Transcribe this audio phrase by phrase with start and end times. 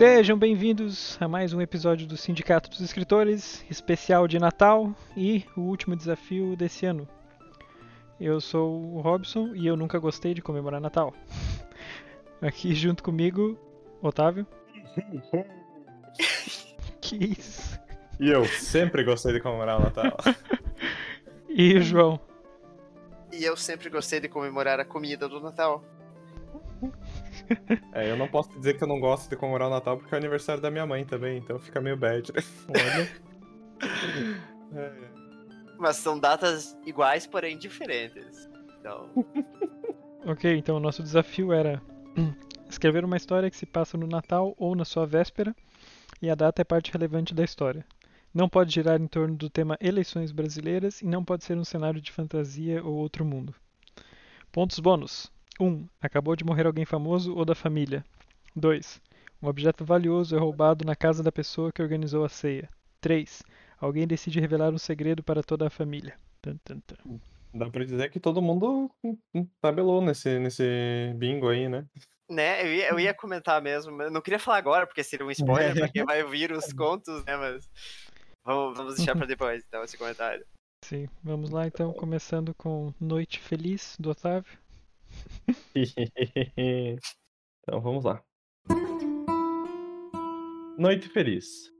[0.00, 5.60] Sejam bem-vindos a mais um episódio do Sindicato dos Escritores, especial de Natal e o
[5.60, 7.06] último desafio desse ano.
[8.18, 11.12] Eu sou o Robson e eu nunca gostei de comemorar Natal.
[12.40, 13.58] Aqui junto comigo,
[14.00, 14.46] Otávio.
[16.98, 17.78] que isso?
[18.18, 20.16] E eu sempre gostei de comemorar o Natal.
[21.46, 22.18] e o João.
[23.30, 25.84] E eu sempre gostei de comemorar a comida do Natal.
[27.92, 30.16] É, eu não posso dizer que eu não gosto de comemorar o Natal porque é
[30.16, 32.30] o aniversário da minha mãe também, então fica meio bad.
[34.72, 34.92] é.
[35.78, 38.48] Mas são datas iguais, porém diferentes.
[38.78, 39.10] Então.
[40.24, 41.82] ok, então o nosso desafio era
[42.68, 45.54] escrever uma história que se passa no Natal ou na sua véspera,
[46.22, 47.84] e a data é parte relevante da história.
[48.32, 52.00] Não pode girar em torno do tema eleições brasileiras e não pode ser um cenário
[52.00, 53.54] de fantasia ou outro mundo.
[54.52, 55.64] Pontos bônus: 1.
[55.64, 58.04] Um, acabou de morrer alguém famoso ou da família.
[58.56, 59.00] 2.
[59.42, 62.68] Um objeto valioso é roubado na casa da pessoa que organizou a ceia.
[63.00, 63.42] 3.
[63.78, 66.14] Alguém decide revelar um segredo para toda a família.
[66.42, 67.20] Tum, tum, tum.
[67.52, 68.90] Dá pra dizer que todo mundo
[69.60, 71.86] tabelou nesse, nesse bingo aí, né?
[72.30, 75.32] Né, eu ia, eu ia comentar mesmo, mas não queria falar agora, porque seria um
[75.32, 77.68] spoiler, porque vai vir os contos, né, mas
[78.44, 80.46] vamos, vamos deixar pra depois, então, esse comentário.
[80.84, 84.59] Sim, vamos lá então, começando com Noite Feliz, do Otávio.
[87.62, 88.22] então, vamos lá.
[90.78, 91.70] Noite Feliz.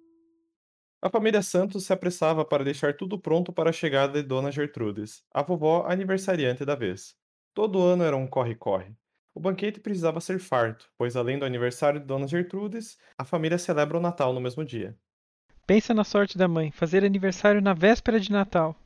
[1.02, 5.24] A família Santos se apressava para deixar tudo pronto para a chegada de Dona Gertrudes,
[5.32, 7.14] a vovó aniversariante da vez.
[7.54, 8.94] Todo ano era um corre-corre.
[9.34, 13.96] O banquete precisava ser farto, pois além do aniversário de Dona Gertrudes, a família celebra
[13.96, 14.94] o Natal no mesmo dia.
[15.66, 18.76] Pensa na sorte da mãe, fazer aniversário na véspera de Natal.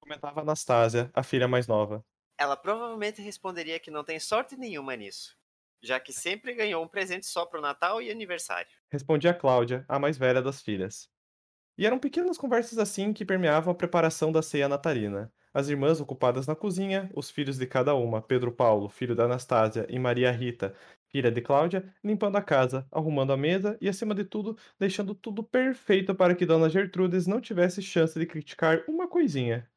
[0.00, 2.04] Comentava Anastasia, a filha mais nova.
[2.38, 5.36] Ela provavelmente responderia que não tem sorte nenhuma nisso,
[5.82, 8.70] já que sempre ganhou um presente só para o Natal e aniversário.
[8.90, 11.10] Respondia Cláudia, a mais velha das filhas.
[11.78, 15.32] E eram pequenas conversas assim que permeavam a preparação da ceia natalina.
[15.54, 19.86] As irmãs ocupadas na cozinha, os filhos de cada uma, Pedro Paulo, filho da Anastásia,
[19.88, 20.74] e Maria Rita,
[21.08, 25.42] filha de Cláudia, limpando a casa, arrumando a mesa e, acima de tudo, deixando tudo
[25.42, 29.68] perfeito para que Dona Gertrudes não tivesse chance de criticar uma coisinha.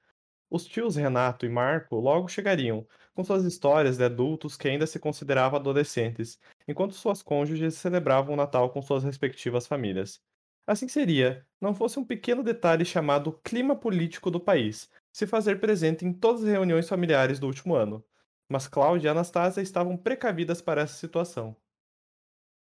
[0.53, 4.99] Os tios Renato e Marco logo chegariam, com suas histórias de adultos que ainda se
[4.99, 10.21] consideravam adolescentes, enquanto suas cônjuges celebravam o Natal com suas respectivas famílias.
[10.67, 16.05] Assim seria, não fosse um pequeno detalhe chamado clima político do país, se fazer presente
[16.05, 18.03] em todas as reuniões familiares do último ano.
[18.49, 21.55] Mas Cláudia e Anastasia estavam precavidas para essa situação.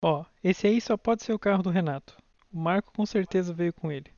[0.02, 2.16] Ó, oh, esse aí só pode ser o carro do Renato.
[2.52, 4.12] O Marco com certeza veio com ele.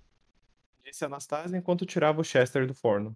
[0.82, 3.14] Disse Anastasia enquanto tirava o Chester do forno.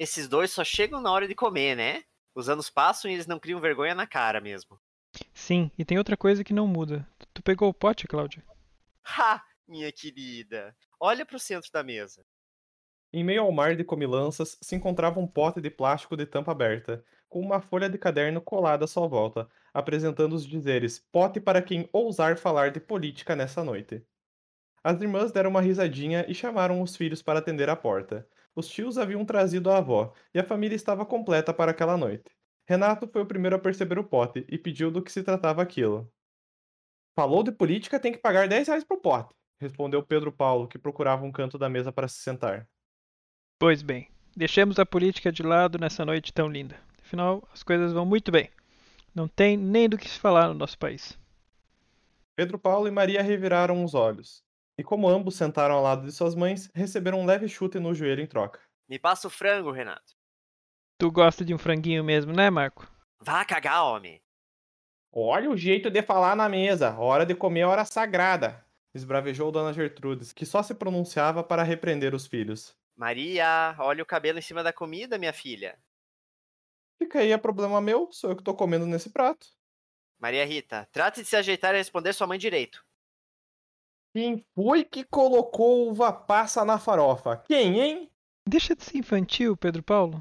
[0.00, 2.02] Esses dois só chegam na hora de comer, né?
[2.34, 4.80] Os anos passam e eles não criam vergonha na cara mesmo.
[5.34, 7.06] Sim, e tem outra coisa que não muda.
[7.34, 8.42] Tu pegou o pote, Cláudia?
[9.04, 9.44] Ha!
[9.68, 10.74] minha querida.
[10.98, 12.24] Olha para o centro da mesa.
[13.12, 17.04] Em meio ao mar de comilanças se encontrava um pote de plástico de tampa aberta,
[17.28, 21.86] com uma folha de caderno colada à sua volta, apresentando os dizeres pote para quem
[21.92, 24.02] ousar falar de política nessa noite.
[24.82, 28.26] As irmãs deram uma risadinha e chamaram os filhos para atender a porta.
[28.60, 32.30] Os tios haviam trazido a avó, e a família estava completa para aquela noite.
[32.68, 36.08] Renato foi o primeiro a perceber o pote e pediu do que se tratava aquilo.
[37.16, 41.24] Falou de política, tem que pagar 10 reais pro pote respondeu Pedro Paulo, que procurava
[41.24, 42.66] um canto da mesa para se sentar.
[43.58, 46.80] Pois bem, deixemos a política de lado nessa noite tão linda.
[46.98, 48.48] Afinal, as coisas vão muito bem.
[49.14, 51.18] Não tem nem do que se falar no nosso país.
[52.34, 54.42] Pedro Paulo e Maria reviraram os olhos.
[54.80, 58.22] E como ambos sentaram ao lado de suas mães, receberam um leve chute no joelho
[58.22, 58.58] em troca.
[58.88, 60.14] Me passa o frango, Renato.
[60.98, 62.90] Tu gosta de um franguinho mesmo, né, Marco?
[63.20, 64.22] Vá cagar, homem.
[65.12, 66.98] Olha o jeito de falar na mesa.
[66.98, 68.64] Hora de comer é hora sagrada
[68.94, 72.74] esbravejou Dona Gertrudes, que só se pronunciava para repreender os filhos.
[72.96, 75.78] Maria, olha o cabelo em cima da comida, minha filha.
[76.98, 79.46] Fica aí, é problema meu, sou eu que tô comendo nesse prato.
[80.18, 82.82] Maria Rita, trate de se ajeitar e responder sua mãe direito.
[84.12, 87.36] Quem foi que colocou uva passa na farofa?
[87.46, 88.10] Quem, hein?
[88.48, 90.20] Deixa de ser infantil, Pedro Paulo.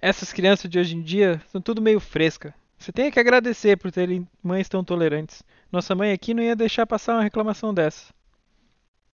[0.00, 2.54] Essas crianças de hoje em dia são tudo meio fresca.
[2.78, 5.42] Você tem que agradecer por terem mães tão tolerantes.
[5.70, 8.14] Nossa mãe aqui não ia deixar passar uma reclamação dessa.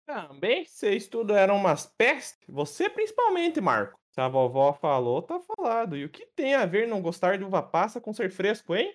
[0.06, 2.38] Também, vocês tudo eram umas pestes.
[2.48, 3.98] Você principalmente, Marco.
[4.12, 5.94] Se a vovó falou, tá falado.
[5.94, 8.94] E o que tem a ver não gostar de uva passa com ser fresco, hein?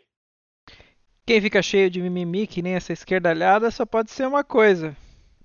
[1.28, 4.98] Quem fica cheio de mimimi que nem essa esquerdalhada só pode ser uma coisa.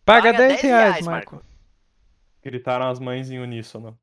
[0.06, 1.34] Paga, Paga 10, 10 reais, reais Marco.
[1.34, 1.48] Marco.
[2.40, 3.98] Gritaram as mães em uníssono.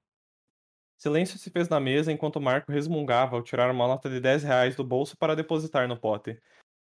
[0.98, 4.76] Silêncio se fez na mesa enquanto Marco resmungava ao tirar uma nota de 10 reais
[4.76, 6.38] do bolso para depositar no pote.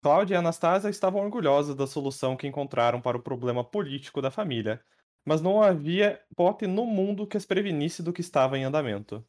[0.04, 4.80] Cláudia e Anastasia estavam orgulhosas da solução que encontraram para o problema político da família,
[5.26, 9.26] mas não havia pote no mundo que as prevenisse do que estava em andamento.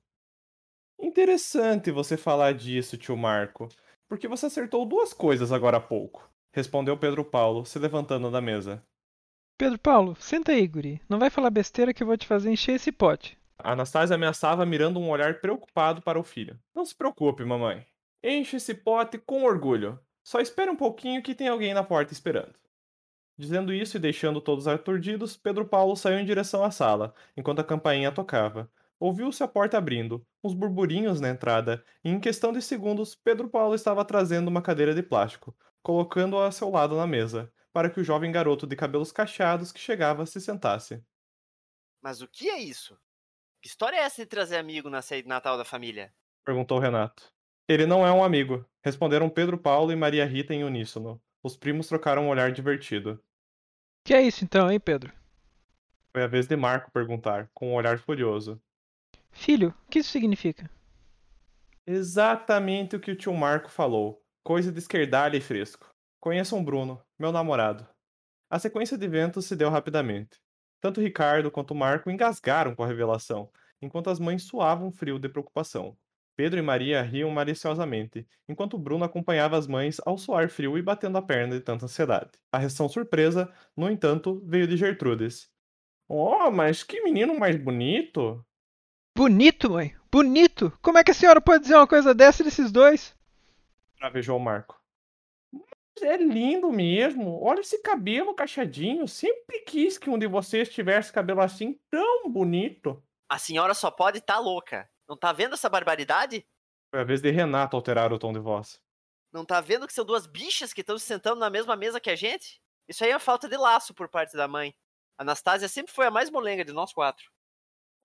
[1.00, 3.69] Interessante você falar disso, tio Marco,
[4.06, 8.87] porque você acertou duas coisas agora há pouco, respondeu Pedro Paulo, se levantando da mesa.
[9.59, 11.03] Pedro Paulo, senta aí, guri.
[11.09, 13.37] Não vai falar besteira que eu vou te fazer encher esse pote.
[13.59, 16.57] Anastasia ameaçava mirando um olhar preocupado para o filho.
[16.73, 17.85] Não se preocupe, mamãe.
[18.23, 19.99] Enche esse pote com orgulho.
[20.23, 22.55] Só espere um pouquinho que tem alguém na porta esperando.
[23.37, 27.65] Dizendo isso e deixando todos aturdidos, Pedro Paulo saiu em direção à sala, enquanto a
[27.65, 28.71] campainha tocava.
[29.01, 33.75] Ouviu-se a porta abrindo, uns burburinhos na entrada, e em questão de segundos, Pedro Paulo
[33.75, 35.53] estava trazendo uma cadeira de plástico,
[35.83, 39.79] colocando-a a seu lado na mesa, para que o jovem garoto de cabelos cacheados que
[39.79, 41.01] chegava se sentasse.
[42.03, 42.99] Mas o que é isso?
[43.63, 46.13] Que história é essa de trazer amigo na ceia de Natal da família?
[46.45, 47.33] Perguntou Renato.
[47.69, 51.23] Ele não é um amigo, responderam Pedro Paulo e Maria Rita em uníssono.
[51.41, 53.23] Os primos trocaram um olhar divertido.
[54.05, 55.13] Que é isso então, hein, Pedro?
[56.13, 58.61] Foi a vez de Marco perguntar, com um olhar furioso.
[59.31, 60.69] Filho, o que isso significa?
[61.87, 64.21] Exatamente o que o tio Marco falou.
[64.43, 65.95] Coisa de esquerdalha e fresco.
[66.21, 67.87] Conheçam Bruno, meu namorado.
[68.49, 70.41] A sequência de eventos se deu rapidamente.
[70.81, 73.50] Tanto Ricardo quanto Marco engasgaram com a revelação,
[73.82, 75.97] enquanto as mães suavam frio de preocupação.
[76.37, 81.19] Pedro e Maria riam maliciosamente, enquanto Bruno acompanhava as mães ao suar frio e batendo
[81.19, 82.31] a perna de tanta ansiedade.
[82.53, 85.50] A reação surpresa, no entanto, veio de Gertrudes.
[86.09, 88.47] Oh, mas que menino mais bonito!
[89.17, 89.97] Bonito, mãe!
[90.12, 90.73] Bonito!
[90.81, 93.17] Como é que a senhora pode dizer uma coisa dessa desses dois?
[93.99, 94.78] Travejou Marco.
[96.03, 97.43] É lindo mesmo.
[97.43, 99.06] Olha esse cabelo cacheadinho.
[99.09, 103.03] Sempre quis que um de vocês tivesse cabelo assim tão bonito.
[103.29, 104.89] A senhora só pode estar tá louca.
[105.09, 106.47] Não tá vendo essa barbaridade?
[106.91, 108.81] Foi a vez de Renato alterar o tom de voz.
[109.33, 112.11] Não tá vendo que são duas bichas que estão se sentando na mesma mesa que
[112.11, 112.61] a gente?
[112.89, 114.75] Isso aí é falta de laço por parte da mãe.
[115.19, 117.31] Anastasia sempre foi a mais molenga de nós quatro.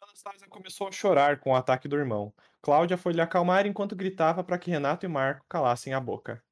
[0.01, 2.34] Anastasia começou a chorar com o ataque do irmão.
[2.62, 6.44] Cláudia foi lhe acalmar enquanto gritava para que Renato e Marco calassem a boca.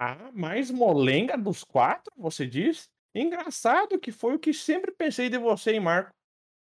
[0.00, 2.88] Ah, mais molenga dos quatro, você diz?
[3.12, 6.12] Engraçado que foi o que sempre pensei de você e Marco.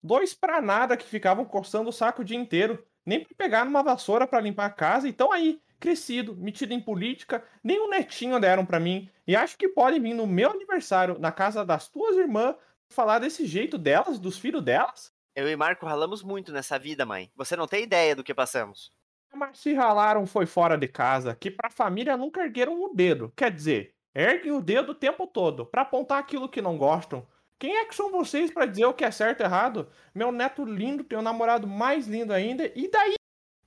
[0.02, 3.84] Dois pra nada que ficavam coçando o saco o dia inteiro, nem pra pegar numa
[3.84, 8.40] vassoura para limpar a casa, e tão aí, crescido, metido em política, nem um netinho
[8.40, 12.16] deram para mim, e acho que podem vir no meu aniversário, na casa das tuas
[12.16, 12.56] irmãs,
[12.90, 15.12] falar desse jeito delas, dos filhos delas?
[15.36, 17.30] Eu e Marco ralamos muito nessa vida, mãe.
[17.36, 18.94] Você não tem ideia do que passamos.
[19.36, 23.32] Mas se ralaram foi fora de casa, que pra família nunca ergueram o dedo.
[23.36, 27.28] Quer dizer, erguem o dedo o tempo todo, para apontar aquilo que não gostam,
[27.58, 29.90] quem é que são vocês para dizer o que é certo e errado?
[30.14, 32.72] Meu neto lindo tem um namorado mais lindo ainda.
[32.76, 33.16] E daí?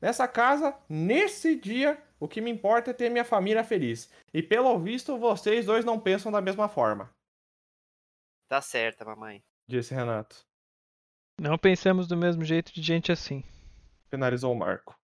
[0.00, 4.10] Nessa casa, nesse dia, o que me importa é ter minha família feliz.
[4.32, 7.10] E pelo visto, vocês dois não pensam da mesma forma.
[8.46, 9.42] Tá certa, mamãe.
[9.66, 10.46] Disse Renato.
[11.40, 13.42] Não pensamos do mesmo jeito de gente assim.
[14.10, 14.97] Finalizou Marco.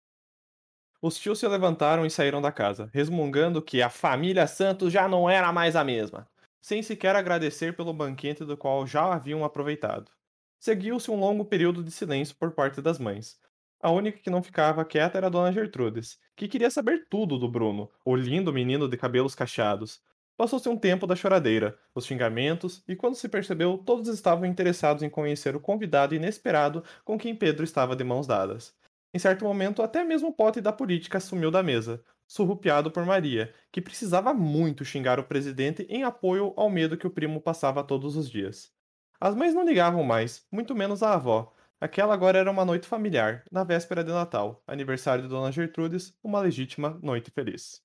[1.03, 5.29] Os tios se levantaram e saíram da casa, resmungando que a família Santos já não
[5.29, 6.27] era mais a mesma
[6.63, 10.13] sem sequer agradecer pelo banquete do qual já haviam aproveitado.
[10.61, 13.37] Seguiu-se um longo período de silêncio por parte das mães.
[13.81, 17.51] A única que não ficava quieta era a dona Gertrudes, que queria saber tudo do
[17.51, 20.01] Bruno, o lindo menino de cabelos cacheados.
[20.37, 25.11] Passou-se um tempo da choradeira, os xingamentos, e quando se percebeu, todos estavam interessados em
[25.11, 28.73] conhecer o convidado inesperado com quem Pedro estava de mãos dadas.
[29.15, 33.55] Em certo momento, até mesmo o pote da política sumiu da mesa, surrupiado por Maria,
[33.71, 38.17] que precisava muito xingar o presidente em apoio ao medo que o primo passava todos
[38.17, 38.73] os dias.
[39.21, 41.55] As mães não ligavam mais, muito menos a avó.
[41.81, 46.41] Aquela agora era uma noite familiar, na véspera de Natal, aniversário de Dona Gertrudes, uma
[46.41, 47.83] legítima noite feliz.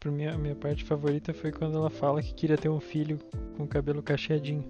[0.00, 3.18] Pra mim, a minha parte favorita foi quando ela fala que queria ter um filho
[3.56, 4.64] com cabelo cacheadinho.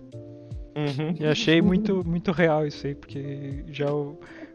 [0.76, 1.14] Uhum.
[1.20, 3.86] E achei muito, muito real isso aí, porque já.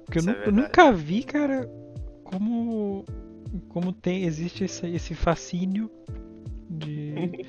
[0.05, 1.69] Porque eu, é eu nunca vi, cara,
[2.25, 3.05] como.
[3.69, 5.89] Como tem, existe esse, esse fascínio
[6.69, 7.45] de.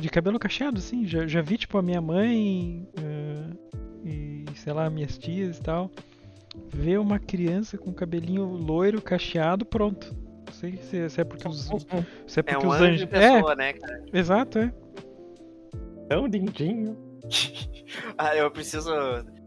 [0.00, 1.06] de cabelo cacheado, assim.
[1.06, 3.58] Já, já vi, tipo, a minha mãe uh,
[4.02, 5.90] e, sei lá, minhas tias e tal.
[6.72, 10.29] Ver uma criança com cabelinho loiro, cacheado, pronto.
[10.60, 11.68] Sei se, se é porque os.
[12.28, 13.06] Se é porque é um os anjos.
[13.06, 14.04] Pessoa, é, né, cara?
[14.12, 14.74] Exato, é.
[16.06, 16.98] Tão lindinho.
[18.18, 18.92] ah, eu preciso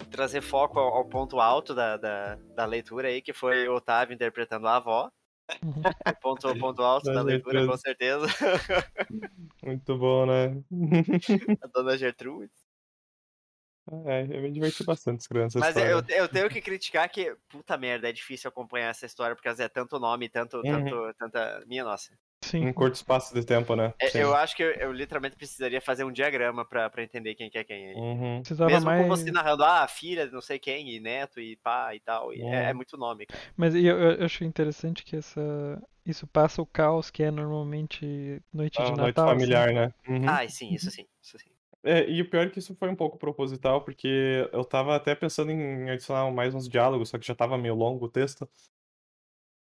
[0.09, 4.15] trazer foco ao, ao ponto alto da, da, da, leitura aí, que foi o Otávio
[4.15, 5.11] interpretando a avó.
[6.07, 8.25] O ponto, o ponto alto da leitura, com certeza.
[9.61, 10.63] Muito bom, né?
[11.61, 12.49] a dona Gertrude.
[14.05, 15.91] É, eu me diverti bastante escrevendo essa Mas história.
[15.91, 19.67] eu, eu tenho que criticar que, puta merda, é difícil acompanhar essa história, porque é
[19.69, 20.85] tanto nome, tanto, Uhum.
[20.85, 21.63] tanto, tanta.
[21.67, 22.17] Minha nossa.
[22.41, 22.65] Sim.
[22.67, 23.93] Em curto espaço de tempo, né?
[24.01, 27.49] É, eu acho que eu, eu literalmente precisaria fazer um diagrama pra, pra entender quem
[27.49, 27.95] que é quem aí.
[27.95, 28.39] Uhum.
[28.39, 29.01] Precisava Mesmo mais...
[29.03, 32.33] com você narrando, ah, filha de não sei quem, e neto, e pá, e tal.
[32.33, 32.69] e é, Uhum.
[32.69, 33.43] é muito nome, cara.
[33.57, 38.77] Mas eu, eu acho interessante que essa isso passa o caos que é normalmente noite
[38.77, 39.29] Ah, de noite Natal.
[39.35, 39.39] assim.
[39.39, 39.93] familiar, né?
[40.07, 40.25] Uhum.
[40.27, 41.52] Ah, sim, isso sim, isso sim.
[41.83, 45.13] É, e o pior é que isso foi um pouco proposital, porque eu tava até
[45.13, 48.49] pensando em adicionar mais uns diálogos, só que já tava meio longo o texto.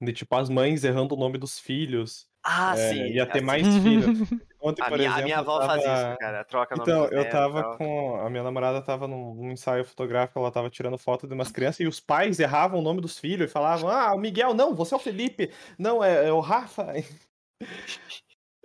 [0.01, 2.27] De tipo, as mães errando o nome dos filhos.
[2.43, 3.03] Ah, É, sim.
[3.13, 4.05] ia ter assim, mais filhos.
[4.59, 6.43] Ontem, A por minha, exemplo, a minha avó faz tava- isso, cara.
[6.45, 7.77] Troca nome Então, eu tava tal.
[7.77, 8.15] com.
[8.17, 11.79] A minha namorada tava num, num ensaio fotográfico, ela tava tirando foto de umas crianças
[11.81, 14.93] e os pais erravam o nome dos filhos e falavam: Ah, o Miguel, não, você
[14.93, 16.93] é o Felipe, não, é, é o Rafa.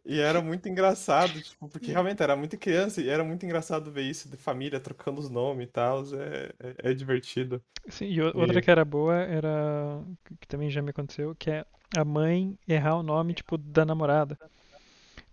[0.09, 4.05] E era muito engraçado, tipo, porque realmente era muito criança e era muito engraçado ver
[4.05, 6.03] isso de família trocando os nomes e tal.
[6.15, 6.55] É,
[6.87, 7.63] é, é divertido.
[7.89, 10.03] Sim, e o- outra E- que era boa era.
[10.25, 11.65] que- também já me aconteceu, que é
[11.97, 14.39] a mãe errar o nome, tipo, da namorada.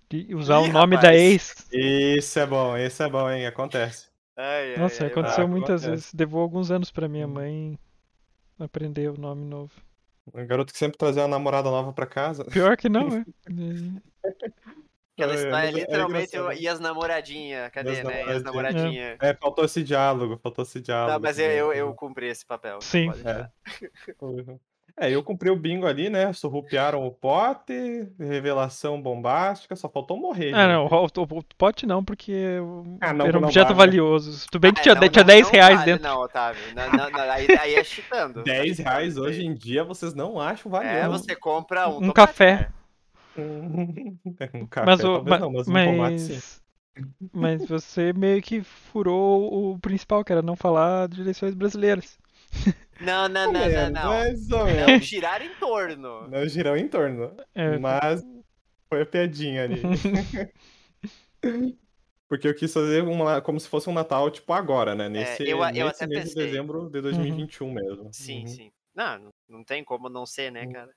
[0.10, 1.16] De usar o Ih, nome da rapaz.
[1.16, 1.54] ex.
[1.72, 3.46] Isso é bom, isso é bom, hein?
[3.48, 4.10] Acontece.
[4.38, 5.86] Ai, ai, Nossa, ai, aconteceu muitas acontece.
[5.86, 6.14] vezes.
[6.14, 7.28] Levou alguns anos pra minha Hum.
[7.28, 7.80] mãe
[8.60, 9.74] aprender o nome novo.
[10.34, 12.46] Um garoto que sempre trazia uma namorada nova pra casa.
[12.46, 13.26] Pior que não, é.
[15.18, 17.72] Aquela É, história, é literalmente, eu- e as namoradinhas?
[17.72, 18.26] Cadê, as né?
[18.26, 19.18] E as namoradinhas.
[19.22, 21.14] É, faltou esse diálogo, faltou esse diálogo.
[21.14, 21.58] Não, mas eu, também.
[21.58, 22.82] eu, eu cumpri esse papel.
[22.82, 23.10] Sim.
[24.20, 24.60] Uhum.
[24.98, 26.32] É, eu cumpri o bingo ali, né?
[26.32, 27.74] Surrupiaram o pote,
[28.18, 30.54] revelação bombástica, só faltou morrer.
[30.54, 32.32] Ah, não, o, o, o pote não, porque
[33.02, 33.78] Ah, não, era um objeto vale.
[33.92, 34.48] valioso.
[34.50, 36.04] Tudo bem que Ah, tinha, não, tinha não, 10 não reais vale, dentro.
[36.04, 36.74] Não, Otávio.
[36.74, 38.44] Não, não, não, aí, aí é chutando.
[38.46, 41.24] 10 reais hoje em dia vocês não acham É, valioso.
[41.24, 42.58] você compra um, Um café.
[42.58, 42.74] cara.
[43.38, 46.34] um café, Mas, o, talvez ma- não, mas um tomate sim.
[46.38, 46.62] mas,
[47.34, 52.20] mas você meio que furou o principal, que era não falar de eleições brasileiras.
[53.02, 54.10] Não, não, não, não, não.
[54.10, 55.06] Mais ou Não menos.
[55.06, 56.28] girar em torno.
[56.30, 57.36] Não girou em torno.
[57.54, 58.24] É, Mas
[58.90, 59.82] foi a piadinha ali.
[62.28, 65.08] Porque eu quis fazer uma, como se fosse um Natal, tipo, agora, né?
[65.08, 66.48] Nesse, eu a- eu nesse até mês de pensei.
[66.48, 68.10] dezembro de 2021 mesmo.
[68.12, 68.48] Sim, Uhum.
[68.48, 68.72] sim.
[68.96, 70.72] Não, não- não tem como não ser, né, Uhum.
[70.72, 70.92] cara?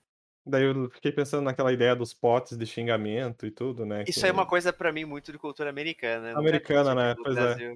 [0.47, 4.05] Daí eu fiquei pensando naquela ideia dos potes de xingamento e tudo, né?
[4.09, 6.33] Isso que- é uma coisa pra mim muito de cultura americana.
[6.39, 7.15] Americana, né?
[7.23, 7.41] Pois é.
[7.41, 7.73] Brasil.
[7.73, 7.75] A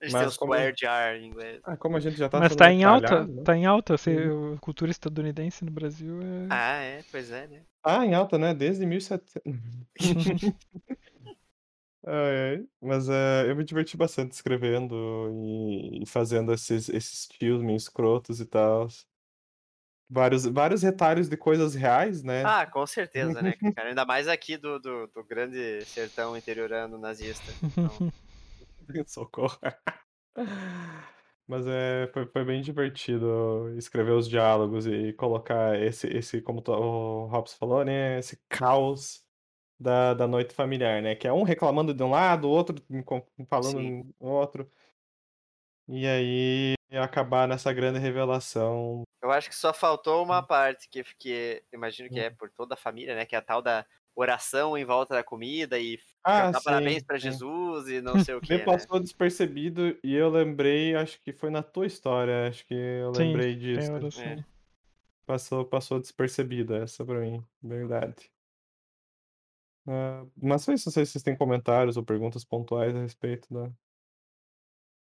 [0.00, 1.60] Mas tem os como- square jar em inglês.
[1.64, 3.42] Ah, como a gente já tá mas tá em alta, né?
[3.42, 3.96] tá em alta.
[3.96, 4.16] Você,
[4.56, 6.46] a cultura estadunidense no Brasil é...
[6.50, 7.62] Ah, é, pois é, né?
[7.82, 8.54] Ah, em alta, né?
[8.54, 9.42] Desde 1700.
[12.06, 12.64] Ai, ai.
[12.80, 18.40] Mas é, eu me diverti bastante escrevendo e, e fazendo esses, esses tios meio escrotos
[18.40, 18.88] e tal.
[20.10, 22.42] Vários, vários retalhos de coisas reais, né?
[22.46, 23.90] Ah, com certeza, né, cara?
[23.90, 27.52] Ainda mais aqui do, do, do grande sertão interiorano nazista.
[27.62, 28.12] Então,
[29.06, 29.58] Socorro.
[31.46, 37.26] Mas é, foi, foi bem divertido escrever os diálogos e colocar esse, esse como o
[37.26, 38.18] Robson falou, né?
[38.18, 39.24] Esse caos
[39.80, 41.14] da, da noite familiar, né?
[41.14, 42.76] Que é um reclamando de um lado, o outro
[43.48, 44.14] falando Sim.
[44.20, 44.70] no outro.
[45.88, 49.02] E aí acabar nessa grande revelação.
[49.22, 50.24] eu acho que só faltou Hum.
[50.24, 53.26] uma parte que, que imagino que é por toda a família, né?
[53.26, 53.86] Que é a tal da
[54.18, 57.42] oração em volta da comida e Ah, cantar parabéns sim, pra sim.
[57.42, 58.64] Jesus e não sei o que, Me né?
[58.64, 63.42] passou despercebido e eu lembrei, acho que foi na tua história, acho que eu Sim,
[63.42, 63.92] lembrei tem disso.
[63.92, 64.36] oração.
[64.38, 64.44] É.
[65.26, 68.32] Passou, passou despercebida essa pra mim, verdade.
[69.86, 73.52] Ah, mas foi isso, não sei se vocês têm comentários ou perguntas pontuais a respeito
[73.52, 73.72] da,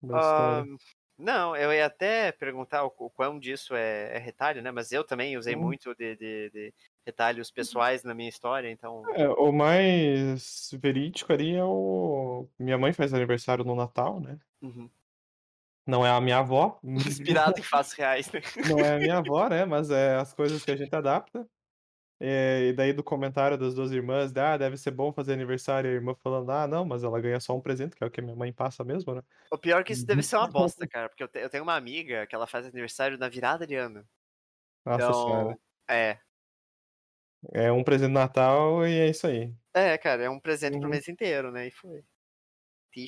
[0.02, 0.70] da Ah, história.
[1.18, 4.72] não, eu ia até perguntar o, o quão disso é, é retalho, né?
[4.72, 5.56] Mas eu também usei Hum.
[5.56, 6.74] muito de, de- de
[7.06, 9.04] retalhos pessoais na minha história, então.
[9.16, 12.48] É, o mais verídico ali é o.
[12.58, 14.40] Minha mãe faz aniversário no Natal, né?
[14.62, 14.92] Uhum.
[15.86, 16.80] Não é a minha avó.
[17.06, 18.42] Inspirado em fatos reais, né?
[18.62, 19.66] Não é a minha avó, né?
[19.66, 21.48] Mas é as coisas que a gente adapta.
[22.20, 25.90] É, e daí do comentário das duas irmãs, de, ah, deve ser bom fazer aniversário,
[25.90, 28.12] e a irmã falando, ah, não, mas ela ganha só um presente, que é o
[28.12, 29.22] que a minha mãe passa mesmo, né?
[29.52, 30.24] O pior é que isso deve Uhum.
[30.24, 33.18] ser uma bosta, cara, porque eu, te- eu tenho uma amiga que ela faz aniversário
[33.18, 34.08] na virada de ano.
[34.86, 35.58] Nossa Então, senhora.
[35.90, 36.20] é.
[37.52, 39.54] É um presente de Natal e é isso aí.
[39.76, 40.90] É, cara, é um presente pro Uhum.
[40.90, 41.68] mês inteiro, né?
[41.68, 42.04] E foi.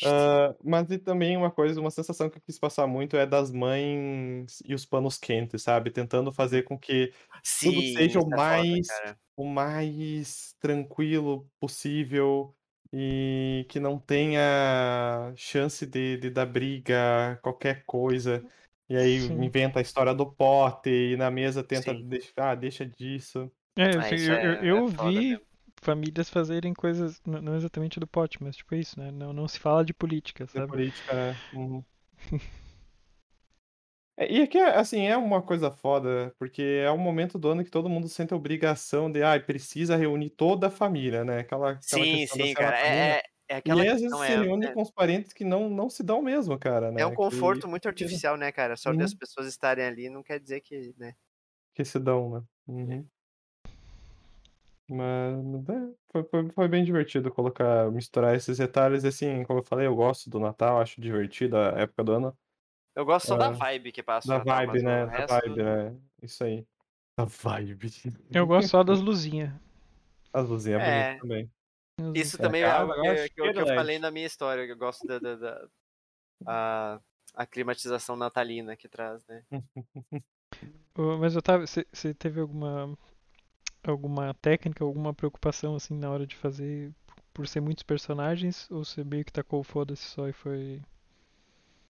[0.04, 3.52] Ah, mas e também uma coisa, uma sensação que eu quis passar muito é das
[3.52, 5.90] mães e os panos quentes, sabe?
[5.92, 7.12] Tentando fazer com que
[7.62, 9.20] tudo Sim, seja o é foda, mais, cara.
[9.36, 12.56] o mais tranquilo possível
[12.94, 18.46] e que não tenha chance de, de dar briga, qualquer coisa.
[18.90, 19.56] E aí Sim.
[19.56, 22.08] inventa a história do pote e na mesa tenta Sim.
[22.08, 23.52] deixar, ah, deixa disso.
[23.78, 25.46] É, eu, é- eu, eu é vi mesmo.
[25.82, 29.12] famílias fazerem coisas, não exatamente do pote, mas tipo isso, né?
[29.12, 30.64] Não, não se fala de política, De sabe?
[30.64, 31.40] política, né?
[31.52, 31.86] Uhum.
[34.18, 37.70] É, e aqui, assim, é uma coisa foda, porque é um momento do ano que
[37.70, 41.40] todo mundo sente a obrigação de, ah, precisa reunir toda a família, né?
[41.40, 42.78] Aquela, aquela Sim, questão da sim, cara.
[42.80, 45.34] É, é, é E aquela aí, às vezes, se é, reúne é, com os parentes
[45.34, 47.06] que não, não se dão mesmo, cara, é né?
[47.06, 48.76] um Que, conforto muito artificial, né, cara?
[48.78, 49.16] Só de as Uhum.
[49.16, 51.16] pessoas estarem ali não quer dizer que, né?
[51.74, 52.44] que se dão, né?
[52.68, 53.10] Uhum.
[54.88, 59.04] Mas é, foi, foi, foi bem divertido colocar, misturar esses detalhes.
[59.04, 62.38] e, Assim, como eu falei, eu gosto do Natal, acho divertido a época do ano.
[62.96, 65.06] Eu gosto só da Ah, vibe que passa Da Natal, vibe, né?
[65.06, 65.42] Da resto.
[65.42, 66.02] vibe, né?
[66.22, 66.66] Isso aí.
[67.18, 67.88] Da vibe.
[68.34, 69.52] Eu gosto só das luzinhas.
[70.34, 71.20] As luzinhas é É.
[71.20, 71.52] também.
[72.14, 74.72] Isso É, também é algo que, que eu, que eu falei na minha história, que
[74.72, 75.68] eu gosto da, da, da-
[76.46, 77.02] a,
[77.36, 79.46] a climatização natalina que traz, né?
[81.20, 82.98] Mas Otávio, você teve alguma
[83.92, 86.92] alguma técnica, alguma preocupação assim na hora de fazer
[87.34, 90.82] por ser muitos personagens ou você meio que tacou o foda-se só e foi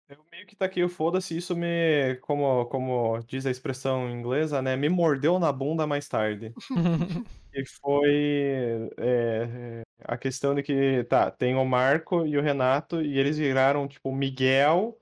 [0.10, 4.76] Eu meio que taquei o foda-se, isso me, como, como diz a expressão inglesa, né?
[4.76, 6.54] Me mordeu na bunda mais tarde.
[7.58, 13.18] E foi é, a questão de que, tá, tem o Marco e o Renato, e
[13.18, 15.00] eles viraram, tipo, Miguel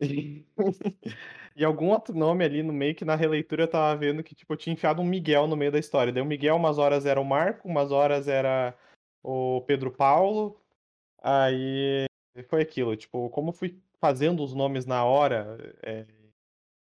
[0.00, 0.44] e,
[1.56, 4.52] e algum outro nome ali no meio, que na releitura eu tava vendo que, tipo,
[4.52, 6.12] eu tinha enfiado um Miguel no meio da história.
[6.12, 8.76] Daí o Miguel, umas horas era o Marco, umas horas era
[9.22, 10.60] o Pedro Paulo,
[11.22, 12.04] aí
[12.48, 16.06] foi aquilo, tipo, como eu fui fazendo os nomes na hora é,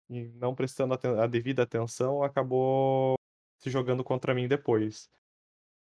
[0.10, 3.16] e não prestando aten- a devida atenção, acabou
[3.60, 5.10] se jogando contra mim depois.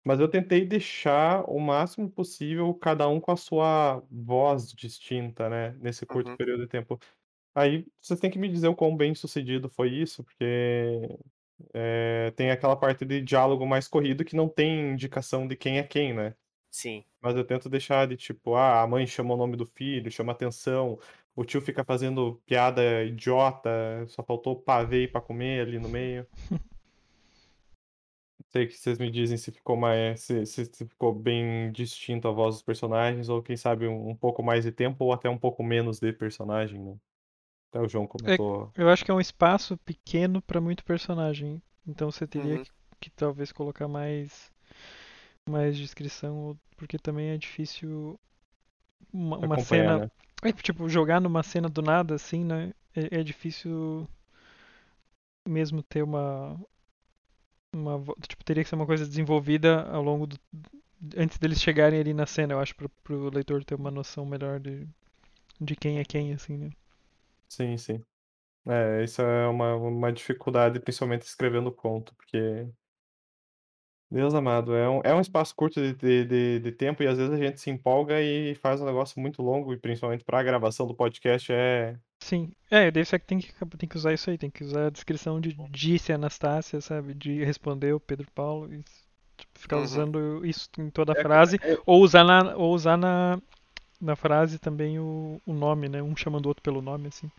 [0.03, 5.71] Mas eu tentei deixar o máximo possível cada um com a sua voz distinta, né?
[5.79, 6.37] Nesse curto Uhum.
[6.37, 6.99] período de tempo.
[7.53, 10.45] Aí vocês têm que me dizer o quão bem sucedido foi isso, porque
[11.73, 15.83] é, tem aquela parte de diálogo mais corrido que não tem indicação de quem é
[15.83, 16.35] quem, né?
[16.69, 17.03] Sim.
[17.21, 20.31] Mas eu tento deixar de tipo, ah, a mãe chama o nome do filho, chama
[20.33, 20.99] atenção,
[21.35, 23.69] o tio fica fazendo piada idiota,
[24.07, 26.27] só faltou pavê pra comer ali no meio.
[28.49, 32.55] Sei que vocês me dizem se ficou mais, se, se- ficou bem distinto a voz
[32.55, 35.63] dos personagens, ou quem sabe um, um pouco mais de tempo, ou até um pouco
[35.63, 36.95] menos de personagem, né?
[37.71, 38.71] Até o João comentou.
[38.75, 41.61] Eu acho que é um espaço pequeno pra muito personagem.
[41.87, 42.63] Então você teria Uhum.
[42.65, 44.51] que, que talvez colocar mais
[45.49, 48.19] mais descrição, porque também é difícil
[49.13, 50.11] uma, uma cena, né?
[50.43, 52.73] é, tipo, jogar numa cena do nada assim, né?
[52.95, 54.07] É, é difícil
[55.47, 56.57] mesmo ter uma
[57.73, 60.37] uma tipo, teria que ser uma coisa desenvolvida ao longo do
[61.17, 64.59] antes deles chegarem ali na cena, eu acho, pro, pro leitor ter uma noção melhor
[64.59, 64.87] de
[65.61, 66.71] de quem é quem assim, né?
[67.51, 68.03] Sim, sim.
[68.67, 72.67] É, isso é uma, uma dificuldade, principalmente escrevendo conto, porque,
[74.11, 77.17] Deus amado, é um, é um espaço curto de, de, de, de tempo e às
[77.17, 80.43] vezes a gente se empolga e faz um negócio muito longo, e principalmente para a
[80.43, 81.97] gravação do podcast é.
[82.19, 84.89] Sim, é, daí você tem que, tem que usar isso aí, tem que usar a
[84.89, 87.13] descrição de disse Anastácia, sabe?
[87.13, 88.83] De respondeu Pedro Paulo, e
[89.37, 89.83] tipo, ficar Uhum.
[89.83, 93.41] usando isso em toda a É, frase, é- ou usar na, ou usar na,
[94.01, 96.01] na frase também o, o nome, né?
[96.01, 97.29] Um chamando o outro pelo nome, assim.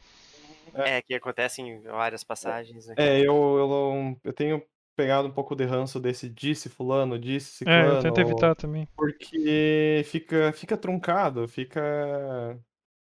[0.75, 0.99] É.
[0.99, 2.87] É, que acontece em várias passagens.
[2.87, 2.95] né?
[2.97, 3.25] É, eu,
[3.59, 4.63] eu, não- eu tenho
[4.97, 8.87] pegado um pouco de ranço desse disse fulano, disse É, eu ciclano, tento evitar também.
[8.97, 11.81] porque fica, fica truncado, fica...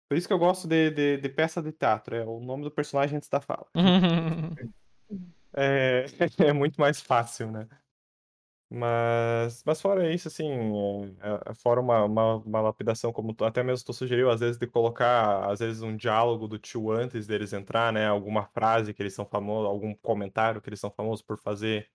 [0.08, 2.72] Por isso que eu gosto de, de, de peça de teatro, é o nome do
[2.72, 3.66] personagem antes da fala.
[5.54, 6.06] É,
[6.50, 7.68] é muito mais fácil, né?
[8.70, 10.50] Mas, mas fora isso, assim,
[11.22, 14.58] é, é, fora uma, uma, uma lapidação, como tu, até mesmo tu sugeriu, às vezes
[14.58, 18.08] de colocar, às vezes, um diálogo do tio antes deles entrar, né?
[18.08, 21.90] Alguma frase que eles são famosos, algum comentário que eles são famosos por fazer,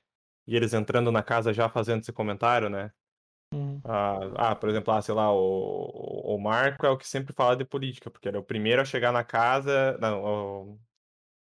[0.47, 2.93] e eles entrando na casa já fazendo esse comentário, né?
[3.53, 3.81] Uhum.
[3.85, 7.57] Ah, ah, por exemplo, ah, sei lá, o, o Marco é o que sempre fala
[7.57, 9.99] de política, porque ele é o primeiro a chegar na casa.
[9.99, 10.81] Não, o,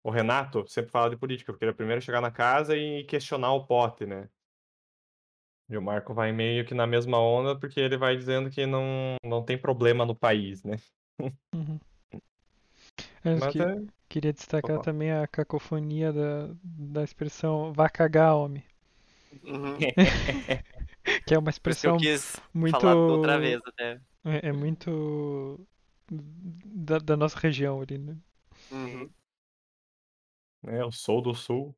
[0.04, 2.78] o Renato sempre fala de política, porque ele é o primeiro a chegar na casa
[2.78, 4.30] e questionar o pote, né?
[5.70, 9.16] E o Marco vai meio que na mesma onda, porque ele vai dizendo que não,
[9.24, 10.78] não tem problema no país, né?
[11.54, 11.80] Uhum.
[13.24, 13.82] Eu Mas que- é.
[14.08, 14.86] queria destacar Opa.
[14.86, 18.64] também a cacofonia da, da expressão vá cagar, homem.
[19.44, 19.78] Uhum.
[21.26, 22.80] Que é uma expressão eu quis muito.
[22.80, 24.00] falar outra vez até.
[24.26, 25.66] É, é muito
[26.10, 28.18] da, da nossa região ali, né?
[28.72, 29.10] Uhum.
[30.66, 31.74] É, eu sou do sul.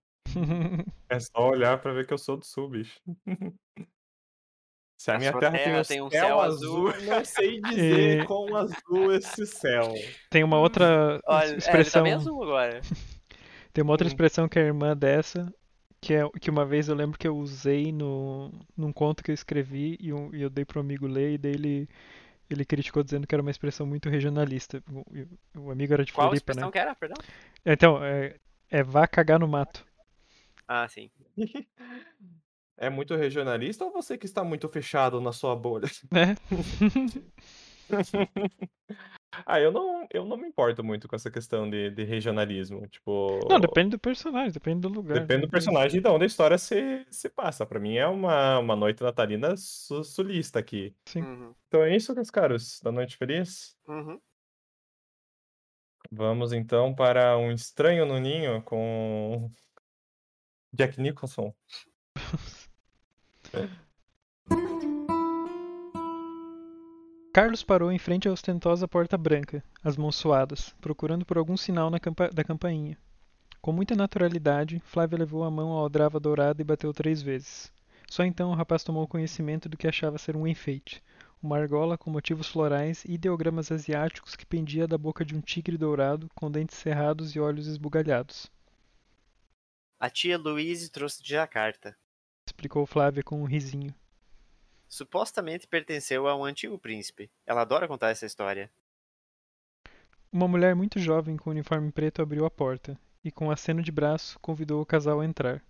[1.10, 3.00] É só olhar pra ver que eu sou do sul, bicho.
[4.98, 6.94] Se a, A minha terra, terra tem, tem um céu, céu azul, azul.
[7.06, 9.94] não sei dizer E- quão azul esse céu.
[10.30, 12.02] Tem uma outra Olha, é, ele expressão.
[12.02, 12.82] tá bem azul agora.
[13.74, 14.10] Tem uma outra Hum.
[14.10, 15.54] expressão que é irmã dessa,
[16.02, 19.36] que é que uma vez eu lembro que eu usei no, num conto que eu
[19.36, 21.90] escrevi e, um- e eu dei pro amigo ler, e daí ele,
[22.50, 24.84] Ele criticou dizendo que era uma expressão muito regionalista.
[25.56, 26.72] O, o amigo era de Qual Floripa, expressão né?
[26.72, 27.18] que era, perdão?
[27.66, 28.36] Então, é,
[28.70, 29.86] é vá cagar no mato.
[30.70, 31.10] Ah, sim.
[32.82, 35.90] É muito regionalista ou você que está muito fechado na sua bolha?
[36.10, 36.34] Né?
[39.46, 42.88] ah, eu não, eu não me importo muito com essa questão de, de regionalismo.
[42.88, 43.38] Tipo.
[43.50, 45.20] Não, depende do personagem, depende do lugar.
[45.20, 47.66] Depende do personagem e de onde a história se, se passa.
[47.66, 50.96] Pra mim é uma, uma noite natalina su- sulista aqui.
[51.06, 51.22] Sim.
[51.22, 51.54] Uhum.
[51.68, 52.80] Então é isso, meus caros.
[52.82, 53.76] Da noite feliz.
[53.90, 54.22] Uhum.
[56.10, 59.52] Vamos então para um estranho no ninho com
[60.74, 61.54] Jack Nicholson.
[67.34, 71.90] Carlos parou em frente à ostentosa porta branca, as mãos suadas, procurando por algum sinal
[71.90, 72.98] na campa- da campainha.
[73.62, 77.72] Com muita naturalidade, Flávia levou a mão à aldrava dourada e bateu três vezes.
[78.10, 81.04] Só então o rapaz tomou conhecimento do que achava ser um enfeite,
[81.42, 85.78] uma argola com motivos florais e ideogramas asiáticos que pendia da boca de um tigre
[85.78, 88.52] dourado com dentes cerrados e olhos esbugalhados.
[90.02, 91.94] A tia Louise trouxe de Jacarta.
[92.48, 93.94] Explicou Flávia com um risinho.
[94.88, 97.30] Supostamente pertenceu a um antigo príncipe.
[97.46, 98.72] Ela adora contar essa história.
[100.32, 103.92] Uma mulher muito jovem com uniforme preto abriu a porta e, com um aceno de
[103.92, 105.62] braço, convidou o casal a entrar.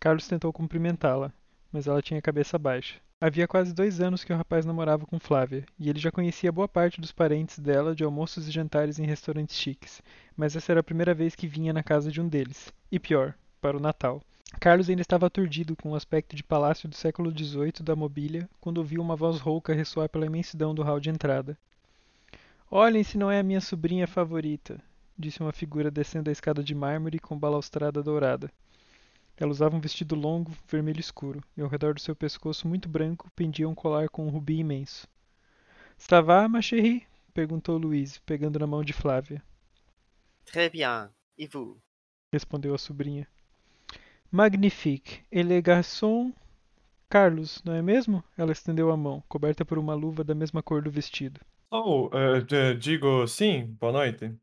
[0.00, 1.32] Carlos tentou cumprimentá-la,
[1.70, 3.00] mas ela tinha a cabeça baixa.
[3.20, 6.66] Havia quase dois anos que o rapaz namorava com Flávia, e ele já conhecia boa
[6.66, 10.02] parte dos parentes dela de almoços e jantares em restaurantes chiques,
[10.36, 13.36] mas essa era a primeira vez que vinha na casa de um deles, e pior,
[13.62, 14.20] para o Natal.
[14.60, 18.78] Carlos ainda estava aturdido com o aspecto de palácio do século XVIII da mobília quando
[18.78, 21.56] ouviu uma voz rouca ressoar pela imensidão do hall de entrada.
[22.68, 24.82] Olhem se não é a minha sobrinha favorita,
[25.16, 28.50] disse uma figura descendo a escada de mármore com balaustrada dourada.
[29.36, 33.30] Ela usava um vestido longo, vermelho escuro, e ao redor do seu pescoço muito branco
[33.36, 35.06] pendia um colar com um rubi imenso.
[35.96, 37.06] Ça va, ma chérie?
[37.32, 39.42] perguntou Louise, pegando na mão de Flávia.
[40.44, 41.10] Très bien.
[41.38, 41.76] E vous?
[42.32, 43.26] Respondeu a sobrinha.
[44.32, 45.20] Magnifique.
[45.30, 46.32] Et le garçon?
[47.10, 48.24] Carlos, não é mesmo?
[48.36, 51.38] Ela estendeu a mão, coberta por uma luva da mesma cor do vestido.
[51.70, 52.08] Oh,
[52.46, 54.34] d- digo sim, boa noite.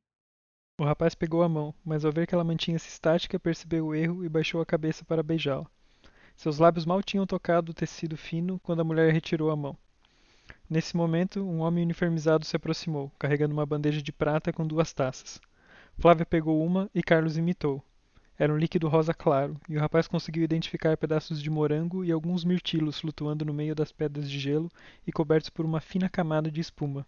[0.79, 4.23] O rapaz pegou a mão, mas ao ver que ela mantinha-se estática, percebeu o erro
[4.23, 5.65] e baixou a cabeça para beijá-la.
[6.37, 9.75] Seus lábios mal tinham tocado o tecido fino quando a mulher retirou a mão.
[10.69, 15.41] Nesse momento, um homem uniformizado se aproximou, carregando uma bandeja de prata com duas taças.
[15.97, 17.83] Flávia pegou uma e Carlos imitou.
[18.39, 22.45] Era um líquido rosa claro, e o rapaz conseguiu identificar pedaços de morango e alguns
[22.45, 24.71] mirtilos flutuando no meio das pedras de gelo
[25.05, 27.05] e cobertos por uma fina camada de espuma.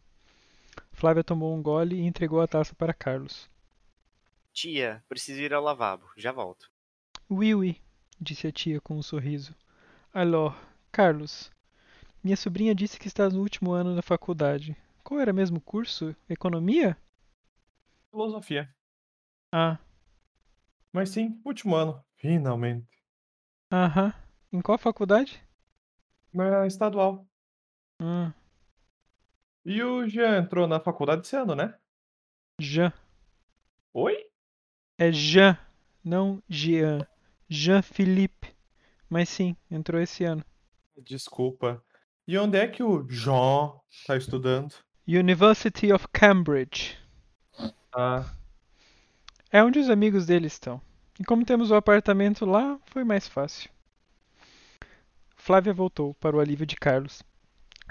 [0.91, 3.49] Flávia tomou um gole e entregou a taça para Carlos.
[4.51, 6.05] Tia, preciso ir ao lavabo.
[6.17, 6.69] Já volto.
[7.29, 7.81] Oui, oui,
[8.19, 9.55] disse a tia com um sorriso.
[10.13, 10.53] Alors,
[10.91, 11.49] Carlos,
[12.21, 14.75] minha sobrinha disse que estás no último ano da faculdade.
[15.01, 16.13] Qual era mesmo o curso?
[16.29, 16.97] Economia?
[18.11, 18.69] Filosofia.
[19.49, 19.79] Ah,
[20.93, 22.03] Mas sim, último ano.
[22.17, 22.87] Finalmente.
[23.71, 24.13] aham.
[24.53, 25.41] Em qual faculdade?
[26.33, 27.25] Na estadual.
[28.01, 28.31] Hum,
[29.65, 31.77] E o Jean entrou na faculdade esse ano, né?
[32.59, 32.91] Jean.
[33.93, 34.15] Oi?
[34.97, 35.57] É Jean,
[36.03, 37.05] não Jean.
[37.49, 38.53] Jean Philippe.
[39.09, 40.43] Mas sim, entrou esse ano.
[40.97, 41.83] Desculpa.
[42.27, 43.73] E onde é que o Jean
[44.05, 44.73] tá estudando?
[45.07, 46.97] University of Cambridge.
[47.93, 48.25] Ah,
[49.53, 50.81] É onde os amigos dele estão.
[51.19, 53.69] E como temos o apartamento lá, foi mais fácil.
[55.35, 57.21] Flávia voltou para o alívio de Carlos.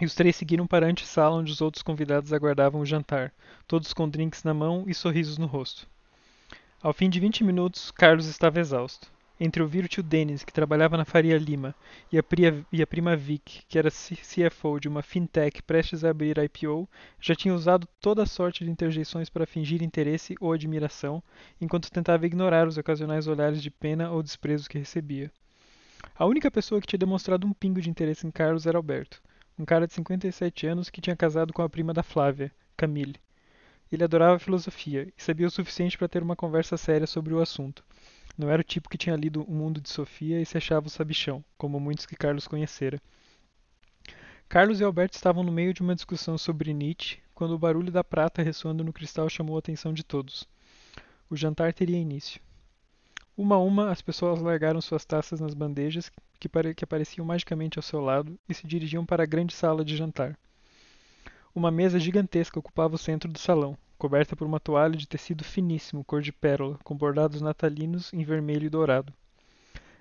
[0.01, 3.31] E os três seguiram para a antessala onde os outros convidados aguardavam o jantar,
[3.67, 5.87] todos com drinks na mão e sorrisos no rosto.
[6.83, 9.13] Ao fim de 20 minutos, Carlos estava exausto.
[9.41, 11.75] Entre ouvir o tio Denis, que trabalhava na Faria Lima,
[12.13, 16.11] e a, pria- e a prima Vic, que era CFO de uma fintech prestes a
[16.11, 16.87] abrir IPO,
[17.19, 21.23] já tinha usado toda a sorte de interjeições para fingir interesse ou admiração,
[21.61, 25.33] enquanto tentava ignorar os ocasionais olhares de pena ou desprezo que recebia.
[26.15, 29.23] A única pessoa que tinha demonstrado um pingo de interesse em Carlos era Alberto,
[29.59, 33.17] um cara de 57 anos que tinha casado com a prima da Flávia, Camille.
[33.91, 37.83] Ele adorava filosofia e sabia o suficiente para ter uma conversa séria sobre o assunto.
[38.41, 40.91] Não era o tipo que tinha lido O Mundo de Sofia e se achava o
[40.91, 42.99] sabichão, como muitos que Carlos conhecera.
[44.49, 48.03] Carlos e Alberto estavam no meio de uma discussão sobre Nietzsche quando o barulho da
[48.03, 50.49] prata ressoando no cristal chamou a atenção de todos.
[51.29, 52.41] O jantar teria início.
[53.37, 57.83] Uma a uma, as pessoas largaram suas taças nas bandejas que, que apareciam magicamente ao
[57.83, 60.35] seu lado e se dirigiam para a grande sala de jantar.
[61.55, 66.03] Uma mesa gigantesca ocupava o centro do salão, coberta por uma toalha de tecido finíssimo,
[66.03, 69.13] cor de pérola, com bordados natalinos em vermelho e dourado.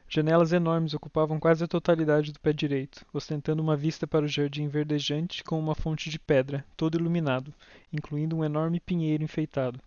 [0.07, 4.69] Janelas enormes ocupavam quase a totalidade do pé direito, ostentando uma vista para o jardim
[4.69, 7.53] verdejante com uma fonte de pedra, todo iluminado,
[7.91, 9.81] incluindo um enorme pinheiro enfeitado.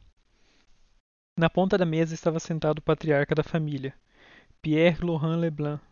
[1.34, 3.94] Na ponta da mesa estava sentado o patriarca da família,
[4.60, 5.82] Pierre Laurent Leblanc.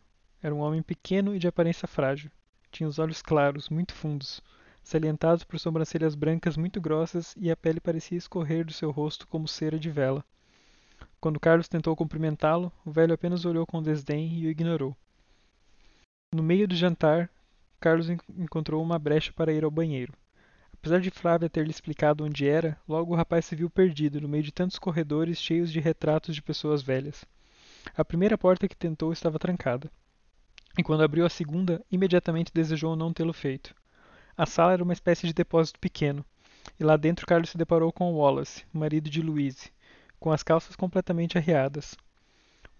[0.42, 2.30] Era um homem pequeno e de aparência frágil.
[2.70, 4.42] Tinha os olhos claros, muito fundos,
[4.90, 9.46] salientados por sobrancelhas brancas muito grossas e a pele parecia escorrer do seu rosto como
[9.46, 10.24] cera de vela.
[11.20, 14.96] Quando Carlos tentou cumprimentá-lo, o velho apenas olhou com desdém e o ignorou.
[16.34, 17.30] No meio do jantar,
[17.78, 20.12] Carlos encontrou uma brecha para ir ao banheiro.
[20.74, 24.28] Apesar de Flávia ter lhe explicado onde era, logo o rapaz se viu perdido no
[24.28, 27.24] meio de tantos corredores cheios de retratos de pessoas velhas.
[27.96, 29.88] A primeira porta que tentou estava trancada.
[30.76, 33.72] E quando abriu a segunda, imediatamente desejou não tê-lo feito.
[34.40, 36.24] A sala era uma espécie de depósito pequeno,
[36.78, 39.70] e lá dentro Carlos se deparou com Wallace, marido de Louise,
[40.18, 41.94] com as calças completamente arreadas.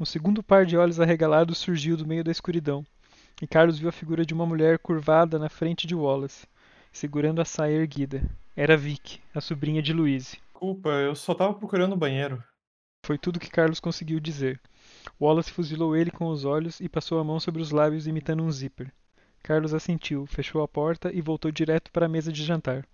[0.00, 2.82] Um segundo par de olhos arregalados surgiu do meio da escuridão,
[3.42, 6.46] e Carlos viu a figura de uma mulher curvada na frente de Wallace,
[6.90, 8.22] segurando a saia erguida.
[8.56, 10.38] Era Vic, a sobrinha de Louise.
[10.54, 12.42] Desculpa, eu só tava procurando o banheiro.
[13.04, 14.58] Foi tudo que Carlos conseguiu dizer.
[15.20, 18.50] Wallace fuzilou ele com os olhos e passou a mão sobre os lábios imitando um
[18.50, 18.90] zíper.
[19.42, 22.87] Carlos assentiu, fechou a porta e voltou direto para a mesa de jantar.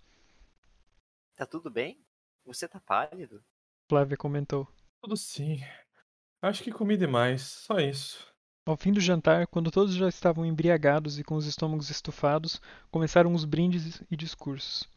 [1.35, 2.01] Tá tudo bem?
[2.45, 3.43] Você tá pálido?
[3.89, 4.67] Flávia comentou.
[5.03, 5.61] Tudo sim.
[6.41, 8.33] Acho que comi demais, só isso.
[8.65, 13.33] Ao fim do jantar, quando todos já estavam embriagados e com os estômagos estufados, começaram
[13.33, 14.89] os brindes e discursos.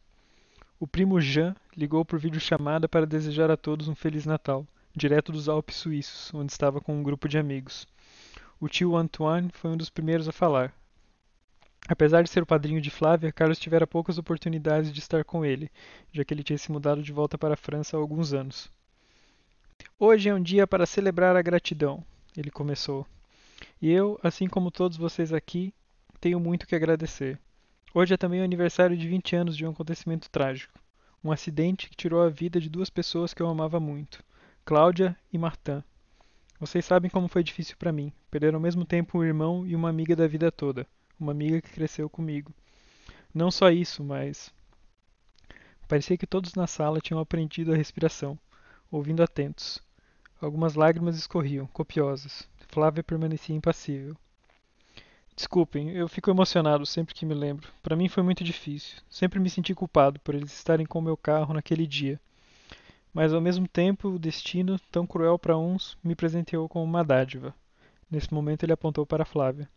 [0.79, 5.49] O primo Jean ligou por videochamada para desejar a todos um Feliz Natal, direto dos
[5.49, 7.85] Alpes Suíços, onde estava com um grupo de amigos.
[8.59, 10.73] O tio Antoine foi um dos primeiros a falar.
[11.87, 15.71] Apesar de ser o padrinho de Flávia, Carlos tivera poucas oportunidades de estar com ele,
[16.11, 18.71] já que ele tinha se mudado de volta para a França há alguns anos.
[19.97, 22.03] Hoje é um dia para celebrar a gratidão,
[22.35, 23.07] ele começou.
[23.81, 25.73] E eu, assim como todos vocês aqui,
[26.19, 27.39] tenho muito que agradecer.
[27.93, 30.79] Hoje é também o aniversário de 20 anos de um acontecimento trágico.
[31.23, 34.23] Um acidente que tirou a vida de duas pessoas que eu amava muito,
[34.63, 35.83] Cláudia e Martin.
[36.59, 39.89] Vocês sabem como foi difícil para mim, perder ao mesmo tempo um irmão e uma
[39.89, 40.85] amiga da vida toda,
[41.19, 42.53] uma amiga que cresceu comigo.
[43.33, 44.51] Não só isso, mas
[45.87, 48.37] parecia que todos na sala tinham aprendido a respiração,
[48.91, 49.81] ouvindo atentos.
[50.41, 52.47] Algumas lágrimas escorriam, copiosas.
[52.69, 54.15] Flávia permanecia impassível.
[55.35, 57.69] Desculpem, eu fico emocionado sempre que me lembro.
[57.81, 58.97] Para mim foi muito difícil.
[59.09, 62.19] Sempre me senti culpado por eles estarem com meu carro naquele dia.
[63.13, 67.55] Mas ao mesmo tempo, o destino, tão cruel para uns, me presenteou com uma dádiva.
[68.09, 69.69] Nesse momento ele apontou para Flávia.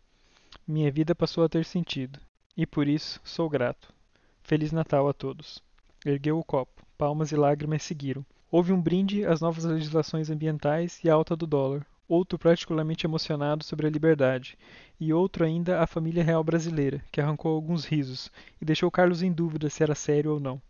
[0.65, 2.21] Minha vida passou a ter sentido,
[2.55, 3.93] e por isso sou grato.
[4.41, 5.61] Feliz Natal a todos.
[6.05, 6.85] Ergueu o copo.
[6.97, 8.25] Palmas e lágrimas seguiram.
[8.49, 13.61] Houve um brinde às novas legislações ambientais e à alta do dólar, outro particularmente emocionado
[13.61, 14.57] sobre a liberdade,
[14.97, 19.33] e outro ainda a família real brasileira, que arrancou alguns risos e deixou Carlos em
[19.33, 20.61] dúvida se era sério ou não.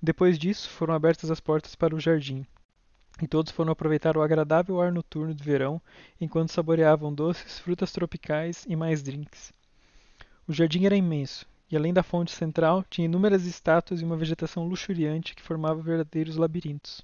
[0.00, 2.46] Depois disso, foram abertas as portas para o jardim,
[3.22, 5.80] e todos foram aproveitar o agradável ar noturno de verão
[6.20, 9.52] enquanto saboreavam doces, frutas tropicais e mais drinks.
[10.46, 14.66] O jardim era imenso, e além da fonte central, tinha inúmeras estátuas e uma vegetação
[14.66, 17.02] luxuriante que formava verdadeiros labirintos.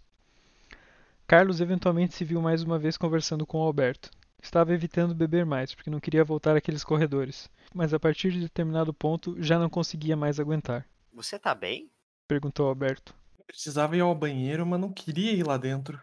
[1.26, 4.10] Carlos eventualmente se viu mais uma vez conversando com Alberto.
[4.42, 8.92] Estava evitando beber mais, porque não queria voltar àqueles corredores, mas a partir de determinado
[8.92, 10.86] ponto já não conseguia mais aguentar.
[11.12, 11.90] Você tá bem?
[12.26, 13.14] perguntou Alberto.
[13.50, 16.00] Precisava ir ao banheiro, mas não queria ir lá dentro.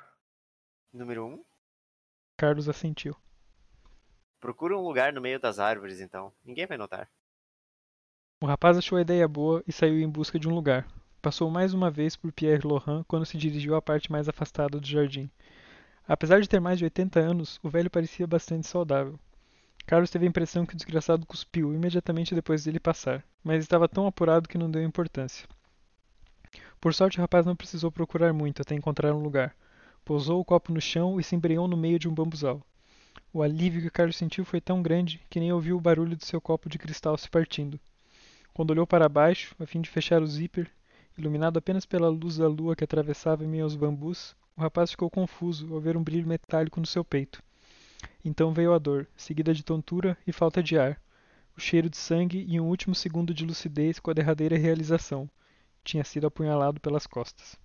[0.92, 1.46] Número um?
[2.36, 3.16] Carlos assentiu.
[4.38, 6.34] Procura um lugar no meio das árvores, então.
[6.44, 7.10] Ninguém vai notar.
[8.42, 10.86] O rapaz achou a ideia boa e saiu em busca de um lugar.
[11.22, 14.86] Passou mais uma vez por Pierre Laurent quando se dirigiu à parte mais afastada do
[14.86, 15.32] jardim.
[16.06, 19.18] Apesar de ter mais de 80 anos, o velho parecia bastante saudável.
[19.86, 24.06] Carlos teve a impressão que o desgraçado cuspiu imediatamente depois dele passar, mas estava tão
[24.06, 25.48] apurado que não deu importância.
[26.80, 29.56] Por sorte, o rapaz não precisou procurar muito até encontrar um lugar.
[30.06, 32.62] Pousou o copo no chão e se embreou no meio de um bambuzal.
[33.34, 36.40] O alívio que Carlos sentiu foi tão grande que nem ouviu o barulho de seu
[36.40, 37.80] copo de cristal se partindo.
[38.54, 40.72] Quando olhou para baixo, a fim de fechar o zíper,
[41.18, 45.10] Iluminado apenas pela luz da lua que atravessava em meio aos bambus, o rapaz ficou
[45.10, 47.42] confuso ao ver um brilho metálico no seu peito.
[48.24, 51.02] Então veio a dor, seguida de tontura e falta de ar,
[51.58, 55.28] o cheiro de sangue e um último segundo de lucidez com a derradeira realização.
[55.88, 57.58] Tinha sido apunhalado pelas costas.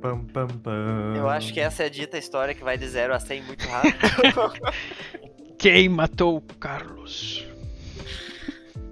[0.00, 1.14] Pam, pam, pam.
[1.14, 3.68] Eu acho que essa é a dita história que vai de 0 a 100 muito
[3.68, 3.98] rápido.
[5.60, 7.46] Quem matou Carlos?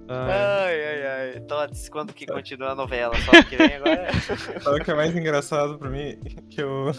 [0.07, 1.39] Ai, ai, ai, ai.
[1.41, 3.15] Tots, quando que continua a novela?
[3.21, 4.13] Só que vem agora.
[4.61, 6.19] Sabe o que é mais engraçado pra mim?
[6.51, 6.91] Que eu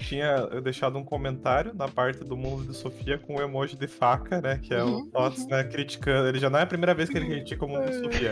[0.00, 3.86] tinha eu deixado um comentário na parte do mundo de Sofia com o emoji de
[3.86, 4.58] faca, né?
[4.62, 6.28] Que é o Tots, né, criticando.
[6.28, 8.30] Ele já não é a primeira vez que ele critica o mundo de Sofia.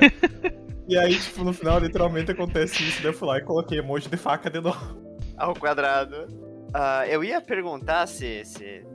[0.89, 3.03] E aí, tipo, no final, literalmente acontece isso.
[3.03, 4.99] Daí eu fui lá e coloquei emoji de faca de novo.
[5.37, 6.27] Ao quadrado.
[6.73, 8.87] Ah, eu ia perguntar se, se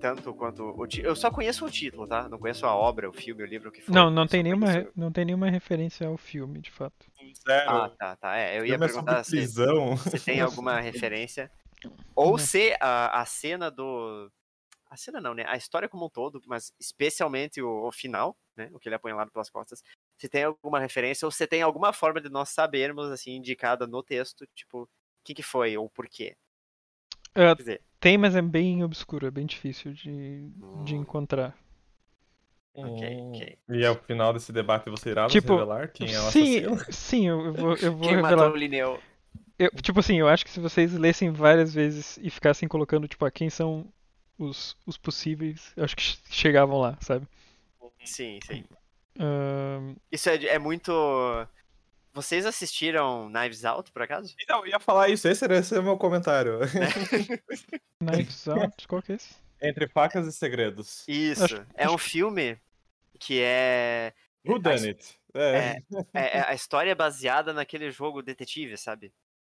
[0.00, 2.28] tanto quanto o Eu só conheço o título, tá?
[2.28, 3.92] Não conheço a obra, o filme, o livro, o que for.
[3.92, 7.06] Não, não tem, nenhuma, conheço- não tem nenhuma referência ao filme, de fato.
[7.46, 7.70] Zero.
[7.70, 8.36] Ah, tá, tá.
[8.36, 9.96] É, eu ia é perguntar se, prisão.
[9.96, 11.50] se tem alguma referência.
[12.14, 12.38] Ou Não.
[12.38, 14.30] se a, a cena do.
[14.90, 15.44] A cena não, né?
[15.46, 18.70] A história como um todo, mas especialmente o, o final, né?
[18.72, 19.82] O que ele é apunhalado pelas costas.
[20.18, 24.02] Se tem alguma referência, ou se tem alguma forma de nós sabermos, assim, indicada no
[24.02, 24.88] texto, tipo, o
[25.24, 26.36] que, que foi, ou por quê.
[27.54, 30.96] Quer dizer, tem, mas é bem obscuro, é bem difícil de, de Hum.
[30.96, 31.56] encontrar.
[32.74, 33.26] Ok, Hum.
[33.28, 33.58] ok.
[33.68, 36.76] E ao final desse debate você irá nos Tipo, revelar quem é o sim, assassino?
[36.90, 38.50] sim, eu, vou, eu vou Quem revelar.
[38.50, 39.00] matou o Linneu?
[39.60, 43.24] Eu- tipo assim, eu acho que se vocês lessem várias vezes e ficassem colocando, tipo,
[43.24, 43.86] ah, quem são
[44.38, 47.26] os, os possíveis, eu acho que che- chegavam lá, sabe?
[48.04, 48.64] Sim, sim.
[49.18, 50.90] Ahn, Isso é, é muito.
[52.12, 54.34] Vocês assistiram Knives Out, por acaso?
[54.48, 56.58] Eu ia falar isso, esse era esse é o meu comentário.
[58.00, 59.34] Knives Out, qual que é esse?
[59.62, 61.04] Entre facas e segredos.
[61.06, 61.44] Isso.
[61.44, 62.56] Acho- É um filme
[63.18, 64.14] que é.
[64.46, 65.14] Who done it?
[65.34, 65.82] É.
[66.14, 69.12] É, é- a história é baseada naquele jogo detetive, sabe?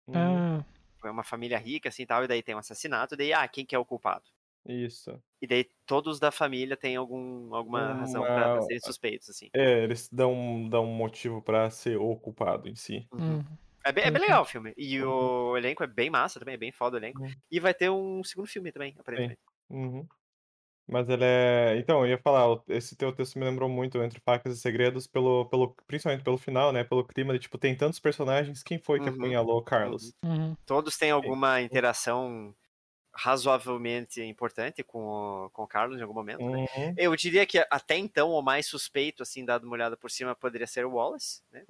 [0.08, 0.66] Hum, Ah,
[1.00, 3.66] Foi uma família rica, assim, tal, e daí tem um assassinato, e daí, ah, quem
[3.66, 4.26] que é o culpado?
[4.66, 5.24] Isso.
[5.42, 9.52] E daí todos da família têm algum, alguma razão pra, pra serem suspeitos, assim.
[9.54, 13.10] É, eles dão, dão um motivo pra ser o culpado em si.
[13.12, 13.40] Uhum.
[13.40, 13.58] hum.
[13.86, 14.74] É, bem, é bem legal o filme.
[14.78, 17.22] E o elenco é bem massa também, é bem foda o elenco.
[17.22, 17.42] Uhum.
[17.52, 19.42] E vai ter um segundo filme também, aparentemente.
[19.70, 20.08] Uhum.
[20.88, 21.78] Mas ele é.
[21.78, 25.08] Então, eu ia falar, o- esse teu texto me lembrou muito Entre Facas e Segredos,
[25.08, 26.84] pelo, pelo, principalmente pelo final, né?
[26.84, 29.16] Pelo clima de, tipo, tem tantos personagens, quem foi que Uhum.
[29.16, 30.14] apunhalou o Carlos?
[30.24, 30.56] Uhum.
[30.66, 32.56] Todos têm alguma interação
[33.14, 35.00] razoavelmente importante com
[35.46, 36.60] o, com o Carlos em algum momento, né?
[36.78, 36.94] Uhum.
[36.98, 40.68] Eu diria que até então o mais suspeito, assim, dado uma olhada por cima, poderia
[40.68, 41.64] ser o Wallace, né?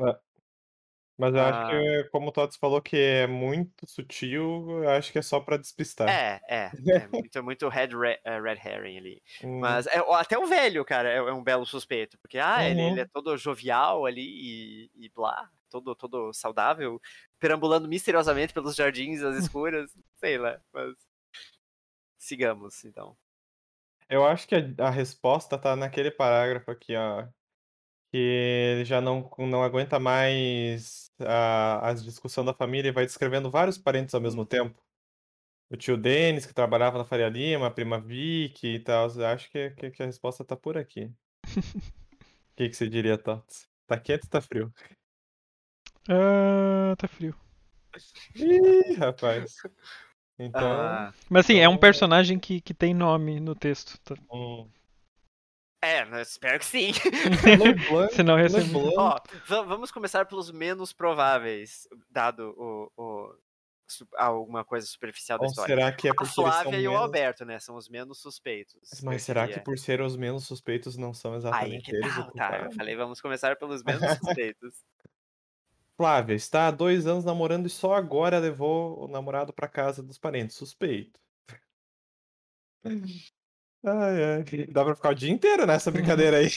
[1.18, 1.66] Mas eu acho Ah.
[1.66, 5.58] que, como o Tots falou que é muito sutil, eu acho que é só pra
[5.58, 6.08] despistar.
[6.08, 6.72] É, é.
[6.94, 9.22] É muito, muito red, re- eh, red herring ali.
[9.42, 12.18] Hum, Mas é, até o velho, cara, é, é um belo suspeito.
[12.20, 12.88] Porque, ah, ele, Uhum.
[12.88, 17.02] ele é todo jovial ali e, e blá, todo, todo saudável,
[17.40, 20.94] perambulando misteriosamente pelos jardins às escuras, sei lá, mas.
[22.18, 23.18] Sigamos, então.
[24.10, 27.28] Eu acho que a, a resposta tá naquele parágrafo aqui, ó.
[28.12, 28.18] Que
[28.78, 33.78] ele já não, não aguenta mais a, as discussões da família e vai descrevendo vários
[33.78, 34.82] parentes ao mesmo tempo.
[35.70, 39.08] O tio Denis, que trabalhava na Faria Lima, a prima Vicky e tal.
[39.26, 41.06] Acho que, que, que a resposta tá por aqui.
[41.06, 41.12] O
[42.56, 43.68] que, que você diria, Tots?
[43.88, 44.74] Tá quente ou tá frio?
[46.08, 47.36] Ah, tá frio.
[48.36, 49.56] Ih, rapaz.
[50.38, 50.60] Então.
[50.70, 53.98] Ah, Mas assim, é um Então- personagem que, que tem nome no texto.
[54.04, 54.16] tá?
[54.30, 54.70] hum.
[55.86, 56.88] É, eu espero que sim.
[56.90, 58.14] Ia ser LeBlanc
[58.98, 59.18] Ó,
[59.48, 63.36] va- vamos começar pelos menos prováveis, dado o, o-
[64.18, 65.76] alguma coisa superficial da Ou história.
[65.76, 67.06] será que é A porque são Flávia e o menos...
[67.06, 67.60] Alberto, né?
[67.60, 69.02] São os menos suspeitos.
[69.04, 69.64] Mas será que diria.
[69.64, 72.58] por ser os menos suspeitos não são Aí exatamente que eles o tal, tá?
[72.66, 74.84] Eu falei, vamos começar pelos menos suspeitos.
[75.98, 80.18] Flávia está há dois anos namorando e só agora levou o namorado pra casa dos
[80.18, 80.56] parentes.
[80.58, 81.20] Suspeito.
[83.86, 84.66] Ai, ai.
[84.72, 86.50] Dá pra ficar o dia inteiro nessa brincadeira aí.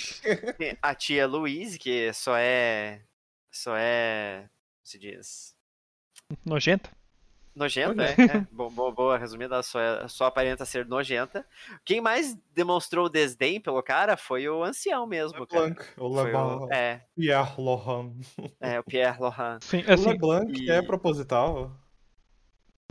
[0.81, 3.03] A tia Louise, que só é.
[3.51, 4.41] Só é.
[4.41, 4.51] como
[4.85, 5.55] se diz.
[6.45, 6.91] nojenta.
[7.55, 8.13] Nojenta, é.
[8.13, 8.41] é.
[8.53, 11.45] Bo- bo- Boa, resumida, ela só, é- só aparenta ser nojenta.
[11.85, 15.65] Quem mais demonstrou desdém pelo cara foi o ancião mesmo, cara.
[15.65, 18.13] LeBlanc, o LeBlanc, o, é, Pierre Lohan.
[18.61, 19.61] é, o Pierre Laurent.
[19.63, 21.77] Sim, O assim, LeBlanc é e- proposital?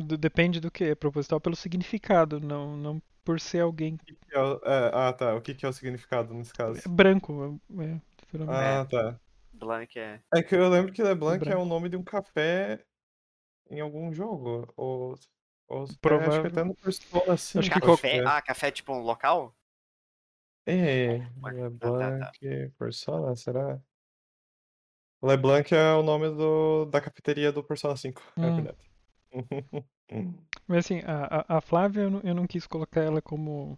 [0.01, 0.83] d- depende do que.
[0.83, 4.91] É proposital pelo significado, não, não por ser alguém O que que é o- é,
[4.93, 5.35] ah, tá.
[5.35, 6.79] O que que é o significado nesse caso?
[6.79, 7.59] é branco.
[7.71, 8.49] É, literalmente.
[8.49, 9.19] Ah, tá.
[9.51, 10.21] Blanc é.
[10.33, 11.61] É que eu lembro que LeBlanc é Branco.
[11.61, 12.85] o nome de um café
[13.69, 14.71] em algum jogo.
[14.77, 15.15] Ou,
[15.67, 17.59] ou acho que até no Persona 5.
[17.59, 18.23] Acho que Café?
[18.25, 19.53] Ah, café tipo um local?
[20.65, 22.31] É, LeBlanc
[22.77, 23.81] Persona, será?
[25.21, 28.55] LeBlanc é o nome do, da cafeteria do Persona 5, é Hum.
[28.55, 28.77] verdade.
[30.67, 33.77] Mas assim, a, a, Flávia eu não, eu não quis colocar ela como,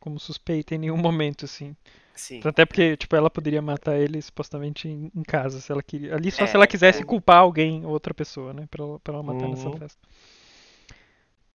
[0.00, 1.76] como suspeita em nenhum momento, assim.
[2.14, 2.42] Sim.
[2.44, 6.14] Até porque, tipo, ela poderia matar ele supostamente em, em casa, se ela queria.
[6.14, 7.04] Ali só É, se ela quisesse é.
[7.04, 8.66] culpar alguém, outra pessoa, né?
[8.70, 9.72] Pra ela, pra ela matar nessa Uhum.
[9.72, 10.00] festa.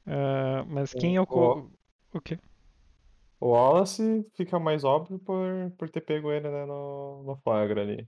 [0.05, 1.25] Ah, mas quem é o.
[1.27, 1.71] O- co-
[2.13, 2.37] O quê?
[3.41, 8.07] O Wallace fica mais óbvio por, por ter pego ele, né, no, no flagra ali.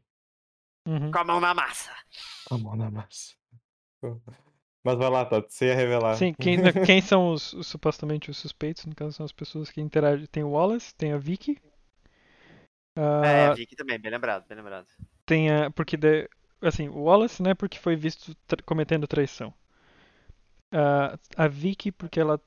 [0.88, 1.16] Uhum.
[1.16, 1.94] Com a mão na massa.
[2.50, 3.36] A mão na massa.
[4.84, 6.16] Mas vai lá, Tato, você ia revelar.
[6.16, 8.86] Sim, quem, quem são os, os- supostamente os suspeitos?
[8.86, 10.26] No caso, são as pessoas que interagem.
[10.28, 11.60] Tem o Wallace, tem a Vicky.
[13.22, 14.88] É, ah, vi aqui também, bem lembrado, bem lembrado.
[15.26, 15.70] tem a.
[15.72, 15.98] Porque.
[15.98, 16.30] de-
[16.62, 17.54] assim, o Wallace, né?
[17.54, 19.54] Porque foi visto tra- cometendo traição.
[20.72, 22.40] Ah, a Vicky, porque ela.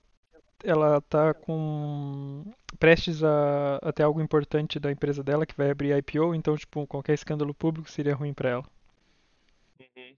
[0.64, 2.44] Ela tá com.
[2.78, 6.86] prestes a, a ter algo importante da empresa dela, que vai abrir IPO, então, tipo,
[6.86, 8.64] qualquer escândalo público seria ruim pra ela.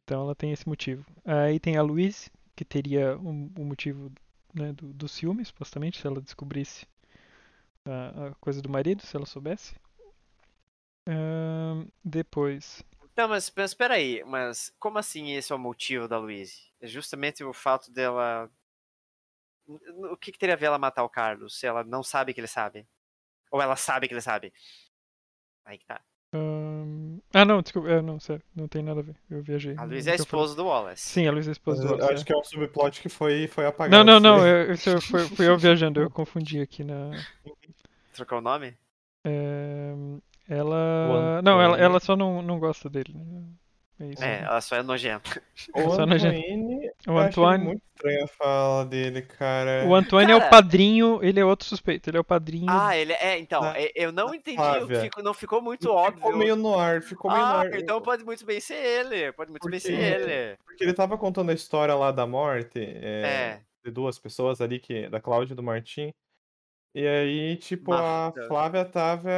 [0.05, 1.05] Então ela tem esse motivo.
[1.25, 4.11] Aí tem a Louise, que teria o um, um motivo
[4.55, 6.87] né, do, do ciúme, supostamente, se ela descobrisse
[7.85, 9.75] a, a coisa do marido, se ela soubesse.
[11.07, 12.85] Ahn, depois.
[13.17, 16.69] Não, mas, mas peraí, mas como assim esse é o motivo da Louise?
[16.81, 18.51] É justamente o fato dela.
[19.67, 22.41] O que, que teria a ver ela matar o Carlos se ela não sabe que
[22.41, 22.87] ele sabe?
[23.51, 24.53] Ou ela sabe que ele sabe?
[25.65, 26.01] Aí que tá.
[27.33, 27.89] Ah, não, desculpa.
[27.89, 29.17] É, não, sério, não tem nada a ver.
[29.31, 29.75] Eu viajei.
[29.77, 31.03] A no é a eu esposa do Wallace.
[31.03, 32.13] Sim, a Luísa é a esposa do eu Wallace.
[32.15, 32.27] acho é.
[32.27, 34.05] que é um subplot que foi, foi apagado.
[34.05, 34.39] Não, não, não.
[34.73, 34.95] isso daí.
[34.95, 37.11] eu- Isso foi, fui eu viajando, eu confundi aqui na.
[38.13, 38.75] Trocou o nome?
[39.25, 39.95] é,
[40.49, 41.41] ela.
[41.43, 43.13] Não, ela, ela só não, não gosta dele.
[43.15, 43.45] né?
[44.01, 44.23] É isso.
[44.25, 45.43] É, ela só é nojenta.
[45.75, 46.37] O Só nojento.
[46.39, 47.65] Antoine, O Antoine.
[47.65, 49.85] muito estranha a fala dele, cara.
[49.87, 52.67] O Antônio é Cara- o padrinho, ele é outro suspeito, ele é o padrinho.
[52.71, 53.39] Ah, ele é.
[53.39, 54.63] Então, Da- é- eu não entendi,
[55.01, 56.37] fico- não ficou muito Ficou óbvio.
[56.37, 57.75] meio no ar, ficou meio no Ah, ar.
[57.75, 59.33] então pode muito bem ser ele.
[59.33, 60.57] Pode muito bem ser Porque- ele.
[60.65, 63.61] Porque ele tava contando a história lá da morte é, É.
[63.85, 66.13] de duas pessoas ali, que, da Cláudia e do Martim.
[66.99, 68.33] E aí, tipo, a.
[68.49, 69.31] Flávia tava,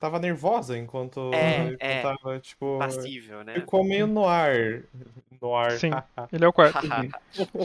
[0.00, 2.02] tava nervosa enquanto É, ele é.
[2.02, 2.78] contava, tipo.
[2.78, 3.54] Passível, né?
[3.54, 4.82] Ficou meio no ar.
[5.40, 5.72] No ar.
[5.72, 5.90] Sim.
[6.32, 6.78] Ele é o quarto.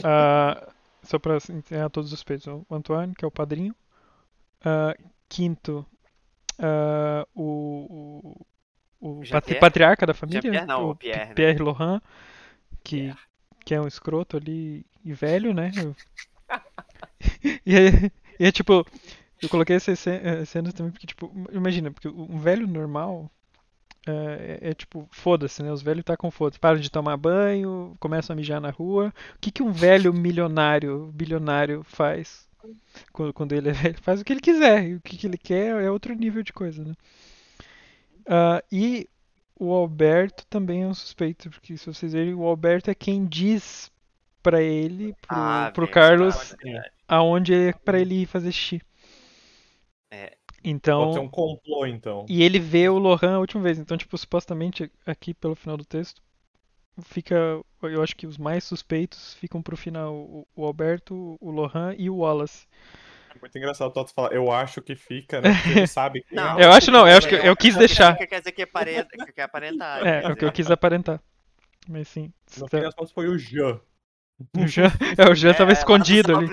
[0.04, 0.68] Ah,
[1.02, 2.46] só pra encerrar todos os suspeitos.
[2.46, 3.74] O Antônio, que é o padrinho.
[4.62, 4.94] Ah,
[5.26, 5.84] quinto,
[6.58, 8.36] ah, o,
[9.00, 10.66] o, o patri- patriarca da família.
[10.66, 11.34] Não, o o Pierre, né?
[11.34, 11.98] Pierre Lohan,
[12.84, 13.18] que, Pierre.
[13.64, 15.70] que é um escroto ali e velho, né?
[17.64, 18.10] E, é,
[18.42, 18.86] e é tipo,
[19.42, 23.30] eu coloquei essas eh, cenas também porque, tipo, imagina, porque um velho normal
[24.06, 25.72] é, é- é tipo, foda-se, né?
[25.72, 26.58] Os velhos tá com foda-se.
[26.60, 29.12] Param de tomar banho, começam a mijar na rua.
[29.36, 32.48] O que que um velho milionário, bilionário faz
[33.12, 33.98] quando, quando ele é velho?
[34.02, 34.84] Faz o que ele quiser.
[34.88, 36.94] E o que, que ele quer é outro nível de coisa, né?
[38.26, 39.08] Ah, e
[39.58, 43.90] o Alberto também é um suspeito, porque se vocês verem, o Alberto é quem diz
[44.42, 46.90] pra ele, pro, Ah, pro Carlos, é verdade.
[47.12, 48.80] Aonde é pra ele ir fazer xixi.
[50.10, 50.36] É.
[50.64, 52.24] Então, Pode ser um complô, então.
[52.28, 53.78] e ele vê o Lohan a última vez.
[53.78, 56.22] Então, tipo, supostamente aqui pelo final do texto
[57.02, 57.34] fica,
[57.82, 62.08] eu acho que os mais suspeitos ficam pro final o, o Alberto, o Lohan e
[62.10, 62.66] o Wallace.
[63.34, 65.54] É muito engraçado o Toto falar, eu acho que fica, né?
[65.54, 66.58] Porque ele sabe que Não.
[66.60, 68.16] é Eu o acho não, eu acho que eu quis Não, deixar.
[68.16, 70.06] Quer dizer que aparenta, que quer aparentar.
[70.06, 71.20] É, é o que eu quis aparentar.
[71.88, 72.32] Mas sim.
[72.58, 73.80] No fim das contas foi o Jean.
[74.56, 76.48] O Jean, é, o Jean tava É, escondido lá ali.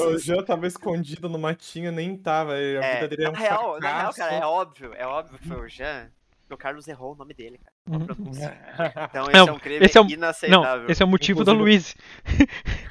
[0.00, 0.18] O.
[0.18, 2.52] Jean tava escondido no matinho, nem tava.
[2.54, 5.38] A É, vida dele é um na, real, na real, cara, é óbvio, é óbvio
[5.38, 6.08] que foi o Jean.
[6.50, 7.74] O Carlos errou o nome dele, cara.
[7.98, 8.06] Uhum.
[9.10, 10.86] Então esse Não, é um crime esse é um- Não, inaceitável.
[10.88, 11.94] esse é o motivo da Inclusive-
[12.32, 12.48] Louise.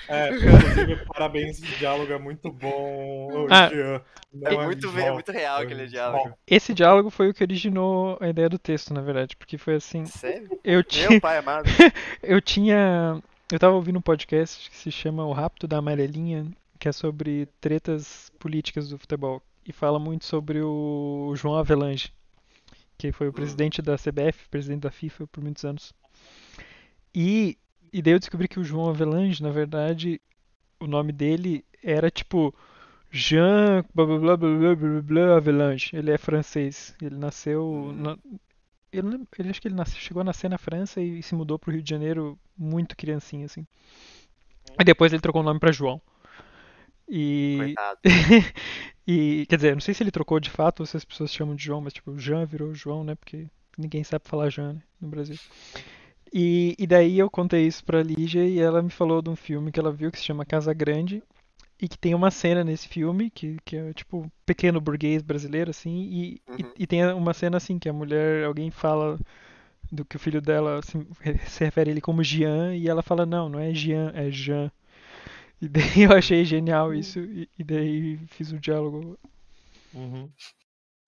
[0.10, 3.30] É, inclusive, parabéns, esse diálogo é muito bom.
[3.32, 4.01] O Ah, Jean.
[4.34, 6.34] Não É é muito, é muito real é aquele diálogo.
[6.47, 10.06] Esse diálogo foi o que originou a ideia do texto, na verdade, porque foi assim,
[10.06, 10.60] Sério?
[10.64, 11.70] eu tinha Meu pai amado.
[12.22, 13.22] Eu tinha.
[13.54, 17.45] Eu tava ouvindo um podcast que se chama O Rapto da Amarelinha, que é sobre
[17.62, 19.43] tretas políticas do futebol.
[19.64, 22.12] E fala muito sobre o João Avelange,
[22.97, 25.93] que foi o presidente da CBF, presidente da FIFA por muitos anos.
[27.14, 27.56] E,
[27.93, 30.20] e daí eu descobri que o João Avelange, na verdade,
[30.80, 32.51] o nome dele era tipo
[33.12, 35.91] Jean blá blá blá blá blá blá, blá Avelange.
[35.95, 36.95] Ele é francês.
[36.99, 37.93] Ele nasceu.
[37.95, 38.18] na-
[38.94, 41.58] eu lembro- ele acho que ele nasceu- chegou a nascer na França e se mudou
[41.60, 43.66] pro Rio de Janeiro muito criancinha, assim.
[44.80, 46.02] E depois ele trocou o nome pra João.
[47.08, 48.00] E, Coitado.
[49.08, 51.56] e quer dizer, não sei se ele trocou de fato ou se as pessoas chamam
[51.56, 53.16] de João, mas tipo, Jean virou João, né?
[53.16, 55.38] Porque ninguém sabe falar Jean, né, no Brasil.
[56.34, 59.72] E, e daí eu contei isso pra Lígia e ela me falou de um filme
[59.72, 61.22] que ela viu que se chama Casa Grande
[61.82, 65.92] e que tem uma cena nesse filme que, que é tipo pequeno burguês brasileiro assim
[66.12, 66.74] e, e- Uhum.
[66.80, 69.20] e tem uma cena assim que a mulher alguém fala
[69.92, 71.06] do que o filho dela assim,
[71.48, 74.72] se refere a ele como Jean e ela fala não, não é Jean, é Jean.
[75.62, 79.18] E daí eu achei genial isso e, e daí fiz o diálogo
[79.94, 80.34] Uhum.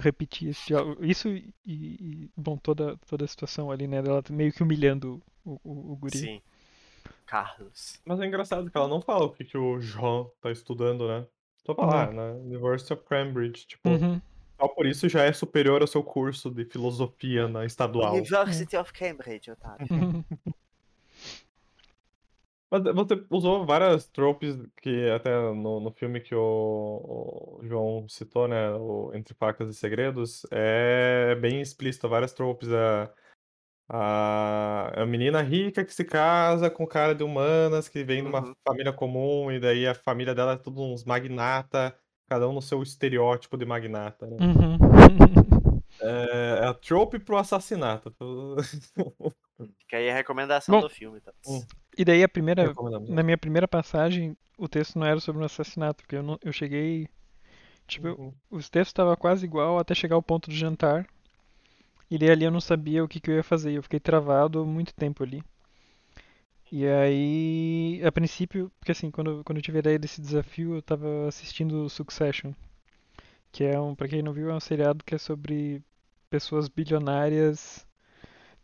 [0.02, 1.04] repetir esse diálogo.
[1.04, 4.02] Isso e, e, bom, toda, toda a situação ali, né?
[4.02, 6.20] Dela meio que humilhando o, o, o guri.
[6.20, 6.42] Sim.
[7.26, 8.00] Carlos.
[8.06, 11.26] Mas é engraçado que ela não fala o que, que o Jean tá estudando, né?
[11.66, 12.16] Só falar, Uhum.
[12.16, 14.22] na University of Cambridge, tipo, Uhum.
[14.60, 18.14] Só por isso já é superior ao seu curso de filosofia na estadual.
[18.14, 19.86] University of Cambridge, otário.
[22.72, 28.48] Mas você usou várias tropes que até no, no filme que o, o João citou,
[28.48, 28.72] né?
[28.72, 32.70] O Entre Facas e Segredos, é bem explícito, várias tropes.
[32.72, 33.12] A,
[33.88, 38.30] a, a menina rica que se casa com o cara de humanas, que vem de
[38.30, 38.54] uma Uhum.
[38.68, 41.96] família comum, e daí a família dela é tudo uns magnata,
[42.28, 44.38] cada um no seu estereótipo de magnata, né?
[44.40, 44.78] Uhum.
[46.02, 48.14] É, é a trope pro assassinato.
[49.80, 50.82] Fica aí a recomendação Bom.
[50.82, 51.22] do filme.
[51.22, 51.32] Tá?
[51.48, 51.64] Hum.
[51.98, 52.74] E daí a primeira,
[53.08, 56.52] na minha primeira passagem, o texto não era sobre um assassinato, porque eu, não, eu
[56.52, 57.08] cheguei,
[57.88, 58.34] tipo, Uhum.
[58.52, 61.08] os textos estavam quase igual até chegar ao ponto do jantar.
[62.10, 63.74] E daí ali eu não sabia o que, que eu ia fazer.
[63.74, 65.44] Eu fiquei travado muito tempo ali.
[66.72, 70.82] E aí, a princípio, porque assim, quando, quando eu tive a ideia desse desafio, eu
[70.82, 72.54] tava assistindo Succession,
[73.52, 75.82] que é um, pra quem não viu, é um seriado que é sobre
[76.30, 77.86] pessoas bilionárias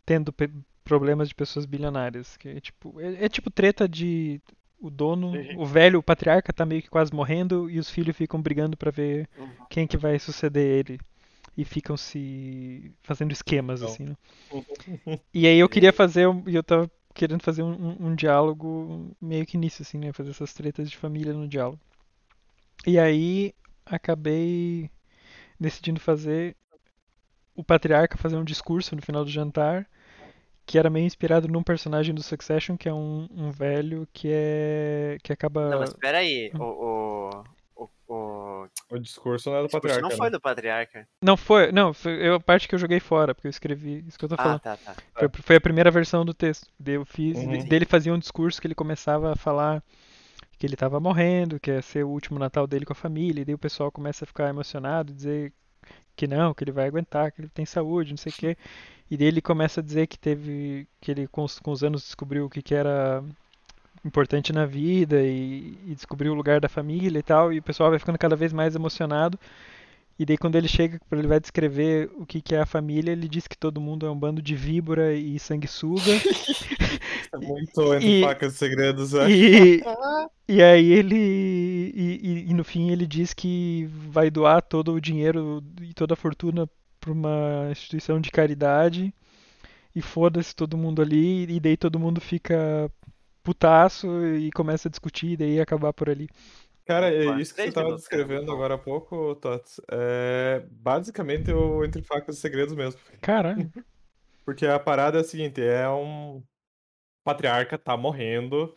[0.06, 0.50] tendo pe-
[0.84, 4.40] problemas de pessoas bilionárias, que é tipo, é, é tipo treta de
[4.80, 5.56] o dono, Uhum.
[5.56, 8.90] o velho, o patriarca tá meio que quase morrendo e os filhos ficam brigando pra
[8.90, 9.56] ver Uhum.
[9.70, 11.00] quem que vai suceder ele.
[11.56, 13.92] E ficam se fazendo esquemas, Então.
[13.92, 14.16] assim, né?
[15.34, 19.44] E aí eu queria fazer, e eu tava querendo fazer um, um- um diálogo meio
[19.46, 20.12] que nisso, assim, né?
[20.12, 21.80] Fazer essas tretas de família no diálogo.
[22.86, 23.54] E aí
[23.86, 24.90] acabei
[25.60, 26.56] decidindo fazer
[27.54, 29.88] o patriarca fazer um discurso no final do jantar,
[30.66, 35.18] que era meio inspirado num personagem do Succession, que é um, um velho que é.
[35.22, 35.70] que acaba.
[35.70, 36.50] Não, mas espera aí.
[36.54, 36.60] Hum.
[36.60, 37.44] O, o,
[38.08, 40.02] o, o O discurso não é do discurso patriarca.
[40.02, 40.30] não foi né?
[40.30, 41.08] do patriarca.
[41.22, 44.18] Não foi, não, foi eu- a parte que eu joguei fora, porque eu escrevi isso
[44.18, 44.60] que eu tô Ah, falando.
[44.60, 44.94] tá, tá.
[45.14, 46.68] Foi, foi a primeira versão do texto.
[46.78, 47.64] Daí eu fiz, Uhum.
[47.66, 49.82] dele fazia um discurso que ele começava a falar
[50.58, 53.44] que ele tava morrendo, que ia ser o último Natal dele com a família, e
[53.44, 55.52] daí o pessoal começa a ficar emocionado, dizer
[56.16, 58.56] que não, que ele vai aguentar, que ele tem saúde, não sei o quê.
[59.10, 62.02] E daí ele começa a dizer que teve, que ele com os, com os anos
[62.02, 63.22] descobriu o que, que era
[64.04, 67.90] importante na vida e, e descobriu o lugar da família e tal, e o pessoal
[67.90, 69.38] vai ficando cada vez mais emocionado.
[70.18, 73.28] E daí quando ele chega, ele vai descrever o que, que é a família, ele
[73.28, 76.02] diz que todo mundo é um bando de víbora e sanguessuga.
[77.34, 79.30] É muito entre E- facas e segredos, é.
[79.30, 79.82] E,
[80.48, 81.16] e aí ele.
[81.16, 86.14] E, e- e no fim ele diz que vai doar todo o dinheiro e toda
[86.14, 86.68] a fortuna
[87.00, 89.14] para uma instituição de caridade.
[89.94, 91.44] E foda-se todo mundo ali.
[91.50, 92.90] E daí todo mundo fica
[93.42, 95.32] putaço e começa a discutir.
[95.32, 96.28] E daí acabar por ali.
[96.86, 99.80] Cara, é isso que você estava descrevendo agora há pouco, Tots.
[99.90, 103.00] É basicamente o Entre Facas e Segredos mesmo.
[103.20, 103.72] Caralho.
[104.44, 106.44] Porque a parada é a seguinte, é um
[107.24, 108.76] patriarca tá morrendo,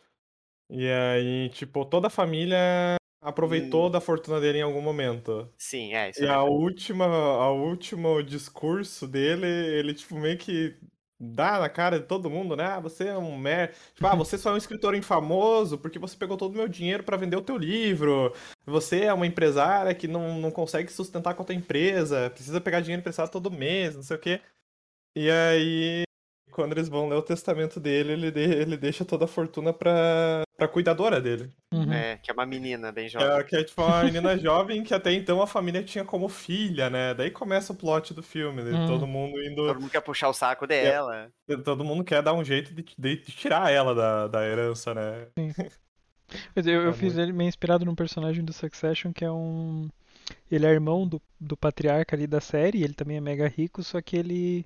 [0.70, 2.57] e aí, tipo, toda a família
[3.22, 3.91] aproveitou Hum.
[3.91, 5.53] da fortuna dele em algum momento.
[5.57, 6.45] Sim, é, isso E é a verdade.
[6.45, 10.78] última, a último discurso dele, ele, tipo, meio que
[11.20, 12.66] dá na cara de todo mundo, né?
[12.66, 13.74] Ah, você é um mer...
[13.93, 17.03] Tipo, ah, você só é um escritor infamoso porque você pegou todo o meu dinheiro
[17.03, 18.34] pra vender o teu livro.
[18.66, 22.82] Você é uma empresária que não, não consegue sustentar com a tua empresa, precisa pegar
[22.82, 24.41] dinheiro emprestado todo mês, não sei o quê.
[25.16, 26.05] E aí,
[26.56, 30.43] quando eles vão ler o testamento dele, ele, de- ele deixa toda a fortuna pra,
[30.58, 31.51] pra cuidadora dele.
[31.74, 31.91] Uhum.
[31.91, 33.45] É, que é uma menina bem é, jovem.
[33.45, 37.14] que é tipo uma menina jovem que até então a família tinha como filha, né?
[37.14, 38.72] Daí começa o plot do filme, né?
[38.72, 38.88] Hum.
[38.88, 39.68] todo mundo indo.
[39.68, 41.30] Todo mundo quer puxar o saco dela.
[41.64, 45.28] Todo mundo quer dar um jeito de, de- de tirar ela da, da herança, né?
[46.56, 49.88] Mas eu, eu É fiz ele meio inspirado num personagem do Succession que é um.
[50.49, 54.01] Ele é irmão do, do patriarca ali da série, ele também é mega rico, só
[54.01, 54.66] que ele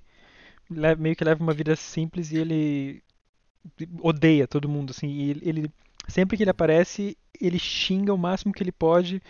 [0.70, 3.02] meio que leva uma vida simples e ele
[4.02, 5.08] odeia todo mundo, assim.
[5.08, 5.72] E ele, ele-
[6.08, 9.22] sempre que ele aparece, ele xinga o máximo que ele pode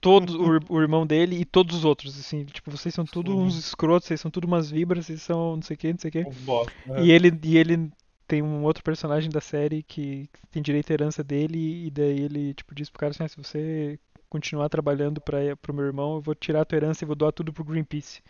[0.00, 2.44] todo o, o irmão dele e todos os outros, assim.
[2.44, 3.46] Tipo, vocês são tudo Uhum.
[3.46, 6.08] uns escrotos, vocês são tudo umas vibras, vocês são não sei o que, não sei
[6.08, 6.26] o que.
[6.46, 7.00] Bosta, né?
[7.04, 7.90] E ele, e ele
[8.26, 12.54] tem um outro personagem da série que tem direito à herança dele, e daí ele
[12.54, 13.98] tipo, diz pro cara assim: "Ah, se você
[14.30, 17.32] continuar trabalhando para pro meu irmão, eu vou tirar a tua herança e vou doar
[17.32, 18.22] tudo pro Greenpeace.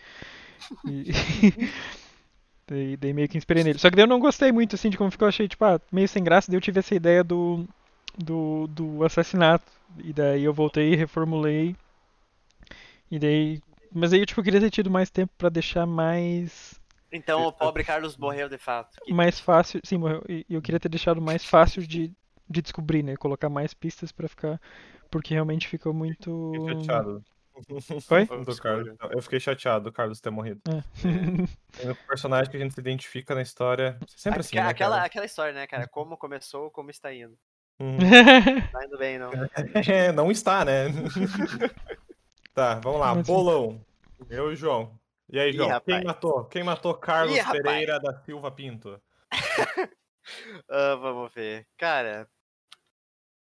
[0.84, 1.10] E...
[2.68, 3.78] daí, daí meio que inspirei nele.
[3.78, 5.80] Só que daí eu não gostei muito assim de como ficou, eu achei tipo, ah,
[5.92, 7.66] meio sem graça, daí eu tive essa ideia do,
[8.16, 9.64] do, do assassinato.
[9.98, 11.76] E daí eu voltei, reformulei.
[13.10, 13.60] E daí.
[13.92, 16.78] Mas aí eu tipo, queria ter tido mais tempo pra deixar mais
[17.10, 19.00] Então o pobre Carlos morreu de fato.
[19.04, 20.22] Que- mais fácil, sim, morreu.
[20.28, 22.12] E eu queria ter deixado mais fácil de,
[22.48, 23.16] de descobrir, né?
[23.16, 24.60] Colocar mais pistas pra ficar,
[25.10, 26.52] porque realmente ficou muito.
[26.52, 27.10] Fiquei chateado.
[27.16, 27.22] Oi?
[28.02, 28.56] Foi Do.
[28.56, 28.96] Carlos.
[29.10, 30.60] Eu fiquei chateado do Carlos ter morrido.
[30.68, 30.78] É.
[31.86, 33.98] É um personagem que a gente se identifica na história.
[34.08, 35.06] Sempre assim, né, aquela, cara?
[35.06, 35.86] aquela história, né, cara?
[35.86, 37.38] Como começou, como está indo.
[37.78, 37.98] Uhum.
[38.72, 39.30] Tá indo bem, não.
[39.86, 40.86] É, não está, né?
[42.52, 43.14] tá, vamos lá.
[43.14, 43.80] Mas- Bolão.
[44.28, 44.98] Eu e o João.
[45.30, 45.68] E aí, Ih, João?
[45.68, 46.04] Quem rapaz.
[46.04, 46.44] matou?
[46.46, 47.44] Quem matou Carlos Ih.
[47.52, 49.00] Pereira da Silva Pinto?
[50.68, 51.66] Ah, vamos ver.
[51.76, 52.28] Cara,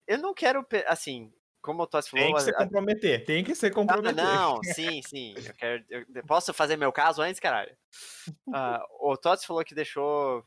[0.07, 0.65] eu não quero.
[0.87, 1.31] Assim,
[1.61, 2.25] como o Tossi falou.
[2.25, 3.25] Tem que se comprometer.
[3.25, 4.15] Tem que se comprometer.
[4.15, 5.33] não, sim, sim.
[5.37, 7.75] Eu quero, eu- posso fazer meu caso antes, caralho?
[8.55, 10.45] Ah, o Tots falou que deixou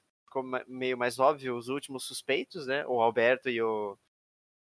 [0.66, 2.84] meio mais óbvio os últimos suspeitos, né?
[2.86, 3.96] O Alberto e o,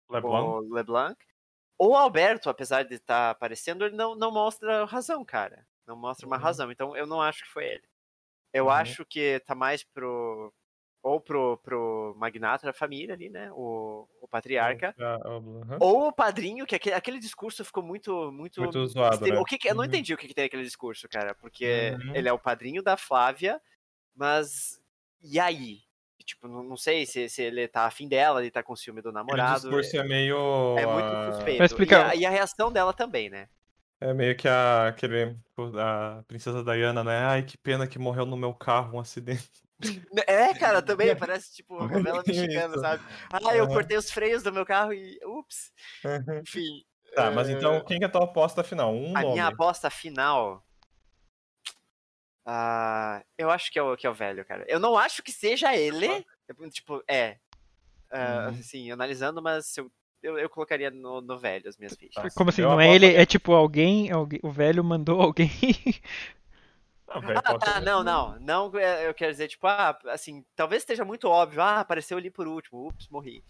[0.10, 0.48] LeBlanc.
[0.68, 1.18] o LeBlanc.
[1.80, 5.66] O Alberto, apesar de estar aparecendo, ele não, não mostra razão, cara.
[5.88, 6.42] Não mostra uma Uhum.
[6.44, 6.72] razão.
[6.72, 7.84] Então eu não acho que foi ele.
[8.54, 8.72] Eu Uhum.
[8.72, 10.54] acho que tá mais pro.
[11.04, 13.52] Ou pro, pro magnata da família ali, né?
[13.52, 14.96] O, o patriarca.
[14.98, 15.78] Aham.
[15.82, 18.32] Ou o padrinho, que aquele, aquele discurso ficou muito.
[18.32, 19.38] Muito, Muito zoado, né?
[19.38, 19.88] o que que- eu não Uhum.
[19.88, 21.36] entendi o que, que tem aquele discurso, cara.
[21.36, 22.16] Porque Uhum.
[22.16, 23.62] ele é o padrinho da Flávia,
[24.16, 24.82] mas.
[25.22, 25.80] E aí?
[26.24, 29.12] Tipo, não, não sei se, se ele tá afim dela, ele tá com ciúme do
[29.12, 29.60] namorado.
[29.60, 30.78] discurso é meio.
[30.78, 31.58] É muito ah, suspeito.
[31.58, 32.08] Vai explicar.
[32.08, 33.50] E, a, e a reação dela também, né?
[34.00, 35.36] É meio que a, aquele,
[35.78, 37.18] a princesa Diana, né?
[37.26, 39.63] Ai, que pena que morreu no meu carro um acidente.
[40.28, 43.04] É, cara, também parece tipo uma novela mexicana, sabe?
[43.32, 45.20] Ah, eu cortei os freios do meu carro e.
[45.26, 45.72] Ups!
[46.42, 46.84] Enfim.
[47.16, 48.94] Tá, mas eh, então quem que é a tua aposta final?
[48.94, 49.34] Um A nome.
[49.34, 50.64] minha aposta final.
[52.46, 54.66] Ah, eu acho que é, o, que é o velho, cara.
[54.68, 56.08] Eu não acho que seja ele.
[56.72, 57.38] Tipo, é.
[58.12, 58.60] Ah, Uhum.
[58.60, 62.22] Assim, analisando, mas eu, eu, eu colocaria no, no velho as minhas fichas.
[62.24, 62.30] Tá.
[62.36, 62.62] Como assim?
[62.62, 65.50] Eu Não é ele, que- é tipo alguém, alguém- o velho mandou alguém.
[67.14, 68.40] Ah, Ah, tá, não, não.
[68.40, 71.62] Não, é, eu quero dizer, tipo, ah, assim, talvez esteja muito óbvio.
[71.62, 72.88] Ah, apareceu ali por último.
[72.88, 73.44] Ups, morri.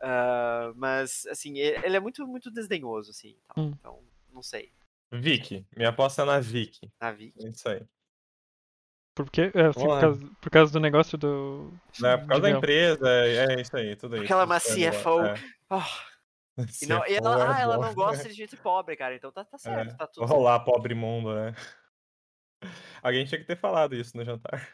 [0.00, 3.36] Ah, mas, assim, ele é muito, muito desdenhoso, assim.
[3.54, 3.64] tal.
[3.64, 3.74] Hum.
[3.78, 3.98] Então,
[4.32, 4.72] não sei.
[5.12, 5.66] Vicky.
[5.76, 6.90] Minha aposta é na Vicky.
[7.00, 7.44] Na Vicky.
[7.46, 7.82] É isso aí.
[9.14, 11.72] Porque, é, assim, por, causa, por causa do negócio do.
[12.00, 14.22] Né, por causa da empresa, é, é isso aí, tudo isso.
[14.22, 15.20] Porque ela é uma Isso aí, CFO.
[15.22, 15.34] é.
[15.68, 15.86] Ah,
[16.82, 19.14] e, não, e ela, é ah, ela não gosta de gente pobre, cara.
[19.14, 19.96] Então tá, tá certo, É.
[19.96, 21.54] tá tudo Olá, pobre mundo, né?
[23.02, 24.68] Alguém tinha que ter falado isso no jantar.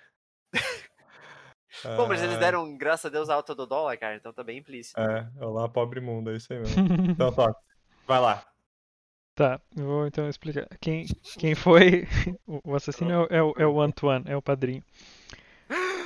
[1.85, 4.43] Bom, mas eles Ah, deram, graças a Deus, a alta do dólar, cara, então tá
[4.43, 4.99] bem implícito.
[4.99, 6.83] É, olá, pobre mundo, é isso aí mesmo.
[7.13, 7.61] Então, toque.
[8.07, 8.47] Vai lá.
[9.35, 10.67] Tá, eu vou então explicar.
[10.81, 11.05] Quem,
[11.39, 12.07] quem foi.
[12.65, 14.83] O assassino é o, é o, é o Antoine, é o padrinho.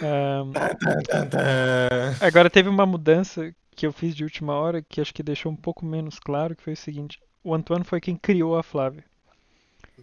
[0.02, 0.52] Ahn,
[2.20, 5.56] agora teve uma mudança que eu fiz de última hora que acho que deixou um
[5.56, 7.20] pouco menos claro, que foi o seguinte.
[7.44, 9.04] O Antoine foi quem criou a Flávia.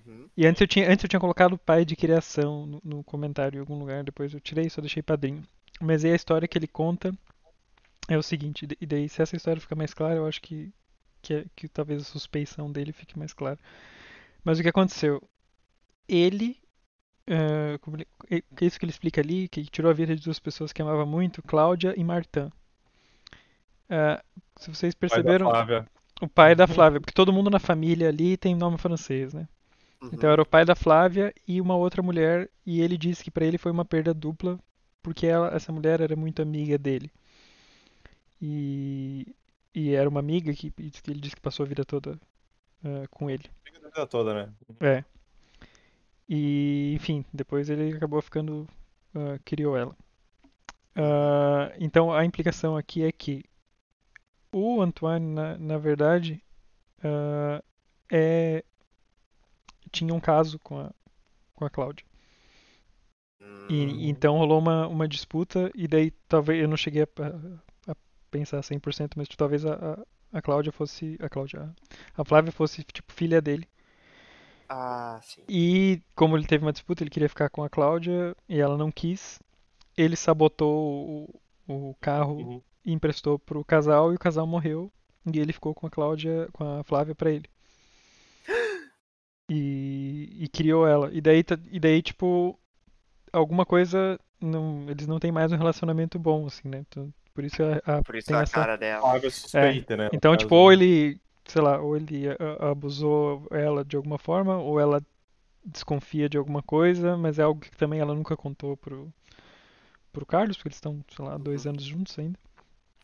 [0.05, 0.29] Uhum.
[0.37, 3.59] E antes eu tinha, antes eu tinha colocado pai de criação no, no comentário em
[3.59, 5.43] algum lugar, depois eu tirei, só deixei padrinho.
[5.81, 7.13] Mas aí a história que ele conta
[8.09, 10.73] é o seguinte, e daí se essa história ficar mais clara, eu acho que,
[11.21, 13.59] que, é- que talvez a suspeição dele fique mais clara.
[14.43, 15.21] Mas o que aconteceu?
[16.07, 16.57] Ele,
[17.81, 18.07] como ele-
[18.55, 20.81] que é isso que ele explica ali, que tirou a vida de duas pessoas que
[20.81, 22.51] amava muito, Cláudia e Martin.
[23.89, 24.23] Ah,
[24.57, 25.87] se vocês Pai da perceberam, Flávia.
[26.21, 29.47] o pai da Flávia, porque todo mundo na família ali tem nome francês, né?
[30.01, 30.09] Uhum.
[30.13, 33.45] Então era o pai da Flávia e uma outra mulher, e ele disse que pra
[33.45, 34.59] ele foi uma perda dupla,
[35.01, 37.11] porque ela, essa mulher era muito amiga dele.
[38.41, 39.35] E,
[39.73, 42.19] e era uma amiga que, que ele disse que passou a vida toda
[42.83, 43.45] ah, com ele.
[43.65, 44.53] A vida toda, né?
[44.79, 45.03] É.
[46.29, 48.67] E, enfim, depois ele acabou ficando.
[49.15, 49.95] ah, criou ela.
[50.95, 53.43] Ah, então a implicação aqui é que
[54.51, 56.43] o Antoine, na, na verdade,
[57.03, 57.63] ah,
[58.11, 58.63] é,
[59.91, 60.91] tinha um caso com a,
[61.55, 62.05] com a Cláudia.
[63.41, 67.07] Hum, E, então rolou uma, uma disputa, e daí talvez eu não cheguei a,
[67.87, 67.95] a- a
[68.31, 71.17] pensar 100%, mas tipo, talvez a, a, Cláudia fosse.
[71.21, 71.73] A Cláudia.
[72.15, 73.67] A Flávia fosse tipo filha dele.
[74.69, 75.47] Ah, sim.
[75.49, 78.91] E como ele teve uma disputa, ele queria ficar com a Cláudia e ela não
[78.91, 79.39] quis.
[79.97, 81.29] Ele sabotou
[81.67, 82.63] o, o carro Uhum.
[82.85, 84.91] e emprestou pro casal e o casal morreu.
[85.33, 87.49] E ele ficou com a Cláudia, com a Flávia pra ele.
[89.49, 91.09] E, e criou ela.
[91.13, 92.57] E daí, tá- e daí tipo,
[93.31, 94.19] alguma coisa.
[94.41, 96.79] Não, eles não têm mais um relacionamento bom, assim, né?
[96.87, 98.53] Então, por isso a, a- Por isso tem a essa.
[98.53, 99.19] cara dela.
[99.29, 100.05] Suspeita, né?
[100.05, 104.57] no Então, tipo, ou ele, sei lá, ou ele a- abusou ela de alguma forma,
[104.57, 105.01] ou ela
[105.65, 109.11] desconfia de alguma coisa, mas é algo que também ela nunca contou pro,
[110.11, 111.71] pro Carlos, porque eles estão, sei lá, dois Uhum.
[111.71, 112.39] anos juntos ainda.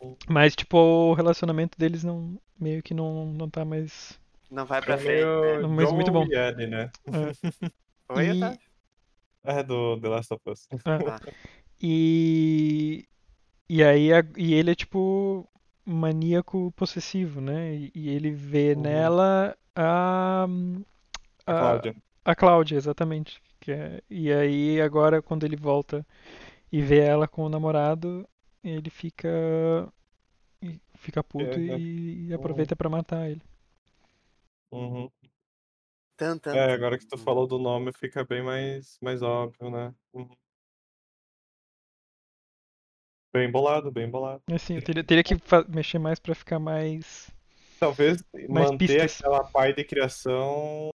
[0.01, 0.15] Uhum.
[0.27, 4.19] Mas, tipo, o relacionamento deles não, meio que não, não tá mais...
[4.53, 5.15] Não vai pra É frente.
[5.15, 5.67] meio Né?
[5.67, 6.25] Mas John muito bom.
[6.29, 6.91] e Ellie, né?
[8.09, 8.59] Oi, E- Otávio?
[9.43, 10.67] É do The Last of Us.
[10.85, 11.19] Ah,
[11.81, 13.05] E,
[13.67, 15.49] e aí, a- e ele é, tipo,
[15.85, 17.75] maníaco possessivo, né?
[17.93, 18.81] E, ele vê Uhum.
[18.83, 20.45] nela a...
[21.45, 21.95] A a- Cláudia.
[22.23, 23.41] A Cláudia, exatamente.
[23.59, 26.05] Que é- e aí agora quando ele volta
[26.71, 28.27] e vê ela com o namorado,
[28.63, 29.27] ele fica
[30.95, 33.41] fica puto É, e, e aproveita pra matar ele.
[34.73, 35.09] Uhum.
[36.17, 39.93] Tan, tan, É, agora que tu falou do nome fica bem mais, mais óbvio, né?
[40.13, 40.29] Uhum.
[43.31, 44.41] Bem bolado, bem bolado.
[44.51, 45.35] Assim, eu teria, teria que
[45.69, 47.31] mexer mais pra ficar mais.
[47.79, 49.19] Talvez Mais manter pistas.
[49.19, 50.89] aquela parte de criação.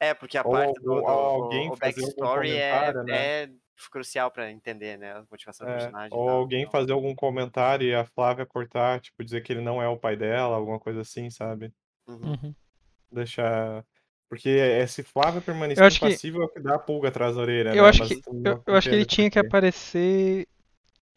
[0.00, 3.44] É, porque a Ou parte do, do- alguém o, backstory é, né?
[3.44, 3.50] é
[3.90, 5.12] crucial pra entender, né?
[5.12, 6.18] A motivação do é, personagem.
[6.18, 6.72] ou tal, alguém então.
[6.72, 10.16] fazer algum comentário e a Flávia cortar, tipo, dizer que ele não é o pai
[10.16, 11.72] dela, alguma coisa assim, sabe?
[12.06, 12.32] Uhum.
[12.32, 12.54] Uhum.
[13.10, 13.84] Deixar.
[14.28, 17.42] Porque esse Flávia permanecer Eu acho que- é o que dá a pulga atrás da
[17.42, 17.88] orelha, Eu né?
[17.88, 20.46] acho Mas que, eu, eu acho que ele entende tinha que aparecer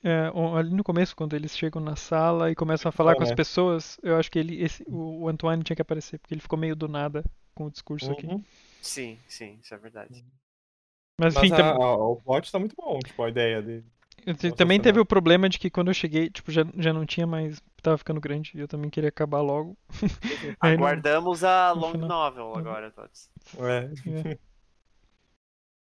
[0.04, 3.24] é, ali no começo, quando eles chegam na sala e começam a falar Só, com
[3.24, 3.36] as né?
[3.36, 3.98] pessoas.
[4.02, 6.76] Eu acho que ele, esse, o, o Antoine tinha que aparecer, porque ele ficou meio
[6.76, 7.24] do nada
[7.54, 8.28] com o discurso aqui.
[8.28, 8.44] Uhum.
[8.82, 10.24] Sim, sim, isso é verdade.
[11.20, 13.84] Mas Mas enfim, a- tam- a- o plot tá muito bom, tipo, a ideia de.
[14.26, 16.94] eu te- Nossa também teve o problema de que quando eu cheguei, tipo, já, já
[16.94, 17.62] não tinha mais.
[17.82, 19.76] Tava ficando grande e eu também queria acabar logo.
[20.62, 22.08] Não- Aguardamos a long final.
[22.08, 22.58] novel Uhum.
[22.58, 23.30] agora, todos.
[23.58, 24.32] É.
[24.32, 24.40] É.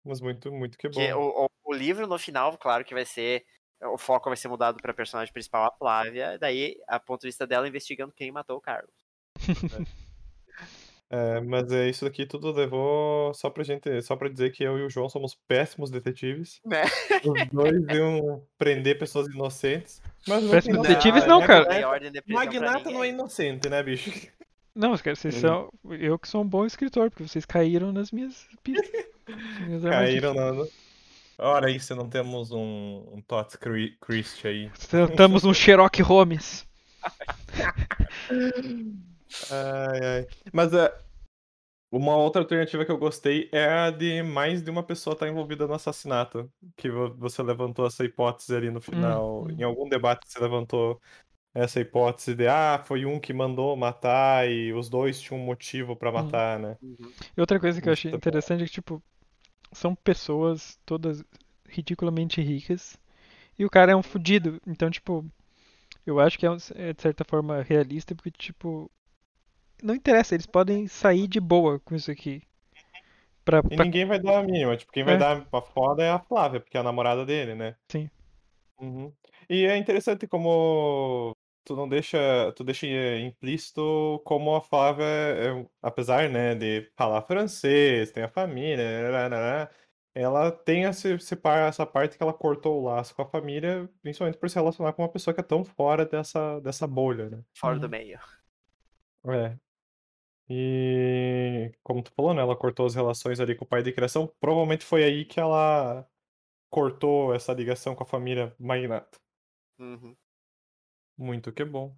[0.04, 1.00] Mas muito, muito que bom.
[1.14, 3.44] O, o, o livro, no final, claro que vai ser.
[3.82, 6.38] O foco vai ser mudado pra personagem principal, a Flávia.
[6.38, 8.94] Daí, a ponto de vista dela, investigando quem matou o Carlos.
[11.16, 14.76] É, mas é isso aqui tudo levou só pra gente, só pra dizer que eu
[14.78, 16.60] e o João somos péssimos detetives.
[16.64, 16.82] Né?
[17.24, 20.02] Os dois iam prender pessoas inocentes.
[20.26, 21.46] Mas não Péssimos detetives nada, não, né?
[21.46, 21.80] cara.
[21.80, 24.10] Não Magnata- Magnata não é inocente, né, bicho?
[24.74, 25.40] Não, cara, vocês Hum.
[25.40, 25.68] são.
[25.90, 28.90] Eu que sou um bom escritor, porque vocês caíram nas minhas pistas.
[29.66, 30.68] Minhas Caíram armadilhas.
[31.38, 31.44] na.
[31.46, 34.68] Ora, aí se não temos um, um Tots Cri- Christ aí.
[34.76, 36.66] Estamos um Sherlock Holmes.
[39.50, 40.26] Ai, ai.
[40.52, 40.92] Mas é,
[41.90, 45.66] uma outra alternativa que eu gostei é a de mais de uma pessoa estar envolvida
[45.66, 46.50] no assassinato.
[46.76, 49.46] Que vo- você levantou essa hipótese ali no final.
[49.46, 49.56] hum.
[49.58, 51.00] Em algum debate você levantou
[51.54, 55.96] essa hipótese de ah, foi um que mandou matar e os dois tinham um motivo
[55.96, 56.78] pra matar, né?
[56.82, 56.96] Uhum.
[57.36, 58.18] E outra coisa que eu achei tá bom.
[58.18, 59.02] interessante é que, tipo,
[59.72, 61.24] são pessoas todas
[61.68, 62.98] ridiculamente ricas
[63.58, 64.60] e o cara é um fudido.
[64.66, 65.24] Então, tipo,
[66.06, 68.90] eu acho que é, um- é de certa forma realista, porque, tipo,
[69.82, 72.42] não interessa, eles podem sair de boa com isso aqui.
[73.44, 74.76] Pra, E pra- ninguém vai dar a mínima.
[74.76, 75.18] Tipo, quem vai É.
[75.18, 77.76] dar a foda é a Flávia, porque é a namorada dele, né?
[77.90, 78.08] Sim.
[78.80, 79.12] Uhum.
[79.48, 81.32] E é interessante como
[81.64, 82.86] tu não deixa, tu deixa
[83.18, 89.68] implícito como a Flávia, é- apesar, né, de falar francês, tem a família, nananã,
[90.14, 93.88] ela tem esse, esse par- essa parte que ela cortou o laço com a família,
[94.02, 97.40] principalmente por se relacionar com uma pessoa que é tão fora dessa, dessa bolha, né?
[97.58, 97.80] Fora Uhum.
[97.80, 98.18] do meio.
[99.26, 99.58] É.
[100.48, 104.30] E como tu falou, né, ela cortou as relações ali com o pai de criação,
[104.38, 106.06] provavelmente foi aí que ela
[106.70, 109.18] cortou essa ligação com a família magnata.
[109.78, 110.14] Uhum.
[111.16, 111.96] Muito que bom.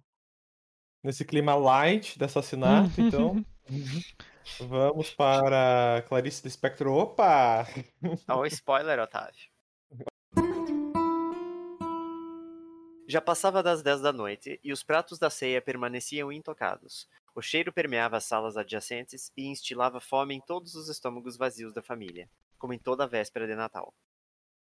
[1.03, 3.43] Nesse clima light de assassinato, então,
[4.59, 6.87] vamos para Clarice Lispector.
[6.87, 7.65] Opa!
[8.29, 9.49] Ó, o spoiler, Otávio.
[13.09, 17.07] Já passava das 10 da noite e os pratos da ceia permaneciam intocados.
[17.33, 21.81] O cheiro permeava as salas adjacentes e instilava fome em todos os estômagos vazios da
[21.81, 23.95] família, como em toda a véspera de Natal.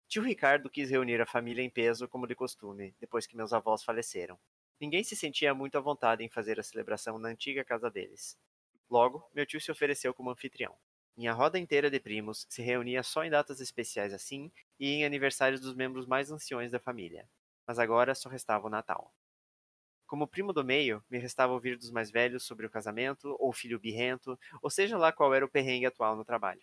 [0.07, 3.83] Tio Ricardo quis reunir a família em peso como de costume, depois que meus avós
[3.83, 4.39] faleceram.
[4.79, 8.37] Ninguém se sentia muito à vontade em fazer a celebração na antiga casa deles.
[8.89, 10.73] Logo, meu tio se ofereceu como anfitrião.
[11.17, 15.59] Minha roda inteira de primos se reunia só em datas especiais assim e em aniversários
[15.59, 17.27] dos membros mais anciões da família.
[17.65, 19.13] Mas agora só restava o Natal.
[20.05, 23.79] Como primo do meio, me restava ouvir dos mais velhos sobre o casamento, ou filho
[23.79, 26.61] birrento, ou seja lá qual era o perrengue atual no trabalho.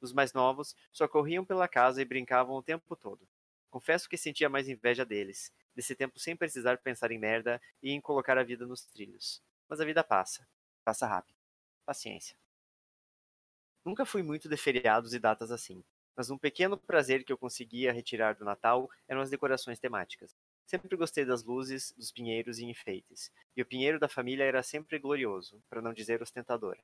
[0.00, 3.28] Os mais novos só corriam pela casa e brincavam o tempo todo.
[3.70, 8.00] Confesso que sentia mais inveja deles, desse tempo sem precisar pensar em merda e em
[8.00, 9.42] colocar a vida nos trilhos.
[9.68, 10.48] Mas a vida passa.
[10.82, 11.36] Passa rápido.
[11.84, 12.38] Paciência.
[13.84, 15.84] Nunca fui muito de feriados e datas assim,
[16.16, 20.34] mas um pequeno prazer que eu conseguia retirar do Natal eram as decorações temáticas.
[20.64, 24.98] Sempre gostei das luzes, dos pinheiros e enfeites, e o pinheiro da família era sempre
[24.98, 26.76] glorioso, para não dizer ostentador.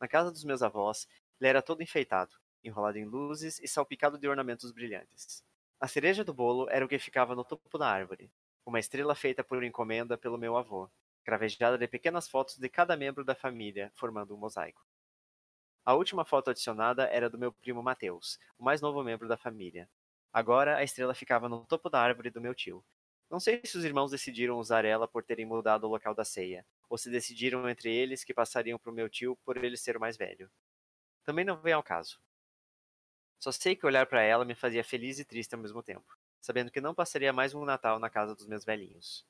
[0.00, 1.08] Na casa dos meus avós,
[1.40, 5.42] ele era todo enfeitado, enrolado em luzes e salpicado de ornamentos brilhantes.
[5.80, 8.30] A cereja do bolo era o que ficava no topo da árvore,
[8.64, 10.88] uma estrela feita por encomenda pelo meu avô,
[11.24, 14.84] cravejada de pequenas fotos de cada membro da família, formando um mosaico.
[15.84, 19.88] A última foto adicionada era do meu primo Mateus, o mais novo membro da família.
[20.32, 22.84] Agora a estrela ficava no topo da árvore do meu tio.
[23.30, 26.66] Não sei se os irmãos decidiram usar ela por terem mudado o local da ceia,
[26.88, 30.00] ou se decidiram entre eles que passariam para o meu tio por ele ser o
[30.00, 30.50] mais velho.
[31.24, 32.20] Também não vem ao caso.
[33.38, 36.70] Só sei que olhar para ela me fazia feliz e triste ao mesmo tempo, sabendo
[36.70, 39.24] que não passaria mais um Natal na casa dos meus velhinhos.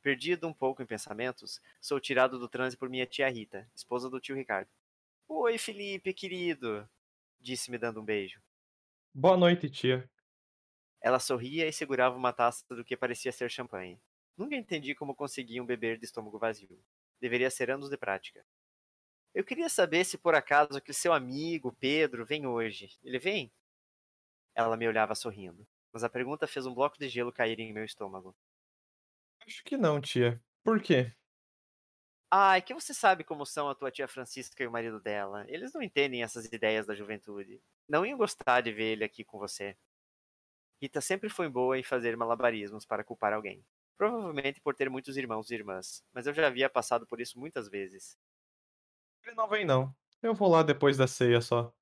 [0.00, 4.20] Perdido um pouco em pensamentos, sou tirado do transe por minha tia Rita, esposa do
[4.20, 4.70] tio Ricardo.
[5.30, 6.88] Oi, Felipe, querido,
[7.38, 8.40] disse-me dando um beijo.
[9.14, 10.10] Boa noite, tia.
[11.02, 14.00] Ela sorria e segurava uma taça do que parecia ser champanhe.
[14.38, 16.82] Nunca entendi como conseguiam beber de estômago vazio.
[17.20, 18.42] Deveria ser anos de prática.
[19.34, 22.98] Eu queria saber se por acaso aquele seu amigo, Pedro, vem hoje.
[23.02, 23.52] Ele vem?
[24.54, 27.84] Ela me olhava sorrindo, mas a pergunta fez um bloco de gelo cair em meu
[27.84, 28.34] estômago.
[29.46, 30.42] Acho que não, tia.
[30.64, 31.14] Por quê?
[32.30, 35.44] Ah, é que você sabe como são a tua tia Francisca e o marido dela.
[35.48, 37.62] Eles não entendem essas ideias da juventude.
[37.88, 39.76] Não iam gostar de ver ele aqui com você.
[40.82, 43.64] Rita sempre foi boa em fazer malabarismos para culpar alguém.
[43.96, 47.68] Provavelmente por ter muitos irmãos e irmãs, mas eu já havia passado por isso muitas
[47.68, 48.18] vezes.
[49.24, 49.94] Ele não vem, não.
[50.22, 51.72] Eu vou lá depois da ceia só.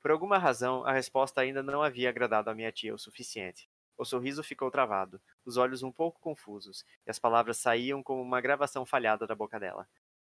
[0.00, 3.68] Por alguma razão, a resposta ainda não havia agradado a minha tia o suficiente.
[3.98, 8.40] O sorriso ficou travado, os olhos um pouco confusos, e as palavras saíam como uma
[8.40, 9.88] gravação falhada da boca dela.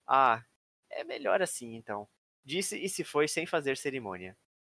[0.06, 0.44] Ah,
[0.90, 2.08] é melhor assim então.
[2.44, 4.36] Disse e se foi sem fazer cerimônia.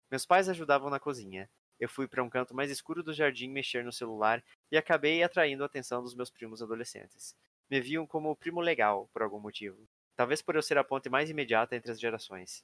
[0.10, 1.50] Meus pais ajudavam na cozinha.
[1.80, 5.64] Eu fui para um canto mais escuro do jardim mexer no celular e acabei atraindo
[5.64, 7.36] a atenção dos meus primos adolescentes.
[7.70, 9.88] Me viam como o primo legal, por algum motivo.
[10.16, 12.60] Talvez por eu ser a ponte mais imediata entre as gerações.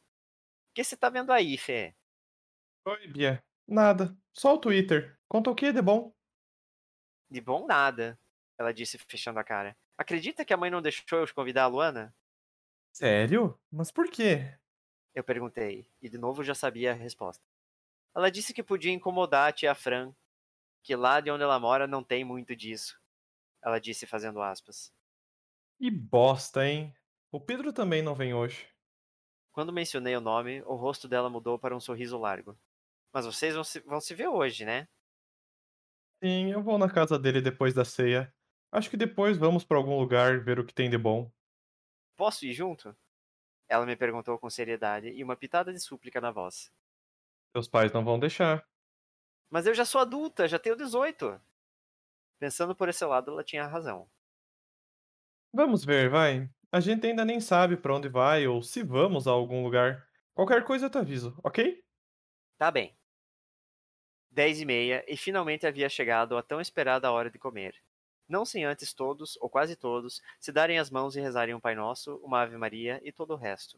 [0.72, 1.96] O que você tá vendo aí, Fê?
[2.86, 3.44] Oi, Bia.
[3.68, 4.16] Nada.
[4.34, 5.18] Só o Twitter.
[5.28, 6.14] Conta o que de bom?
[7.32, 8.20] De bom nada,
[8.60, 9.76] ela disse fechando a cara.
[9.98, 12.16] Acredita que a mãe não deixou eu convidar a Luana?
[12.94, 13.60] Sério?
[13.70, 14.58] Mas por quê?
[15.16, 17.44] Eu perguntei, e de novo já sabia a resposta.
[18.16, 20.14] Ela disse que podia incomodar a tia Fran,
[20.84, 23.00] que lá de onde ela mora não tem muito disso.
[23.64, 24.94] Ela disse fazendo aspas.
[25.78, 26.96] Que bosta, hein?
[27.30, 28.68] O Pedro também não vem hoje.
[29.54, 32.60] Quando mencionei o nome, o rosto dela mudou para um sorriso largo.
[33.14, 34.88] Mas vocês vão se, vão se ver hoje, né?
[36.24, 38.34] Sim, eu vou na casa dele depois da ceia.
[38.72, 41.32] Acho que depois vamos para algum lugar ver o que tem de bom.
[42.16, 42.96] Posso ir junto?
[43.70, 46.72] Ela me perguntou com seriedade e uma pitada de súplica na voz.
[47.56, 48.68] Seus pais não vão deixar.
[49.52, 51.40] Mas eu já sou adulta, já tenho 18.
[52.40, 54.10] Pensando por esse lado, ela tinha razão.
[55.54, 56.50] Vamos ver, vai.
[56.72, 60.06] A gente ainda nem sabe para onde vai ou se vamos a algum lugar.
[60.34, 61.84] Qualquer coisa eu te aviso, ok?
[62.58, 62.98] Tá bem.
[64.34, 67.76] Dez e meia, e finalmente havia chegado a tão esperada hora de comer.
[68.30, 71.76] Não sem antes todos, ou quase todos, se darem as mãos e rezarem um Pai
[71.76, 73.78] Nosso, uma Ave Maria e todo o resto.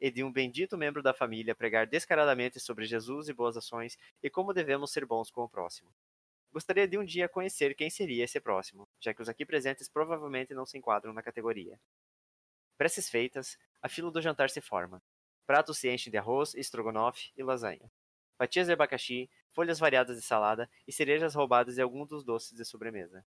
[0.00, 4.30] E de um bendito membro da família pregar descaradamente sobre Jesus e boas ações e
[4.30, 5.94] como devemos ser bons com o próximo.
[6.50, 10.54] Gostaria de um dia conhecer quem seria esse próximo, já que os aqui presentes provavelmente
[10.54, 11.78] não se enquadram na categoria.
[12.78, 15.02] Preces feitas, a fila do jantar se forma.
[15.46, 17.92] Pratos se enchem de arroz, estrogonofe e lasanha.
[18.42, 22.64] Fatias de abacaxi, folhas variadas de salada e cerejas roubadas de algum dos doces de
[22.64, 23.24] sobremesa.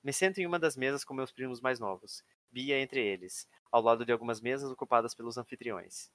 [0.00, 3.82] Me sento em uma das mesas com meus primos mais novos, Bia entre eles, ao
[3.82, 6.08] lado de algumas mesas ocupadas pelos anfitriões.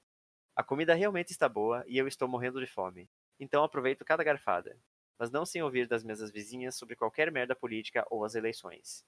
[0.55, 4.79] A comida realmente está boa e eu estou morrendo de fome, então aproveito cada garfada,
[5.19, 9.03] mas não sem ouvir das mesas vizinhas sobre qualquer merda política ou as eleições.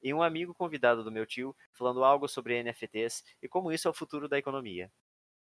[0.00, 3.90] E um amigo convidado do meu tio falando algo sobre NFTs e como isso é
[3.90, 4.92] o futuro da economia.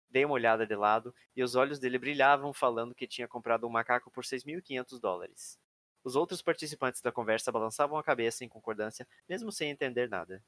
[0.08, 3.70] Dei uma olhada de lado e os olhos dele brilhavam falando que tinha comprado um
[3.70, 5.58] macaco por 6.500 dólares.
[6.04, 10.42] Os outros participantes da conversa balançavam a cabeça em concordância, mesmo sem entender nada.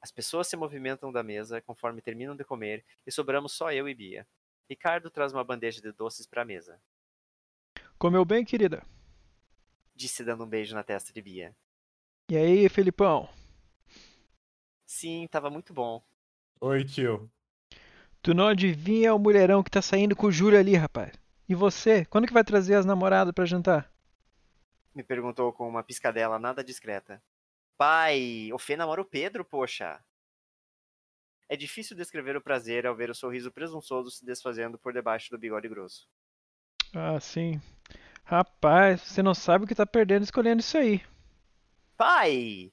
[0.00, 3.94] As pessoas se movimentam da mesa conforme terminam de comer e sobramos só eu e
[3.94, 4.26] Bia.
[4.68, 6.80] Ricardo traz uma bandeja de doces para a mesa.
[7.98, 8.86] Comeu bem, querida?
[9.94, 11.54] Disse dando um beijo na testa de Bia.
[12.30, 13.28] E aí, Felipão?
[14.86, 16.02] Sim, tava muito bom.
[16.60, 17.30] Oi, tio.
[18.22, 21.12] Tu não adivinha o mulherão que tá saindo com o Júlio ali, rapaz.
[21.48, 22.04] E você?
[22.04, 23.90] Quando que vai trazer as namoradas para jantar?
[24.94, 27.22] Me perguntou com uma piscadela nada discreta.
[27.78, 29.98] Pai, o Fê namora o Pedro, poxa.
[31.48, 35.38] É difícil descrever o prazer ao ver o sorriso presunçoso se desfazendo por debaixo do
[35.38, 36.06] bigode grosso.
[36.94, 37.60] Ah, sim.
[38.22, 41.00] Rapaz, você não sabe o que tá perdendo escolhendo isso aí.
[41.96, 42.70] Pai!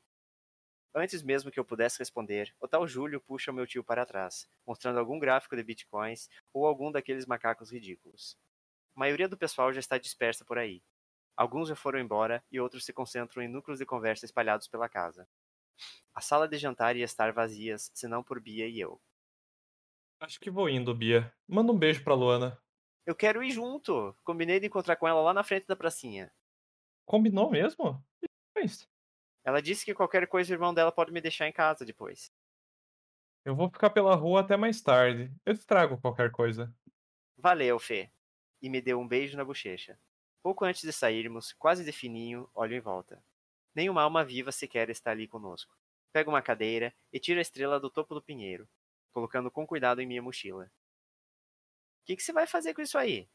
[1.00, 4.50] Antes mesmo que eu pudesse responder, o tal Júlio puxa o meu tio para trás,
[4.66, 8.36] mostrando algum gráfico de bitcoins ou algum daqueles macacos ridículos.
[8.95, 10.82] A maioria do pessoal já está dispersa por aí.
[11.36, 15.30] Alguns já foram embora e outros se concentram em núcleos de conversa espalhados pela casa.
[16.16, 19.00] A sala de jantar ia estar vazias, se não por Bia e eu.
[20.20, 21.32] Acho que vou indo, Bia.
[21.48, 22.60] Manda um beijo pra Luana.
[23.06, 24.18] Eu quero ir junto.
[24.24, 26.34] Combinei de encontrar com ela lá na frente da pracinha.
[27.06, 28.04] Combinou mesmo?
[28.20, 28.89] Que isso?
[29.48, 32.34] Ela disse que qualquer coisa o irmão dela pode me deixar em casa depois.
[33.45, 35.32] Eu vou ficar pela rua até mais tarde.
[35.45, 36.76] Eu te trago qualquer coisa.
[37.38, 38.12] Valeu, Fê.
[38.62, 39.98] E me deu um beijo na bochecha.
[40.43, 43.24] Pouco antes de sairmos, quase de fininho, olho em volta.
[43.74, 45.74] Nenhuma alma viva sequer está ali conosco.
[46.12, 48.68] Pego uma cadeira e tiro a estrela do topo do pinheiro,
[49.14, 50.70] colocando com cuidado em minha mochila.
[52.06, 53.30] que, que você vai fazer com isso aí?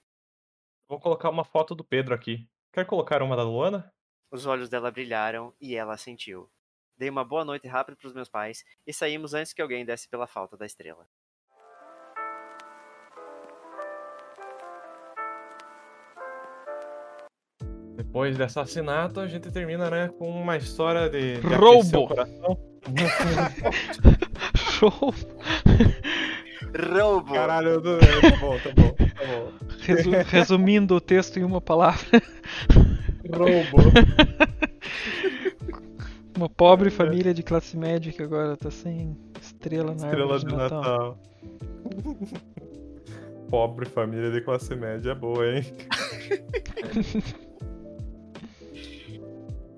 [0.86, 2.46] Vou colocar uma foto do Pedro aqui.
[2.70, 3.90] Quer colocar uma da Luana?
[4.32, 6.50] Os olhos dela brilharam e ela sentiu.
[6.96, 10.08] Dei uma boa noite rápida para os meus pais e saímos antes que alguém desse
[10.08, 11.06] pela falta da estrela.
[17.94, 21.78] Depois desse assassinato, a gente termina, né, com uma história de, de Roubo.
[21.80, 22.58] aquecer o coração.
[24.56, 25.14] Show!
[26.90, 27.34] Roubo!
[27.34, 29.52] Caralho, é, tá bom, tá bom, tá bom.
[29.80, 32.22] Resu- resumindo o texto em uma palavra.
[36.36, 40.56] Uma pobre família de classe média que agora tá sem estrela na Estrela de de
[40.56, 40.80] Natal.
[40.80, 41.18] Natal.
[43.50, 45.62] Pobre família de classe média é boa, hein?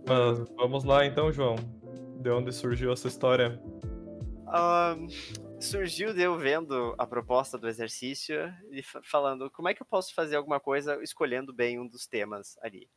[0.06, 1.56] Mas vamos lá então, João.
[2.20, 3.60] De onde surgiu essa história?
[5.58, 8.36] Surgiu de eu vendo a proposta do exercício
[8.70, 12.06] e fa- falando como é que eu posso fazer alguma coisa escolhendo bem um dos
[12.06, 12.88] temas ali.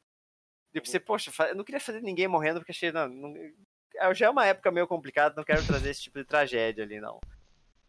[0.77, 3.33] Eu pensei, poxa, eu não queria fazer ninguém morrendo porque achei, não, não-
[3.95, 6.99] é, já é uma época meio complicada, não quero trazer esse tipo de tragédia ali,
[6.99, 7.19] não.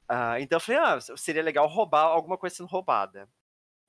[0.08, 3.28] Ah, então eu falei, ah, seria legal roubar alguma coisa sendo roubada.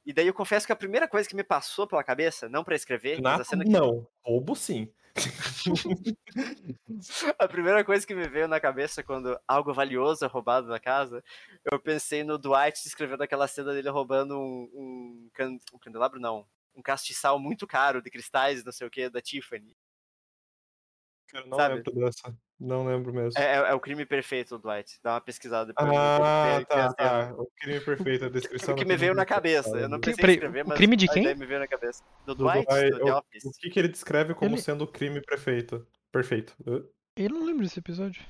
[0.05, 2.75] E daí eu confesso que a primeira coisa que me passou pela cabeça, não pra
[2.75, 4.07] escrever, mas a que não.
[4.23, 4.91] Roubo sim.
[7.37, 11.23] A primeira coisa que me veio na cabeça quando algo valioso é roubado na casa,
[11.71, 16.45] eu pensei no Dwight escrevendo aquela cena dele roubando um, um, can- um candelabro, não.
[16.75, 19.75] Um castiçal muito caro de cristais, não sei o que, da Tiffany.
[21.31, 21.75] Cara, não Sabe?
[21.75, 22.37] lembro dessa.
[22.59, 23.39] Não lembro mesmo.
[23.39, 24.99] É, é- é o crime perfeito do Dwight.
[25.03, 25.89] Dá uma pesquisada depois.
[25.95, 27.33] ah, que é tá, tá.
[27.37, 29.77] O crime perfeito, a descrição O que me veio na cabeça.
[29.77, 31.35] Eu não pensei em escrever, o mas crime de quem?
[31.35, 32.03] me veio na cabeça.
[32.25, 33.45] Do Do Dwight, Dwight, do The o- Office.
[33.45, 35.87] O que, que ele descreve como Ele- sendo o crime perfeito?
[36.11, 36.55] Perfeito.
[37.15, 38.21] Eu não lembro desse episódio.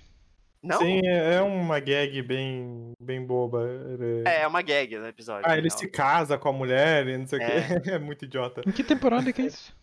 [0.62, 0.78] Não?
[0.80, 3.64] Sim, é é uma gag bem, bem boba.
[3.66, 5.50] Ele- É, é uma gag no episódio.
[5.50, 5.78] Ah, ele não.
[5.78, 7.50] se casa com a mulher e não sei o que.
[7.96, 8.62] É muito idiota.
[8.68, 9.74] Em que temporada que é isso?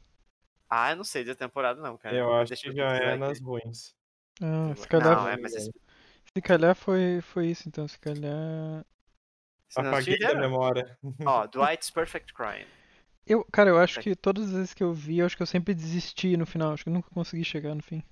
[0.69, 2.15] Ah, eu não sei da temporada não, cara.
[2.15, 3.19] Eu acho Deixa que já é aqui.
[3.19, 3.95] nas ruins.
[4.43, 5.73] Ah, se calhar, Não, é, mas esse-
[6.35, 7.89] se calhar foi, foi isso então.
[7.89, 8.85] Se calhar.
[9.69, 10.99] se Apaguei da memória.
[11.27, 12.67] Ó, Dwight's Perfect Crime.
[13.27, 15.47] Eu, cara, eu acho que todas as vezes que eu vi, eu acho que eu
[15.47, 16.73] sempre desisti no final.
[16.73, 18.03] Acho que eu nunca consegui chegar no fim.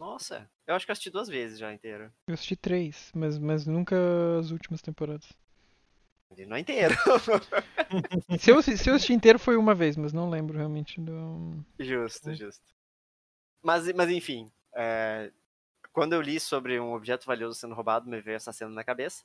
[0.00, 2.10] Nossa, eu acho que eu assisti duas vezes já inteiro.
[2.26, 3.94] Eu assisti três, mas, mas nunca
[4.38, 5.30] as últimas temporadas.
[6.46, 6.94] Não é inteiro.
[8.38, 11.62] Se eu, se eu assisti inteiro foi uma vez, mas não lembro realmente do.
[11.78, 12.34] justo, Hum.
[12.34, 12.62] justo.
[13.62, 15.30] Mas, mas enfim, é,
[15.92, 19.24] quando eu li sobre um objeto valioso sendo roubado, me veio essa cena na cabeça.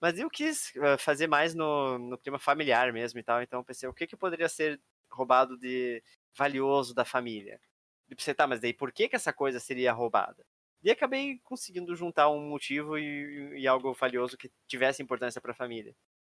[0.00, 3.64] Mas eu quis eh, fazer mais no, no clima familiar mesmo e tal, então eu
[3.64, 6.02] pensei, o que que poderia ser roubado de
[6.36, 7.60] valioso da família?
[8.08, 10.44] E pensei, tá, mas daí por que que essa coisa seria roubada?
[10.82, 15.54] E acabei conseguindo juntar um motivo e, e algo valioso que tivesse importância para a
[15.54, 15.94] família.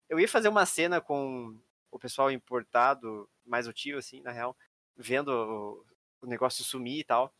[0.08, 1.60] Eu ia fazer uma cena com
[1.92, 4.56] o pessoal importado, mais o tio, assim, na real,
[4.96, 5.86] vendo o,
[6.22, 7.34] o negócio sumir e tal,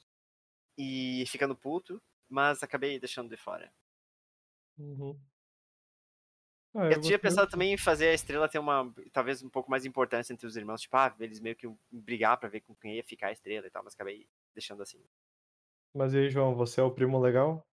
[0.78, 3.72] e ficando puto, mas acabei deixando de fora.
[4.78, 5.20] Uhum.
[6.76, 7.20] Ah, Eu, tinha gostei.
[7.20, 10.56] pensado também em fazer a estrela ter uma, talvez um pouco mais importância entre os
[10.56, 13.68] irmãos, tipo, ah, eles meio que brigar pra ver com quem ia ficar a estrela
[13.68, 15.00] e tal, mas acabei deixando assim.
[15.96, 17.66] Mas e aí, João, você é o primo legal?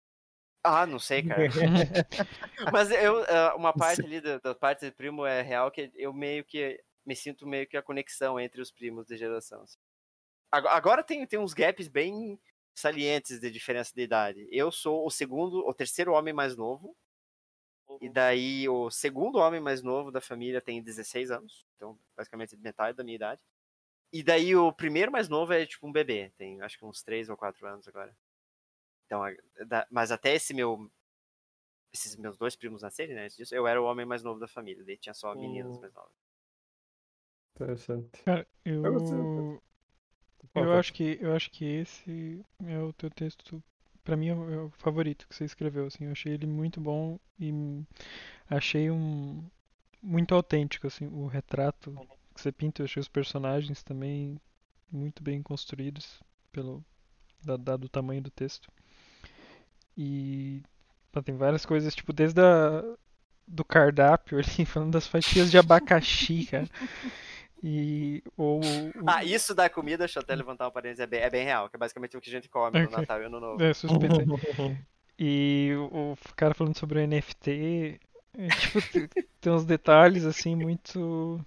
[0.63, 1.43] Ah, não sei, cara.
[2.73, 6.11] Mas eu, eh, uma parte ali da, da parte do primo é real que eu
[6.11, 9.61] meio que me sinto meio que a conexão entre os primos de geração.
[9.61, 9.77] assim.
[10.51, 12.39] Ago- Agora tem, tem uns gaps bem
[12.75, 14.47] salientes de diferença de idade.
[14.51, 16.95] Eu sou o segundo, o terceiro homem mais novo.
[18.01, 21.65] E daí o segundo homem mais novo da família tem 16 anos.
[21.75, 23.41] Então, basicamente metade da minha idade.
[24.11, 26.31] E daí o primeiro mais novo é tipo um bebê.
[26.37, 28.15] Tem acho que uns 3 ou 4 anos agora.
[29.05, 29.21] Então,
[29.91, 30.89] mas até esse meu
[31.93, 33.23] esses meus dois primos nascerem, né?
[33.23, 35.81] antes disso, eu era o homem mais novo da família, daí tinha só meninas Hum.
[35.81, 36.11] mais novas.
[37.55, 38.23] Interessante.
[38.23, 39.61] Cara, eu.
[40.53, 43.63] Eu acho que eu acho que esse é o teu texto,
[44.05, 46.05] pra mim é o, é o favorito que você escreveu, assim.
[46.05, 47.51] Eu achei ele muito bom e
[48.49, 49.43] achei um
[50.03, 51.91] muito autêntico, assim, o retrato
[52.35, 52.81] que você pinta.
[52.81, 54.39] Eu achei os personagens também
[54.91, 56.83] muito bem construídos pelo
[57.43, 58.69] da- dado o tamanho do texto.
[59.97, 60.61] E
[61.23, 62.83] tem várias coisas, tipo, desde a,
[63.47, 66.69] do cardápio ali, falando das fatias de abacaxi, cara.
[67.67, 71.19] E ou o- Ah, isso da comida, deixa eu até levantar uma parênteses, é bem,
[71.21, 72.97] é bem real, que é basicamente o que a gente come no Ok.
[72.99, 73.63] Natal e no Novo.
[73.63, 74.25] É, suspeitei.
[75.17, 77.99] E o, o cara falando sobre o NFT,
[78.37, 79.07] é, tipo, te-
[79.39, 81.39] tem uns detalhes assim muito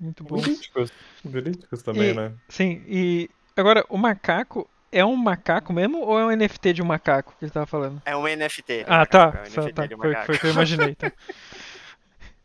[0.00, 0.42] muito bons.
[0.42, 0.92] Verídicos.
[1.24, 2.34] Verídicos também, E- né?
[2.48, 6.86] Sim, e agora o macaco é um macaco mesmo ou é um NFT de um
[6.86, 8.02] macaco que ele tava falando?
[8.04, 8.80] É um NFT.
[8.80, 11.12] um Ah, macaco, tá, é um tá, NFT tá, foi, o que eu imaginei, tá.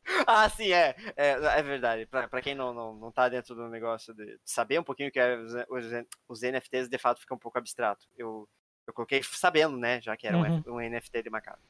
[0.27, 0.95] Ah, sim, é.
[1.15, 2.05] É, é verdade.
[2.05, 5.11] Pra, pra quem não, não, não tá dentro do negócio de saber um pouquinho o
[5.11, 5.85] que é os, os,
[6.29, 8.05] os NFTs, de fato fica um pouco abstrato.
[8.15, 8.47] Eu,
[8.87, 10.01] eu coloquei sabendo, né?
[10.01, 10.45] Já que era um Uhum.
[10.45, 11.61] F- um, NFT de macaco.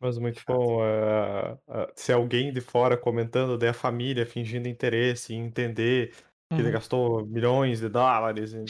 [0.00, 0.82] Mas muito bom.
[0.84, 6.14] eh, eh, se alguém de fora comentando, daí a família fingindo interesse em entender
[6.54, 6.70] que ele Uhum.
[6.70, 8.64] gastou milhões de dólares em,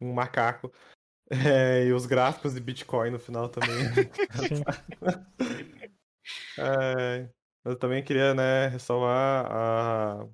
[0.00, 0.72] em um macaco.
[1.32, 4.10] Eh, e os gráficos de Bitcoin no final também.
[6.58, 7.28] É,
[7.64, 10.26] eu também queria, né, ressalvar a,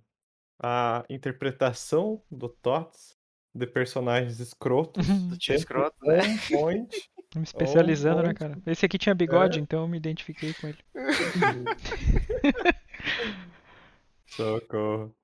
[0.61, 3.17] a interpretação do Tots
[3.55, 5.07] de personagens escrotos.
[5.07, 5.07] Do
[5.39, 6.21] tio escroto, né?
[6.51, 6.89] point.
[7.35, 8.57] Me especializando, né, cara?
[8.67, 10.79] Esse aqui tinha bigode, então eu me identifiquei com ele.
[14.27, 15.15] Socorro.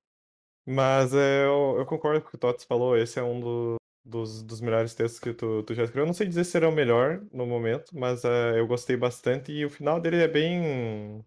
[0.66, 3.76] Mas é, eu, eu concordo com o que o Tots falou, esse é um do-
[4.04, 6.04] dos, dos melhores textos que tu, tu já escreveu.
[6.04, 9.52] Eu não sei dizer se será o melhor no momento, mas é, eu gostei bastante
[9.52, 11.24] e o final dele é bem.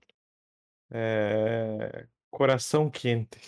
[0.91, 3.39] é, coração quente.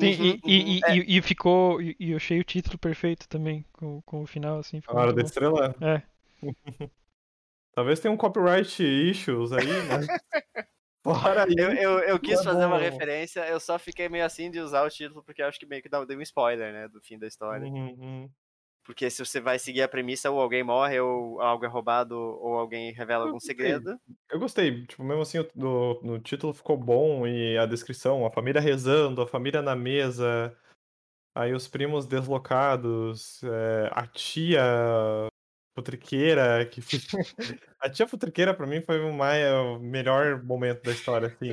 [0.00, 0.80] Sim, e, e.
[0.84, 0.96] É.
[0.96, 1.80] e- e ficou.
[1.80, 4.80] E e eu achei o título perfeito também, com, com o final, assim.
[4.88, 5.26] A Hora da bom.
[5.26, 5.74] Estrela?
[5.80, 6.02] É.
[7.74, 10.06] Talvez tenha um copyright issues aí, mas.
[11.02, 11.58] Fora isso.
[11.58, 14.82] Eu, eu, eu quis tá fazer uma referência, eu só fiquei meio assim de usar
[14.82, 16.88] o título, porque eu acho que meio que dá- deu um spoiler, né?
[16.88, 17.66] Do fim da história.
[17.66, 18.30] Uhum, uhum.
[18.90, 22.54] Porque se você vai seguir a premissa, ou alguém morre, ou algo é roubado, ou
[22.58, 23.96] alguém revela algum segredo.
[24.30, 28.60] Eu gostei, tipo, mesmo assim, do- no título ficou bom e a descrição, a família
[28.60, 30.56] rezando, a família na mesa,
[31.34, 34.62] aí os primos deslocados, é, a tia
[35.80, 36.80] futriqueira, que
[37.80, 41.52] a tia futriqueira pra mim foi o, mais, o melhor momento da história, assim,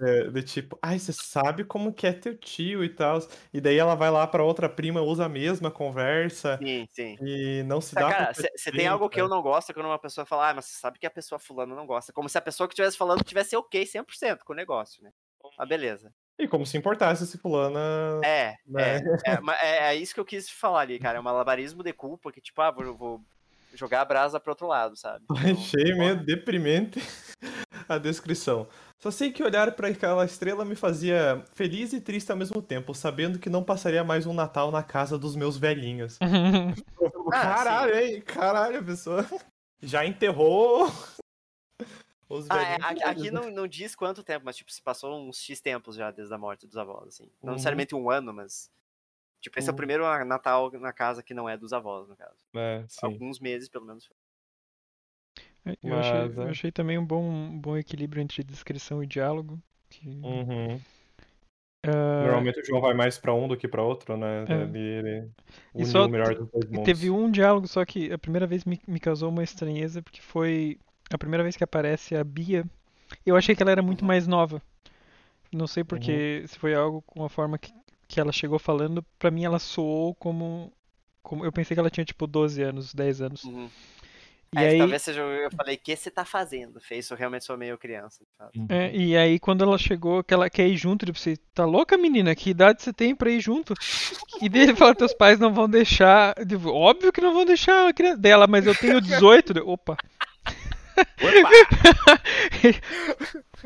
[0.00, 3.18] é, de tipo, ai, você sabe como que é teu tio e tal,
[3.52, 7.20] e daí ela vai lá pra outra prima, usa a mesma conversa Sim, sim.
[7.20, 9.98] e não se Tá, dá cara, você tem algo que eu não gosto quando uma
[9.98, 12.12] pessoa fala, ah, mas você sabe que a pessoa fulana não gosta.
[12.12, 15.12] Como se a pessoa que estivesse falando tivesse ok 100% com o negócio, né?
[15.58, 16.12] Ah, beleza.
[16.38, 17.80] E como se importasse se fulana,
[18.22, 18.98] É, né?
[19.24, 21.18] é, é, é, é isso que eu quis falar ali, cara.
[21.18, 23.26] É um malabarismo de culpa que, tipo, ah, vou, vou
[23.74, 25.24] jogar a brasa pro outro lado, sabe?
[25.30, 27.00] Então, Achei meio deprimente
[27.88, 28.66] a descrição.
[28.98, 32.94] Só sei que olhar para aquela estrela me fazia feliz e triste ao mesmo tempo,
[32.94, 36.18] sabendo que não passaria mais um Natal na casa dos meus velhinhos.
[37.28, 38.20] Ah, caralho, hein?
[38.20, 39.26] Caralho, a pessoa
[39.82, 40.86] já enterrou
[42.28, 42.84] os Ah, é, velhinhos.
[42.84, 46.10] aqui, aqui não, não diz quanto tempo, mas tipo, se passou uns X tempos já
[46.10, 47.24] desde a morte dos avós, assim.
[47.42, 47.52] Não Uhum.
[47.54, 48.70] necessariamente um ano, mas.
[49.44, 49.76] Tipo, esse é o Uhum.
[49.76, 52.38] primeiro Natal na casa que não é dos avós, no caso.
[52.56, 53.00] É, sim.
[53.02, 54.08] Alguns meses, pelo menos.
[55.82, 56.50] Eu achei, Mas, eu é.
[56.50, 59.60] achei também um bom, um bom equilíbrio entre descrição e diálogo.
[59.90, 60.80] Que, Uhum.
[61.86, 64.44] ah, Normalmente o João vai mais pra um do que pra outro, né?
[64.48, 64.62] É.
[64.62, 65.30] Ele, ele
[65.74, 66.84] E só o melhor dos dois mundos.
[66.84, 70.78] teve um diálogo, só que a primeira vez me, me causou uma estranheza, porque foi
[71.12, 72.64] a primeira vez que aparece a Bia.
[73.26, 74.08] Eu achei que ela era muito Uhum.
[74.08, 74.62] mais nova.
[75.52, 77.72] Não sei porque se foi algo com a forma que,
[78.14, 80.72] que ela chegou falando, pra mim ela soou como,
[81.22, 81.44] como.
[81.44, 83.44] Eu pensei que ela tinha tipo 12 anos, 10 anos.
[83.44, 83.68] Uhum.
[84.54, 85.20] E É, aí, talvez seja.
[85.20, 86.80] Eu falei, o que você tá fazendo?
[86.80, 88.24] Fez, eu realmente sou meio criança.
[88.68, 91.98] é, e aí quando ela chegou, que ela quer ir junto, tipo, você tá louca,
[91.98, 92.34] menina?
[92.36, 93.74] Que idade você tem pra ir junto?
[94.40, 96.34] E daí ele fala, teus pais não vão deixar.
[96.46, 99.58] Digo, Óbvio que não vão deixar a criança dela, mas eu tenho 18.
[99.58, 99.78] Eu,
[100.96, 101.50] Opa!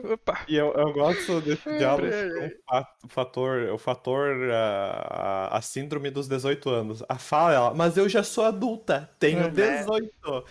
[0.12, 0.39] Opa!
[0.49, 5.62] E eu, eu gosto desse diálogo o fa- o fator, o fator, a, a, a
[5.62, 7.03] síndrome dos 18 anos.
[7.09, 9.49] A fala ela, mas eu já sou adulta, tenho É.
[9.49, 10.09] 18.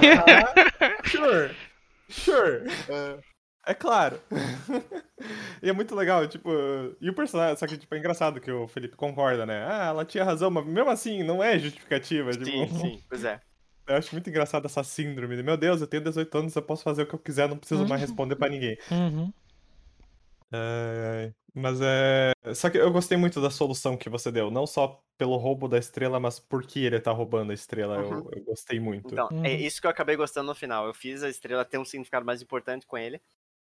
[0.00, 1.54] Ah, sure,
[2.08, 2.64] sure,
[3.66, 4.20] é claro.
[5.60, 6.48] E é muito legal, tipo,
[7.00, 9.66] e o personagem, só que tipo, é engraçado que o Felipe concorda, né?
[9.68, 13.40] Ah, ela tinha razão, mas mesmo assim não é justificativa, tipo, Sim, sim, pois é.
[13.88, 16.82] Eu acho muito engraçado essa síndrome de, meu Deus, eu tenho 18 anos, eu posso
[16.82, 18.76] fazer o que eu quiser, não preciso mais responder pra ninguém.
[18.90, 19.32] Uhum.
[20.50, 21.34] Ai.
[21.54, 22.32] Mas é.
[22.54, 24.50] Só que eu gostei muito da solução que você deu.
[24.50, 27.96] Não só pelo roubo da estrela, mas por que ele tá roubando a estrela.
[27.96, 28.28] Eu, Uhum.
[28.32, 29.12] eu gostei muito.
[29.12, 29.56] Então, é Uhum.
[29.56, 30.86] isso que eu acabei gostando no final.
[30.86, 33.20] Eu fiz a estrela ter um significado mais importante com ele.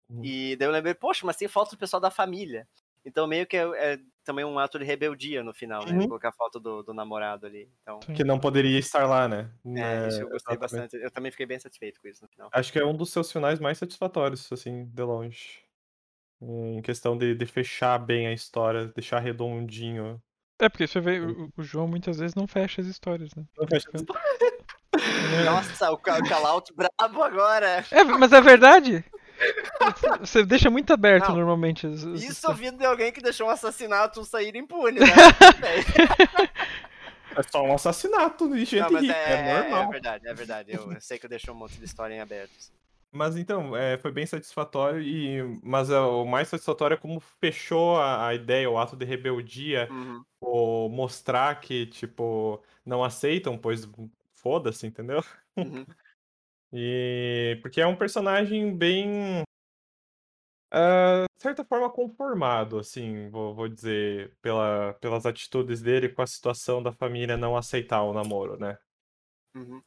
[0.09, 0.23] Uhum.
[0.23, 2.67] E daí eu lembrei, poxa, mas tem foto do pessoal da família.
[3.05, 5.93] Então meio que é, é também um ato de rebeldia no final, né?
[5.93, 6.07] Uhum.
[6.07, 7.69] Colocar a foto do, do namorado ali.
[7.81, 7.99] Então.
[7.99, 9.49] Que não poderia estar lá, né?
[9.65, 10.59] é, isso eu gostei exatamente.
[10.59, 10.95] bastante.
[10.97, 12.49] Eu também fiquei bem satisfeito com isso no final.
[12.53, 15.63] Acho que é um dos seus finais mais satisfatórios, assim, de longe.
[16.41, 20.21] Em questão de, de fechar bem a história, deixar redondinho.
[20.59, 23.43] É, porque você vê, o, o João muitas vezes não fecha as histórias, né?
[23.57, 23.89] Não fecha-
[25.45, 27.83] Nossa, o ca- o call-out brabo agora!
[27.91, 29.03] É, mas é verdade!
[30.19, 31.87] Você deixa muito aberto Não, normalmente.
[32.15, 35.05] Isso ouvindo de alguém que deixou um assassinato sair impune, né?
[37.37, 39.89] É só um assassinato de gente Não, mas rica, é, é, é- é normal.
[39.89, 40.71] verdade, é verdade.
[40.73, 42.51] Eu, eu sei que eu deixei um monte de história em aberto.
[42.57, 42.73] assim.
[43.09, 47.97] Mas então, é, foi bem satisfatório, e, mas é, o mais satisfatório é como fechou
[47.97, 50.23] a, a ideia, o ato de rebeldia, Uhum.
[50.41, 53.87] ou mostrar que, tipo, não aceitam, pois
[54.33, 55.23] foda-se, entendeu?
[55.55, 55.85] Uhum.
[56.73, 59.43] E porque é um personagem bem,
[60.71, 66.27] ah, de certa forma conformado, assim, vou, vou dizer, pela, pelas atitudes dele com a
[66.27, 68.77] situação da família não aceitar o namoro, né?
[69.55, 69.81] Uhum.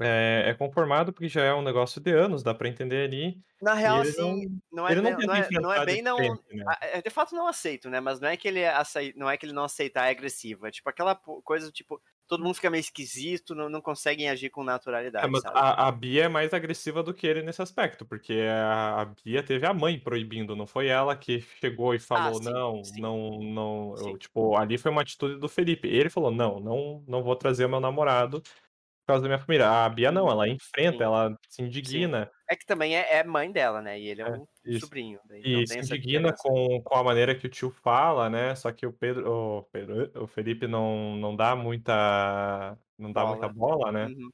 [0.00, 3.40] É, é conformado porque já é um negócio de anos, dá pra entender ali.
[3.62, 6.02] Na real, ele assim, não, é, não bem- tenta não, é, não é de bem
[6.02, 6.18] não.
[6.18, 6.64] né?
[6.80, 8.00] é, De fato, não aceito, né?
[8.00, 9.12] Mas não é que ele acei...
[9.16, 10.66] não é que ele não aceitar é agressivo.
[10.66, 14.64] É tipo aquela coisa, tipo, todo mundo fica meio esquisito, não, não conseguem agir com
[14.64, 15.54] naturalidade, É, mas sabe?
[15.54, 19.42] a, a Bia é mais agressiva do que ele nesse aspecto, porque a, a Bia
[19.44, 22.98] teve a mãe proibindo, não foi ela que chegou e falou, Ah, sim, não, sim.
[22.98, 25.86] não, não, eu, tipo, ali foi uma atitude do Felipe.
[25.88, 29.68] Ele falou, não, não, não vou trazer o meu namorado por causa da minha família.
[29.86, 31.04] A Bia não, Uhum, ela enfrenta, sim.
[31.04, 33.98] ela se indigna, É que também é, é mãe dela, né?
[33.98, 34.86] E ele é É, um isso.
[34.86, 35.20] sobrinho.
[35.24, 38.54] daí e Então se indigna com, com a maneira que o tio fala, né?
[38.54, 43.48] Só que o Pedro, o, Pedro, o Felipe não, não dá muita, não dá muita
[43.48, 44.06] bola, né?
[44.06, 44.30] Uhum.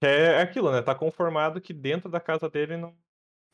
[0.00, 0.82] Que é aquilo, né?
[0.82, 2.96] Tá conformado que dentro da casa dele não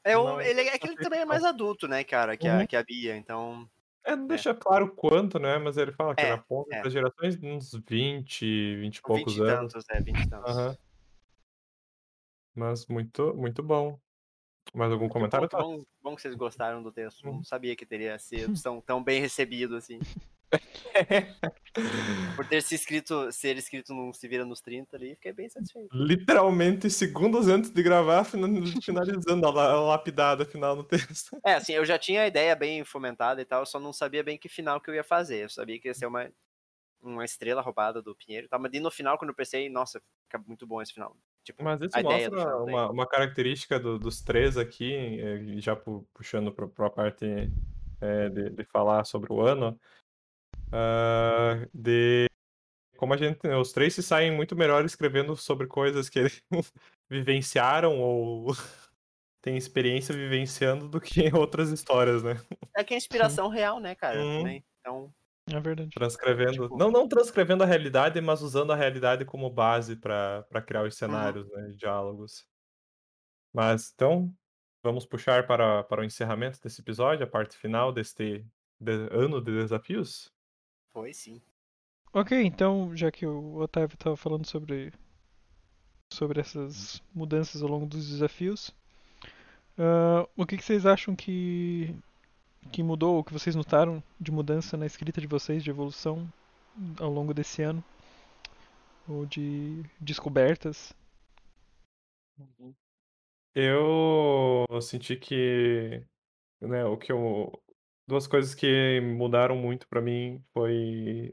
[0.04, 2.46] É, o, Não, ele, é não que ele também é mais adulto, né, cara, que,
[2.46, 2.60] Uhum.
[2.62, 3.16] a, que a Bia.
[3.16, 3.68] Então,
[4.04, 5.58] É, não deixa claro quanto, né?
[5.58, 6.82] Mas ele fala que É, na ponta é.
[6.82, 8.44] das gerações, uns 20,
[8.76, 9.72] 20 e poucos 20 e anos.
[9.72, 10.44] tantos, é, 20 e tantos.
[10.50, 10.78] Aham.
[12.54, 13.98] Mas muito, muito bom.
[14.74, 15.78] Mais algum bom, comentário, que Thales?
[15.78, 17.24] bom, bom que vocês gostaram do texto.
[17.24, 17.36] Uhum.
[17.36, 19.98] Não sabia que teria sido tão, tão bem recebido assim.
[22.36, 25.88] Por ter se escrito, ser escrito num Se Vira nos 30 ali, fiquei bem satisfeito.
[25.92, 28.48] Literalmente segundos antes de gravar, fina-
[28.82, 31.38] finalizando a la- a lapidada final no texto.
[31.44, 34.22] É, assim, eu já tinha a ideia bem fomentada e tal, eu só não sabia
[34.22, 35.44] bem que final que eu ia fazer.
[35.44, 36.30] Eu sabia que ia ser uma,
[37.02, 40.38] uma estrela roubada do Pinheiro e tal, mas no final, quando eu pensei, nossa, fica
[40.46, 41.16] muito bom esse final.
[41.44, 46.52] Tipo, Mas isso mostra uma, uma característica do- dos três aqui, eh, já pu- puxando
[46.52, 47.24] para a parte
[48.00, 49.78] eh, de, de falar sobre o ano,
[50.72, 52.26] ah, de
[52.96, 56.42] como a gente, os três se saem muito melhor escrevendo sobre coisas que eles
[57.08, 58.48] vivenciaram ou
[59.40, 62.34] têm experiência vivenciando do que outras histórias, né?
[62.76, 64.20] É que é inspiração real, né, cara?
[64.20, 64.64] Também.
[64.80, 65.12] Então,
[65.54, 65.90] É verdade.
[65.90, 70.84] Transcrevendo, Tipo- não, não transcrevendo a realidade, mas usando a realidade como base para criar
[70.84, 72.46] os cenários, né, e diálogos.
[73.52, 74.32] Mas então,
[74.82, 78.44] vamos puxar para, para o encerramento desse episódio, a parte final deste
[78.80, 80.32] de- ano de desafios.
[80.92, 81.40] foi sim.
[82.12, 84.92] Ok, então, já que o Otávio estava falando sobre,
[86.12, 88.70] sobre essas mudanças ao longo dos desafios,
[89.78, 91.94] ah, o que, que vocês acham que,
[92.72, 96.30] que mudou, o que vocês notaram de mudança na escrita de vocês, de evolução
[96.98, 97.82] ao longo desse ano?
[99.08, 100.94] Ou de descobertas?
[103.54, 106.04] Eu senti que,
[106.60, 107.50] né, o que eu,
[108.06, 111.32] duas coisas que mudaram muito para mim foi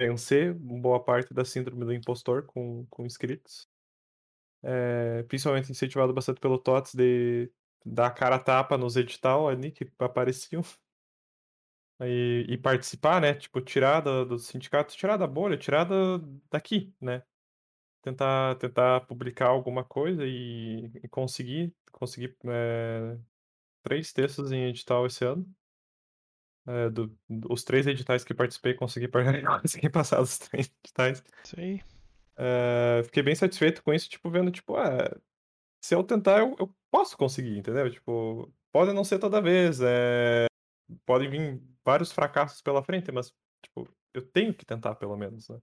[0.00, 3.68] vencer boa parte da síndrome do impostor com, com escritos.
[4.62, 7.50] É, principalmente incentivado bastante pelo TOTS de
[7.84, 10.62] dar cara a tapa nos edital ali que apareciam.
[12.02, 13.34] E, e participar, né?
[13.34, 16.18] Tipo, tirar do, do sindicato, tirar da bolha, tirar da-
[16.50, 17.22] daqui, né?
[18.02, 23.18] Tentar, tentar publicar alguma coisa e, e conseguir, conseguir é,
[23.82, 25.46] três textos em edital esse ano.
[26.66, 27.14] É, do-
[27.50, 29.08] os três editais que participei, consegui,
[29.60, 31.22] consegui passar os três editais.
[31.58, 31.82] Aí.
[32.36, 35.14] É, fiquei bem satisfeito com isso, tipo, vendo, tipo, ah,
[35.82, 37.90] se eu tentar, eu, eu posso conseguir, entendeu?
[37.90, 40.46] Tipo, pode não ser toda vez, é,
[41.06, 45.58] podem vir vários fracassos pela frente, mas, tipo, eu tenho que tentar, pelo menos, né?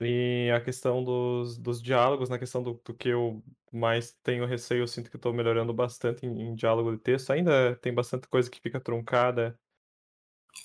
[0.00, 3.42] E a questão dos, dos diálogos, na questão do, do que eu
[3.72, 7.30] mais tenho receio, eu sinto que tô melhorando bastante em, em diálogo de texto.
[7.30, 9.56] Ainda tem bastante coisa que fica truncada,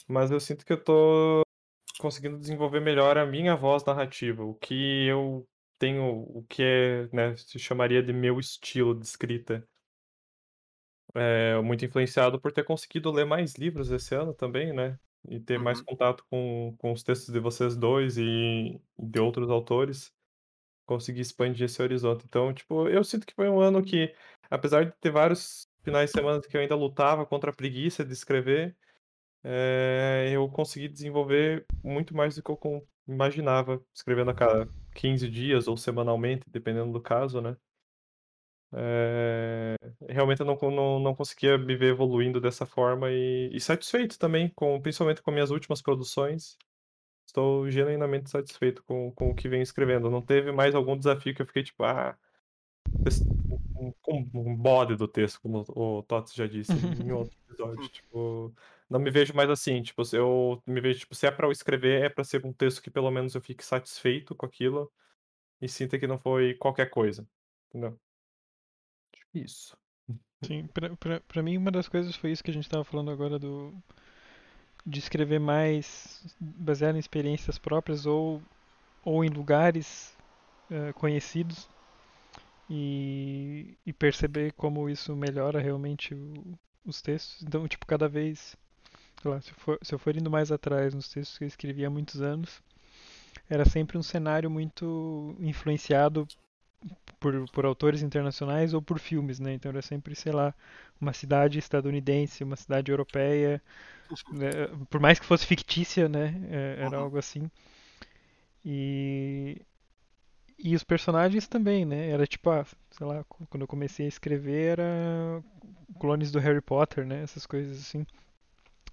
[0.07, 1.41] mas eu sinto que eu tô
[1.99, 5.47] conseguindo desenvolver melhor a minha voz narrativa, o que eu
[5.79, 9.67] tenho, o que é, né, se chamaria de meu estilo de escrita.
[11.15, 14.99] É, muito influenciado por ter conseguido ler mais livros esse ano também, né?
[15.27, 15.85] E ter mais Uhum.
[15.85, 20.13] contato com, com os textos de vocês dois e de outros autores.
[20.85, 22.25] Conseguir expandir esse horizonte.
[22.25, 24.13] Então, tipo, eu sinto que foi um ano que,
[24.49, 28.13] apesar de ter vários finais de semana que eu ainda lutava contra a preguiça de
[28.13, 28.77] escrever,
[29.43, 35.67] é, eu consegui desenvolver muito mais do que eu imaginava, escrevendo a cada 15 dias
[35.67, 37.55] ou semanalmente, dependendo do caso, né?
[38.73, 39.75] É,
[40.09, 44.49] realmente eu não, não, não conseguia me ver evoluindo dessa forma e, e satisfeito também,
[44.49, 46.57] com, principalmente com minhas últimas produções.
[47.25, 50.09] Estou genuinamente satisfeito com, com o que venho escrevendo.
[50.09, 52.17] Não teve mais algum desafio que eu fiquei tipo, ah,
[53.79, 57.87] um, um, um bode do texto, como o Tots já disse em outro episódio.
[57.89, 58.53] tipo,
[58.89, 59.81] não me vejo mais assim.
[59.81, 62.81] Tipo, eu me vejo, tipo, se é pra eu escrever, é pra ser um texto
[62.81, 64.91] que pelo menos eu fique satisfeito com aquilo
[65.61, 67.27] e sinta que não foi qualquer coisa.
[67.69, 67.99] Entendeu?
[69.33, 69.77] Isso.
[70.43, 73.09] Sim, pra, pra, pra mim uma das coisas foi isso que a gente tava falando
[73.11, 73.73] agora do
[74.85, 78.41] de escrever mais baseado em experiências próprias ou,
[79.03, 80.15] ou em lugares
[80.71, 81.67] uh, conhecidos
[82.69, 87.43] e, e, perceber como isso melhora realmente o, os textos.
[87.43, 88.55] Então, tipo, cada vez,
[89.29, 91.89] lá, se, for, se eu for indo mais atrás nos textos que eu escrevi há
[91.89, 92.61] muitos anos,
[93.49, 96.27] era sempre um cenário muito influenciado
[97.19, 99.53] por, por autores internacionais ou por filmes, né?
[99.53, 100.53] Então era sempre, sei lá,
[100.99, 103.61] uma cidade estadunidense, uma cidade europeia,
[104.31, 104.49] né?
[104.89, 106.33] por mais que fosse fictícia, né?
[106.49, 107.03] É, era uhum.
[107.05, 107.49] algo assim.
[108.63, 109.61] E
[110.59, 112.09] e os personagens também, né?
[112.09, 115.43] Era tipo, ah, sei lá, quando eu comecei a escrever era
[115.99, 117.21] clones do Harry Potter, né?
[117.21, 118.05] Essas coisas assim.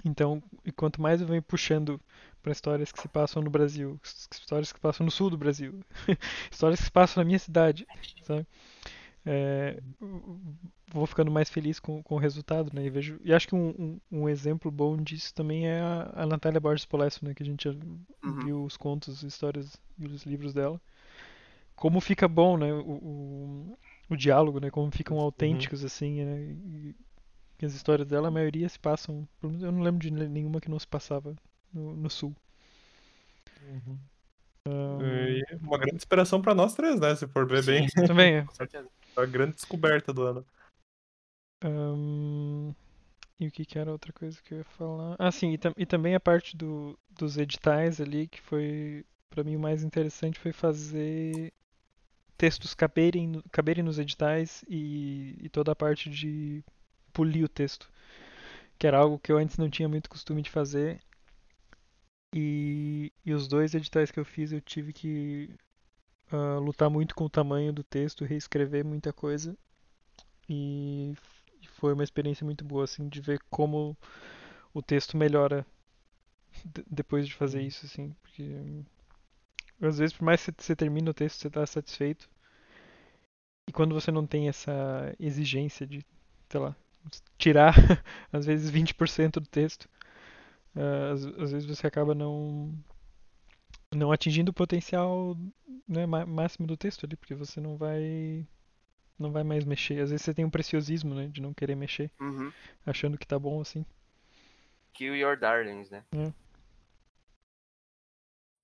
[0.02, 2.00] Então, e quanto mais eu venho puxando
[2.42, 3.98] para histórias que se passam no Brasil,
[4.30, 5.80] histórias que se passam no sul do Brasil,
[6.50, 7.86] histórias que se passam na minha cidade,
[8.22, 8.46] sabe?
[9.26, 9.80] É,
[10.92, 12.84] vou ficando mais feliz com, com o resultado, né?
[12.84, 16.26] E, vejo, e acho que um, um, um exemplo bom disso também é a, a
[16.26, 17.32] Natália Borges Polesso, né?
[17.32, 18.44] Que a gente uhum.
[18.44, 20.78] viu os contos, histórias e os livros dela.
[21.74, 22.70] Como fica bom, né?
[22.72, 23.78] O, o,
[24.10, 24.70] o diálogo, né?
[24.70, 25.22] Como ficam uhum.
[25.22, 25.86] autênticos, uhum.
[25.86, 26.40] assim, né?
[26.42, 26.94] E,
[27.62, 29.28] as histórias dela, a maioria se passam.
[29.42, 31.34] Eu não lembro de nenhuma que não se passava
[31.72, 32.34] no, no sul.
[33.62, 33.98] Uhum.
[34.66, 35.66] Um...
[35.66, 37.14] uma grande inspiração para nós três, né?
[37.14, 37.88] Se for ver Sim, bem.
[38.06, 38.46] Também é.
[39.16, 40.46] a grande descoberta do ano.
[41.62, 42.74] Um...
[43.38, 45.16] E o que, que era outra coisa que eu ia falar?
[45.18, 49.42] Ah, sim, e, tam e também a parte do, dos editais ali, que foi, para
[49.42, 51.52] mim, o mais interessante foi fazer
[52.38, 56.64] textos caberem, caberem nos editais e, e toda a parte de
[57.14, 57.90] polir o texto,
[58.78, 61.00] que era algo que eu antes não tinha muito costume de fazer.
[62.34, 65.54] E, e os dois editais que eu fiz eu tive que
[66.32, 69.56] uh, lutar muito com o tamanho do texto, reescrever muita coisa.
[70.48, 71.14] E
[71.74, 73.96] foi uma experiência muito boa, assim, de ver como
[74.74, 75.66] o texto melhora
[76.90, 78.84] depois de fazer isso, assim, porque
[79.80, 82.28] às vezes por mais que você termine o texto, você está satisfeito.
[83.68, 86.04] E quando você não tem essa exigência de,
[86.48, 86.76] sei lá,
[87.38, 87.74] tirar
[88.32, 89.88] às vezes 20% do texto,
[90.74, 92.72] uh, às, às, vezes você acaba não
[93.94, 95.36] não atingindo o potencial
[95.86, 98.46] né, máximo do texto ali, porque você não vai
[99.18, 100.00] não vai mais mexer.
[100.00, 102.52] Às vezes você tem um preciosismo, né, de não querer mexer, uhum.
[102.84, 103.86] achando que tá bom assim.
[104.92, 106.04] Kill your darlings, né?
[106.12, 106.32] É.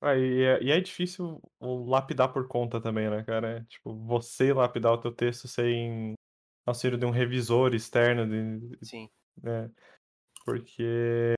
[0.02, 3.58] Ah, e, é, e é difícil lapidar por conta também, né, cara?
[3.58, 6.14] É, tipo, você lapidar o teu texto sem
[6.66, 8.26] auxílio de um revisor externo.
[8.28, 9.10] De, Sim.
[9.42, 9.70] Né?
[10.44, 11.34] Porque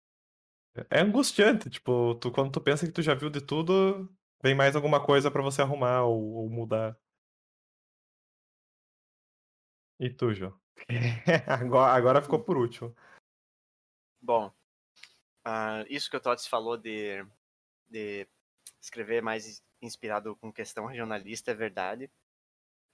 [0.91, 4.11] é angustiante, tipo, tu, quando tu pensa que tu já viu de tudo,
[4.43, 6.97] vem mais alguma coisa para você arrumar ou, ou, mudar.
[10.01, 10.59] E tu, João?
[11.47, 12.95] agora, agora ficou por último.
[14.21, 14.49] Bom,
[15.47, 17.25] uh, isso que o Tots falou de,
[17.89, 18.27] de
[18.81, 22.11] escrever mais inspirado com questão regionalista é verdade.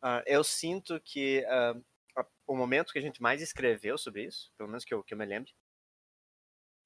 [0.02, 1.84] Uh, eu sinto que uh,
[2.46, 5.18] o momento que a gente mais escreveu sobre isso, pelo menos que eu, que eu
[5.18, 5.52] me lembre,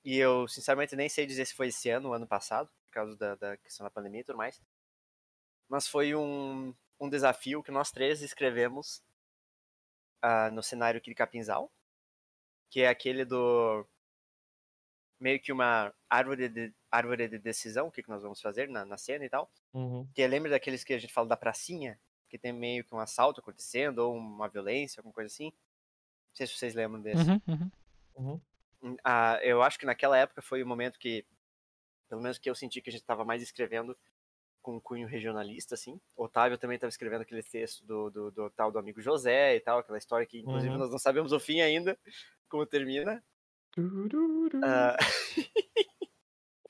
[0.04, 3.16] e eu sinceramente nem sei dizer se foi esse ano ou ano passado, por causa
[3.16, 4.60] da, da questão da pandemia e tudo mais,
[5.68, 9.02] mas foi um, um desafio que nós três escrevemos
[10.24, 11.72] uh, no cenário aqui de Capinzal,
[12.70, 13.86] que é aquele do
[15.20, 18.84] meio que uma árvore de, árvore de decisão, o que, que nós vamos fazer na,
[18.84, 19.50] na cena e tal.
[19.72, 20.06] Uhum.
[20.12, 21.98] Que lembra daqueles que a gente fala da pracinha,
[22.32, 25.52] que tem meio que um assalto acontecendo, ou uma violência, alguma coisa assim.
[25.52, 27.28] Não sei se vocês lembram desse.
[27.28, 27.70] Uhum, uhum.
[28.16, 28.40] Uhum.
[28.82, 31.26] Hum, ah, eu acho que naquela época foi o momento que,
[32.08, 33.94] pelo menos que eu senti que a gente estava mais escrevendo
[34.62, 36.00] com um cunho regionalista, assim.
[36.16, 39.80] Otávio também estava escrevendo aquele texto do, do, do, tal do amigo José e tal,
[39.80, 40.78] aquela história que, inclusive, uhum.
[40.78, 41.98] nós não sabemos o fim ainda,
[42.48, 43.22] como termina.
[43.76, 44.96] Uh...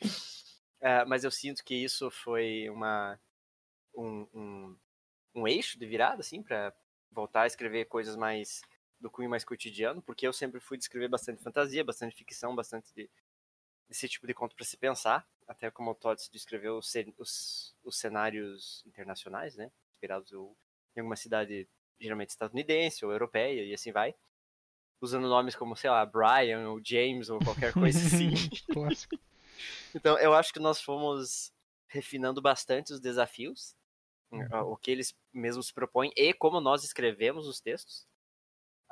[0.02, 3.16] uh, mas eu sinto que isso foi uma
[3.94, 4.76] um, um,
[5.34, 6.74] um eixo de virada, assim, para
[7.10, 8.60] voltar a escrever coisas mais
[9.00, 12.92] do cunho mais cotidiano, porque eu sempre fui de escrever bastante fantasia, bastante ficção, bastante
[12.94, 13.10] de,
[13.88, 17.98] desse tipo de conto para se pensar, até como o Todd descreveu os, os, os
[17.98, 21.68] cenários internacionais, né, inspirados em alguma cidade
[22.00, 24.14] geralmente estadunidense ou europeia e assim vai
[25.00, 28.32] usando nomes como, sei lá, Brian ou James ou qualquer coisa assim.
[29.92, 31.52] então, eu acho que nós fomos
[31.88, 33.76] refinando bastante os desafios
[34.64, 38.06] o que eles mesmos propõem e como nós escrevemos os textos.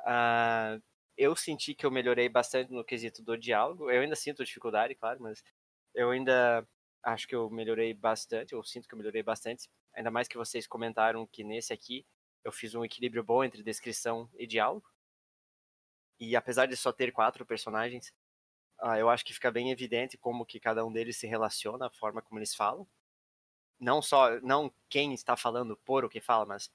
[0.01, 0.81] Uh,
[1.17, 3.89] eu senti que eu melhorei bastante no quesito do diálogo.
[3.89, 5.43] Eu ainda sinto dificuldade, claro, mas
[5.93, 6.67] eu ainda
[7.03, 8.53] acho que eu melhorei bastante.
[8.53, 9.69] Eu sinto que eu melhorei bastante.
[9.95, 12.05] Ainda mais que vocês comentaram que nesse aqui
[12.43, 14.87] eu fiz um equilíbrio bom entre descrição e diálogo.
[16.19, 18.13] E apesar de só ter quatro personagens,
[18.81, 21.91] uh, eu acho que fica bem evidente como que cada um deles se relaciona, a
[21.91, 22.87] forma como eles falam.
[23.81, 26.71] Não só, não quem está falando por o que fala, mas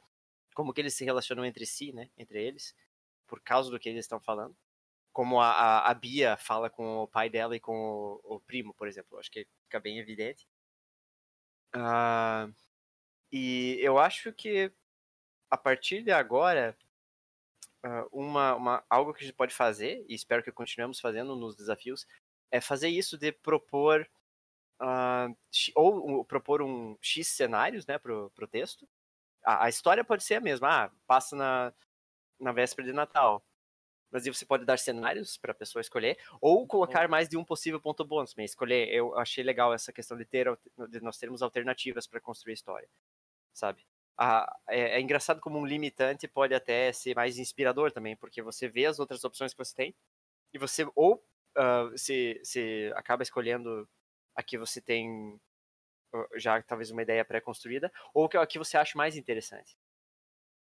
[0.55, 2.75] como que eles se relacionam entre si, né, entre eles,
[3.27, 4.57] por causa do que eles estão falando.
[5.13, 7.75] Como a, a, a Bia fala com o pai dela e com
[8.25, 9.19] o, o primo, por exemplo.
[9.19, 10.47] Acho que fica bem evidente.
[11.75, 12.53] Uh,
[13.31, 14.73] e eu acho que
[15.51, 16.77] a partir de agora,
[18.13, 22.07] uma, uma, algo que a gente pode fazer, e espero que continuemos fazendo nos desafios,
[22.51, 24.09] é fazer isso de propor
[24.81, 25.37] uh,
[25.75, 28.89] ou propor um X cenários né, pro, texto.
[29.45, 31.73] A, a, história pode ser a mesma, ah, passa na,
[32.41, 33.45] na véspera de Natal.
[34.11, 37.45] Mas aí você pode dar cenários para a pessoa escolher, ou colocar mais de um
[37.45, 38.35] possível ponto bônus.
[38.37, 40.47] Mas escolher, eu achei legal essa questão de ter
[40.89, 42.89] de nós termos alternativas para construir a história,
[43.53, 43.85] sabe?
[44.17, 48.69] a, é, é, engraçado como um limitante pode até ser mais inspirador também, porque você
[48.69, 49.95] vê as outras opções que você tem
[50.55, 51.23] e você ou
[51.57, 53.89] uh, se, se acaba escolhendo
[54.37, 55.41] a que você tem
[56.37, 59.77] já talvez uma ideia pré-construída, ou que a que você acha mais interessante.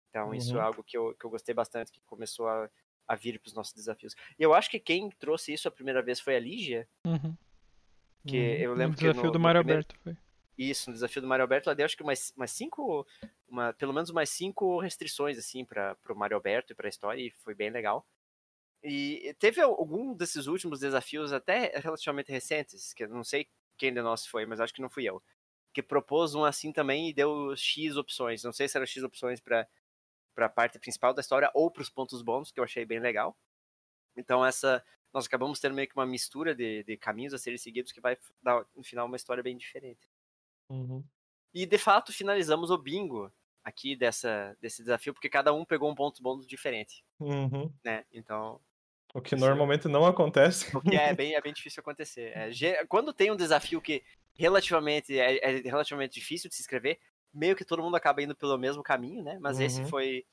[0.09, 0.35] Então, uhum.
[0.35, 0.67] isso é uhum.
[0.67, 2.69] algo que eu, que eu gostei bastante, que começou a,
[3.07, 4.15] a vir para os nossos desafios.
[4.39, 6.89] E eu acho que quem trouxe isso a primeira vez foi a Lígia.
[7.07, 7.37] Uhum.
[8.27, 8.55] Que uhum.
[8.57, 9.83] eu lembro o desafio que no, do Mário primeiro...
[9.83, 10.17] Alberto foi.
[10.59, 13.07] Isso, no desafio do Mario Alberto, ela deu acho que umas, umas cinco,
[13.49, 17.23] uma, pelo menos umas cinco restrições, assim, para o Mario Alberto e para a história,
[17.23, 18.07] e foi bem legal.
[18.83, 24.01] E teve algum desses últimos desafios, até relativamente recentes, que eu não sei quem de
[24.01, 25.23] nós foi, mas acho que não fui eu,
[25.73, 28.43] que propôs um assim também e deu X opções.
[28.43, 29.69] Não sei se era X opções para
[30.39, 33.37] a parte principal da história ou para os pontos bônus, que eu achei bem legal.
[34.17, 37.93] Então, essa nós acabamos tendo meio que uma mistura de, de caminhos a serem seguidos
[37.93, 40.09] que vai dar, no final, uma história bem diferente.
[40.69, 41.05] Uhum.
[41.53, 43.33] E de fato finalizamos o bingo
[43.65, 47.05] aqui dessa, desse desafio, porque cada um pegou um ponto bônus diferente.
[47.19, 47.73] Uhum.
[47.85, 48.05] Né?
[48.13, 48.61] Então.
[49.15, 50.77] O que normalmente não acontece.
[50.77, 52.33] O que é bem, é bem difícil acontecer.
[52.37, 54.03] É, quando tem um desafio que
[54.35, 56.99] relativamente é, é, relativamente difícil de se escrever,
[57.33, 59.39] meio que todo mundo acaba indo pelo mesmo caminho, né?
[59.41, 59.65] Mas uhum.
[59.65, 60.25] esse foi.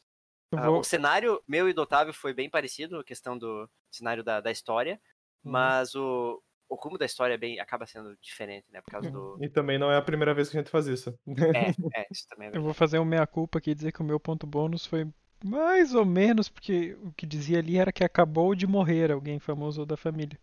[0.53, 0.79] Uh, vou...
[0.79, 4.51] O cenário meu e do Otávio foi bem parecido, a questão do cenário da, da
[4.51, 4.99] história.
[5.43, 5.51] Uhum.
[5.51, 8.81] Mas o, o rumo da história é bem, acaba sendo diferente, né?
[8.81, 9.37] Por causa do.
[9.41, 11.17] E também não é a primeira vez que a gente faz isso.
[11.27, 11.69] É,
[12.01, 14.19] é, isso também é Eu vou fazer um meia-culpa aqui e dizer que o meu
[14.19, 15.07] ponto bônus foi
[15.43, 19.85] mais ou menos, porque o que dizia ali era que acabou de morrer alguém famoso
[19.85, 20.37] da família.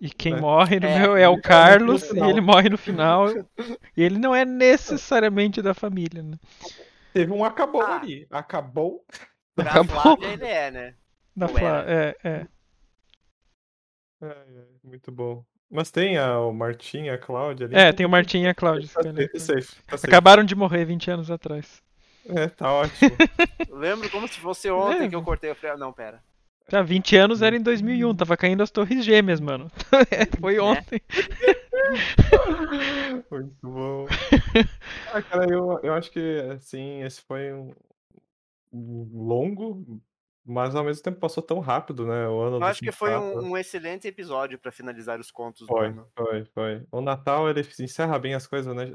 [0.00, 0.40] E quem é.
[0.40, 3.28] morre no é, meu é o Carlos, e ele morre no final.
[3.96, 6.38] e ele não é necessariamente da família, né?
[7.12, 8.00] Teve um acabou ah.
[8.00, 8.26] ali.
[8.30, 9.04] Acabou.
[9.54, 10.16] Pra acabou.
[10.16, 10.94] Flávia ele é, né?
[11.36, 12.46] Da Flávia, é, é.
[14.82, 15.44] muito bom.
[15.70, 17.74] Mas tem a, o Martim e a Cláudia ali.
[17.76, 18.88] É, tem o Martim e a Cláudia.
[18.88, 21.82] Tá safe, tá Acabaram de morrer 20 anos atrás.
[22.28, 23.10] É, tá ótimo.
[23.70, 25.08] Lembro como se fosse ontem é.
[25.08, 25.50] que eu cortei.
[25.50, 26.22] Eu falei, ah, não, pera.
[26.68, 29.70] Já 20 anos era em 2001, tava caindo as torres gêmeas, mano.
[30.40, 30.62] Foi é.
[30.62, 31.00] ontem.
[33.30, 34.06] Muito bom.
[35.12, 37.74] Ah, cara, eu, eu acho que, assim, esse foi um
[39.12, 40.00] longo,
[40.44, 42.26] mas ao mesmo tempo passou tão rápido, né?
[42.28, 45.92] O ano Eu acho que foi um, um excelente episódio para finalizar os contos foi,
[45.92, 46.08] do ano.
[46.16, 46.86] Foi, foi.
[46.90, 48.94] O Natal, ele encerra bem as coisas, né?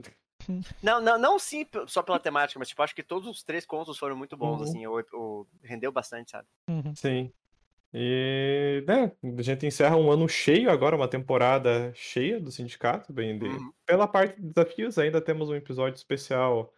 [0.81, 3.97] Não, não, não sim só pela temática, mas tipo, acho que todos os três contos
[3.97, 4.63] foram muito bons, uhum.
[4.63, 6.47] assim, o, o, rendeu bastante, sabe?
[6.67, 6.95] Uhum.
[6.95, 7.31] Sim.
[7.93, 13.37] E, né, a gente encerra um ano cheio agora, uma temporada cheia do sindicato, bem
[13.37, 13.45] de...
[13.45, 13.73] Uhum.
[13.85, 16.71] Pela parte de desafios, ainda temos um episódio especial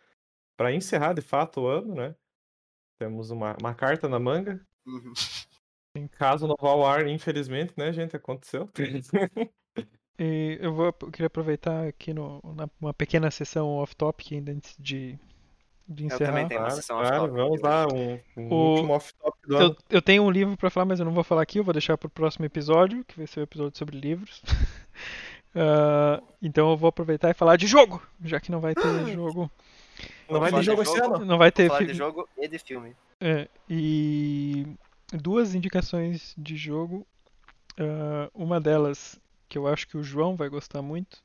[0.56, 2.16] para encerrar de fato o ano, né?
[3.00, 4.66] Temos uma, uma carta na manga.
[4.86, 5.14] Uhum.
[5.96, 8.16] Em caso não vá ao ar, infelizmente, né, gente?
[8.16, 8.70] Aconteceu.
[10.24, 14.76] e eu vou eu queria aproveitar aqui no, na, uma pequena sessão off-topic ainda antes
[14.78, 15.18] de,
[15.88, 16.22] de encerrar.
[16.22, 17.38] Eu também tenho uma sessão claro, off-topic.
[17.38, 18.72] Vamos lá, um, um o...
[18.74, 19.66] último off-topic do ano.
[19.66, 21.74] Eu, eu tenho um livro para falar, mas eu não vou falar aqui, eu vou
[21.74, 24.44] deixar para o próximo episódio, que vai ser o um episódio sobre livros.
[25.56, 29.50] uh, então eu vou aproveitar e falar de jogo, já que não vai ter jogo
[30.30, 31.26] não vai ter jogo esse ano?
[31.26, 31.88] Não vai ter filme.
[31.88, 32.96] de jogo e de filme.
[33.20, 34.68] É, e
[35.14, 37.06] duas indicações de jogo.
[37.80, 39.20] Uh, uma delas
[39.52, 41.22] que eu acho que o João vai gostar muito,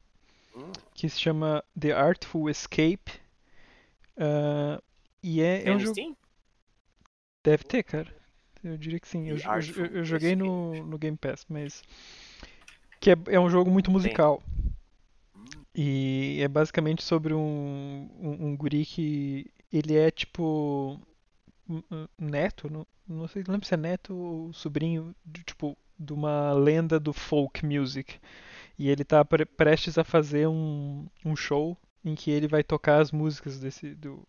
[0.57, 0.73] hum.
[0.93, 3.13] que se chama The Artful Escape.
[4.17, 4.83] Uh,
[5.23, 5.95] e é, Tem é um jogo.
[5.95, 6.17] Steam?
[7.45, 8.13] Deve ter, cara.
[8.65, 9.29] Eu diria que sim.
[9.29, 11.85] Eu, eu, eu, joguei no, no Game Pass, mas.
[12.99, 14.43] Que é, é um jogo muito musical.
[14.43, 14.75] Tem.
[15.73, 21.01] E é basicamente sobre um, um, um guri que ele é tipo
[22.19, 26.53] neto, não, não sei, não lembro se é neto ou sobrinho, de, tipo, de uma
[26.53, 28.19] lenda do folk music.
[28.79, 33.01] E ele tá pre- prestes a fazer um, um show em que ele vai tocar
[33.01, 34.23] as músicas desse do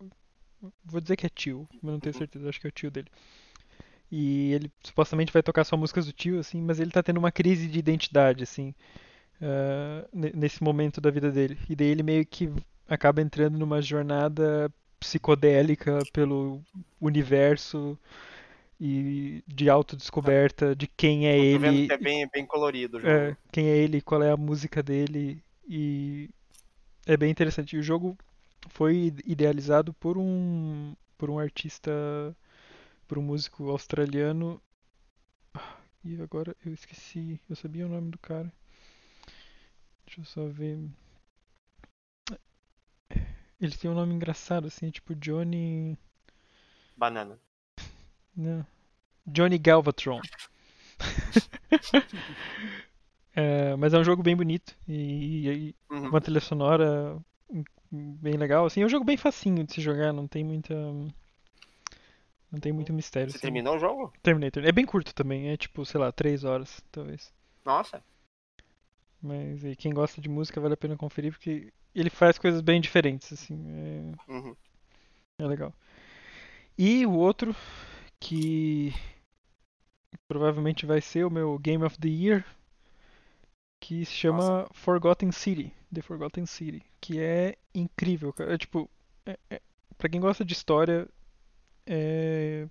[0.86, 2.16] vou dizer que é tio, mas não tenho Uhum.
[2.16, 3.10] certeza, acho que é o tio dele.
[4.12, 7.32] E ele supostamente vai tocar só músicas do tio, assim, mas ele tá tendo uma
[7.32, 8.74] crise de identidade, assim,
[10.14, 11.58] ne- nesse momento da vida dele.
[11.70, 12.50] E daí ele meio que
[12.88, 16.62] acaba entrando numa jornada psicodélica pelo
[17.00, 17.98] universo
[18.80, 23.36] e de autodescoberta de quem é Tô vendo ele, que é bem, bem colorido é,
[23.52, 26.30] quem é ele, qual é a música dele e
[27.06, 27.76] é bem interessante.
[27.76, 28.18] E o jogo
[28.70, 31.92] foi idealizado por um por um artista,
[33.08, 34.62] por um músico australiano.
[35.54, 38.52] Ah, E agora eu esqueci, eu sabia o nome do cara.
[40.06, 40.80] Deixa eu só ver.
[43.62, 45.96] Ele tem um nome engraçado assim, tipo Johnny,
[46.98, 47.40] Banana.
[48.38, 48.66] Não,
[49.26, 50.22] Johnny Galvatron.
[53.36, 56.08] É, mas é um jogo bem bonito e, e Uhum.
[56.10, 57.20] uma trilha sonora
[57.92, 58.66] bem legal.
[58.66, 60.74] Assim, é um jogo bem facinho de se jogar, não tem muita.
[62.52, 63.30] Não tem muito mistério.
[63.30, 63.44] Você assim.
[63.46, 64.12] terminou o jogo?
[64.24, 64.66] Terminator.
[64.66, 67.32] É bem curto também, é tipo, sei lá, 3 horas, talvez.
[67.64, 68.02] Nossa.
[69.22, 72.82] Mas aí, quem gosta de música vale a pena conferir porque ele faz coisas bem
[72.82, 73.56] diferentes, assim.
[73.68, 74.56] É, Uhum.
[75.42, 75.72] é legal.
[76.76, 77.56] E o outro
[78.20, 78.94] que
[80.28, 82.46] provavelmente vai ser o meu Game of the Year,
[83.80, 88.54] que se chama Forgotten City, The Forgotten City, que é incrível, cara.
[88.54, 88.90] É tipo,
[89.26, 89.62] é, é,
[89.98, 91.08] para quem gosta de história,
[91.86, 92.68] é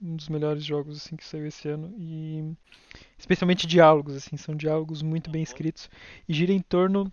[0.00, 1.94] um dos melhores jogos assim que saiu esse ano.
[1.98, 2.56] E
[3.18, 5.90] especialmente diálogos assim, são diálogos muito bem escritos
[6.28, 7.12] e gira em torno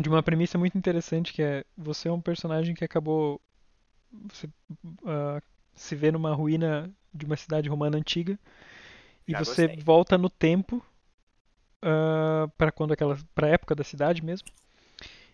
[0.00, 3.40] de uma premissa muito interessante que é você é um personagem que acabou
[4.10, 4.48] você
[5.06, 5.40] ah,
[5.74, 8.38] se vê numa ruína de uma cidade romana antiga
[9.28, 9.84] e Já você gostei.
[9.84, 10.84] volta no tempo
[12.56, 14.48] para quando aquela para época da cidade mesmo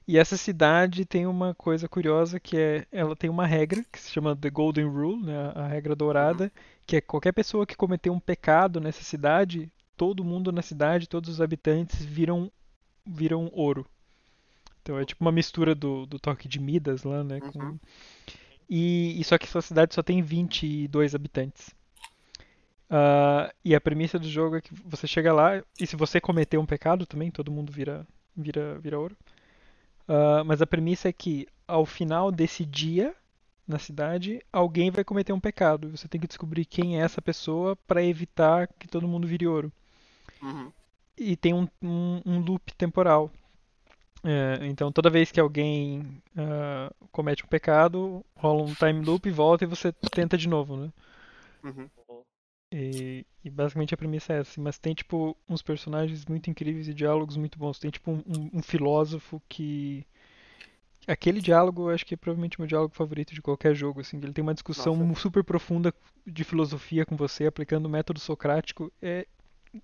[0.09, 4.11] e essa cidade tem uma coisa curiosa que é ela tem uma regra que se
[4.11, 6.51] chama The Golden Rule, né, a regra dourada,
[6.85, 11.31] que é qualquer pessoa que cometeu um pecado nessa cidade, todo mundo na cidade, todos
[11.31, 12.51] os habitantes viram
[13.07, 13.87] viram ouro.
[14.83, 17.39] Então é tipo uma mistura do, do toque de Midas lá, né?
[17.41, 17.79] com- Uhum.
[18.71, 21.75] E, e só que essa cidade só tem 22 habitantes.
[22.89, 26.57] Ah, e a premissa do jogo é que você chega lá e se você cometer
[26.57, 28.07] um pecado também, todo mundo vira
[28.37, 29.17] vira vira ouro.
[30.09, 33.15] Ah, mas a premissa é que ao final desse dia
[33.71, 35.89] na cidade, alguém vai cometer um pecado.
[35.89, 39.47] E você tem que descobrir quem é essa pessoa para evitar que todo mundo vire
[39.47, 39.73] ouro.
[40.43, 40.73] Uhum.
[41.17, 43.31] E tem um, um, um loop temporal.
[44.23, 49.33] É, então toda vez que alguém ah, comete um pecado, rola um time loop e
[49.33, 50.91] volta e você tenta de novo, né?
[51.63, 51.91] Uhum.
[52.73, 54.61] E, e basicamente a premissa é essa.
[54.61, 57.79] Mas tem tipo uns personagens muito incríveis e diálogos muito bons.
[57.79, 60.07] Tem tipo um, um- um filósofo que
[61.07, 64.01] aquele diálogo eu acho que é provavelmente o meu diálogo favorito de qualquer jogo.
[64.01, 65.21] Assim, ele tem uma discussão Nossa.
[65.21, 65.93] super profunda
[66.27, 68.93] de filosofia com você aplicando o método socrático.
[69.03, 69.27] É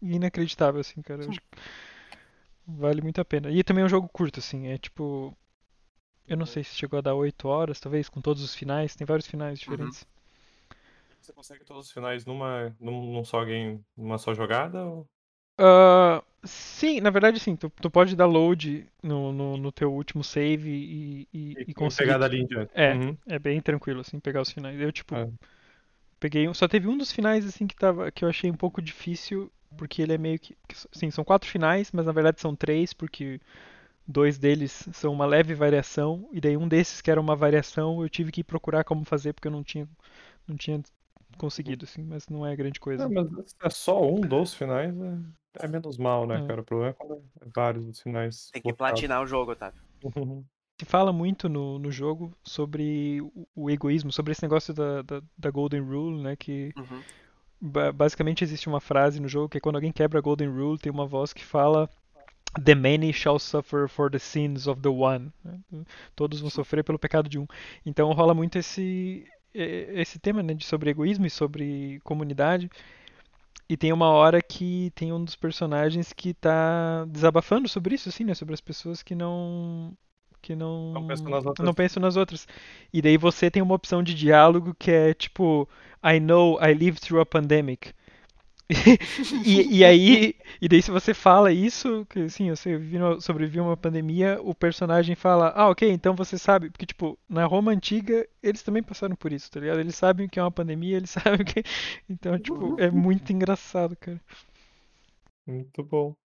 [0.02, 1.22] inacreditável assim, cara.
[1.24, 1.40] Eu acho
[2.66, 3.50] Vale muito a pena.
[3.50, 5.36] E também é um jogo curto, assim, é tipo.
[6.26, 8.96] Eu não sei se chegou a dar 8 horas, talvez, com todos os finais.
[8.96, 10.06] Tem vários finais diferentes.
[11.20, 14.84] Você consegue todos os finais numa, num, só game, numa só jogada?
[14.84, 15.06] Ou...
[15.58, 17.56] Ah, sim, na verdade, sim.
[17.56, 21.74] Tu, tu pode dar load no, no, no teu último save e, e, e E,
[21.74, 22.08] conseguir.
[22.08, 22.70] pegar dali em diante?
[22.74, 22.92] É.
[22.94, 23.16] Uhum.
[23.26, 24.80] É bem tranquilo, assim, pegar os finais.
[24.80, 25.28] Eu, tipo, É.
[26.20, 26.54] peguei um.
[26.54, 30.02] Só teve um dos finais, assim, que, tava, que eu achei um pouco difícil, porque
[30.02, 30.56] ele é meio que.
[30.92, 33.40] Sim, são quatro finais, mas na verdade são três, porque
[34.06, 38.08] dois deles são uma leve variação, e daí um desses que era uma variação, eu
[38.08, 39.88] tive que procurar como fazer, porque eu não tinha,
[40.46, 40.80] não tinha
[41.36, 43.08] conseguido, assim, mas não é grande coisa.
[43.08, 46.46] Não, mas se é só um dos finais, é, é menos mal, né, É.
[46.46, 46.60] cara?
[46.60, 48.50] O problema é quando é vários dos finais.
[48.52, 49.80] Tem que platinar o jogo, Otávio.
[50.02, 50.44] Uhum.
[50.78, 55.22] se fala muito no, no jogo sobre o, o egoísmo, sobre esse negócio da, da,
[55.36, 56.36] da Golden Rule, né?
[56.36, 57.02] Que Uhum.
[57.60, 60.78] Ba- basicamente existe uma frase no jogo que é quando alguém quebra a Golden Rule,
[60.78, 61.88] tem uma voz que fala
[62.64, 65.32] The many shall suffer for the sins of the one.
[66.14, 67.46] Todos vão sofrer pelo pecado de um.
[67.84, 72.70] Então rola muito esse esse tema, né, de sobre egoísmo e sobre comunidade.
[73.68, 78.24] E tem uma hora que tem um dos personagens que tá desabafando sobre isso, assim,
[78.24, 78.34] né?
[78.34, 79.96] Sobre as pessoas que não.
[80.46, 80.92] Que não.
[80.92, 81.66] Não pensam nas outras.
[81.66, 82.48] não pensam nas outras.
[82.92, 85.68] E daí você tem uma opção de diálogo que é tipo:
[86.04, 87.92] I know I lived through a pandemic.
[89.44, 92.80] e, e aí, e daí se você fala isso, que assim, você
[93.20, 97.44] sobreviveu a uma pandemia, o personagem fala, ah, ok, então você sabe, porque tipo, na
[97.46, 99.78] Roma antiga, eles também passaram por isso, tá ligado?
[99.78, 101.62] Eles sabem o que é uma pandemia, eles sabem o que.
[102.08, 104.20] Então, tipo, é muito engraçado, cara.
[105.46, 106.16] Muito bom.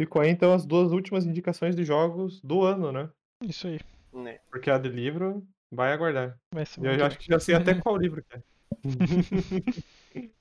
[0.00, 3.10] Ficou aí então as duas últimas indicações de jogos do ano, né?
[3.44, 3.78] Isso aí.
[4.10, 4.40] Né?
[4.50, 6.40] Porque a de livro vai aguardar.
[6.54, 8.42] Vai ser E eu já acho que já sei até qual livro que é.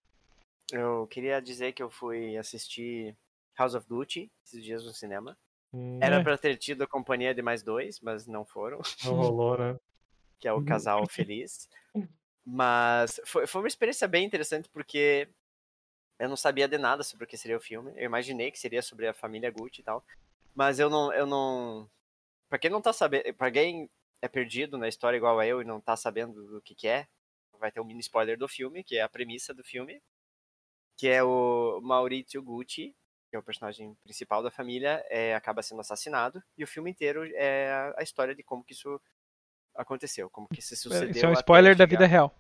[0.72, 3.18] Eu queria dizer que eu fui assistir
[3.58, 5.38] House of Gucci esses dias no cinema.
[5.74, 6.24] Hum, Era É.
[6.24, 9.78] pra ter tido a companhia de mais dois, mas não foram, Não rolou, né?
[10.40, 11.68] que é o casal feliz.
[12.46, 15.28] Mas foi, foi uma experiência bem interessante porque
[16.20, 17.92] eu não sabia de nada sobre o que seria o filme.
[17.96, 20.04] Eu imaginei que seria sobre a família Gucci e tal,
[20.54, 21.90] mas eu não eu não
[22.50, 23.90] Pra quem não tá sabendo, pra quem
[24.22, 27.08] é perdido na história igual a eu e não tá sabendo do que que é,
[27.60, 30.02] vai ter um mini spoiler do filme, que é a premissa do filme,
[30.98, 32.96] que é o Maurizio Gucci,
[33.30, 37.24] que é o personagem principal da família, é, acaba sendo assassinado, e o filme inteiro
[37.36, 39.00] é a- a história de como que isso
[39.76, 41.12] aconteceu, como que se sucedeu.
[41.12, 42.36] Isso é um spoiler da vida real.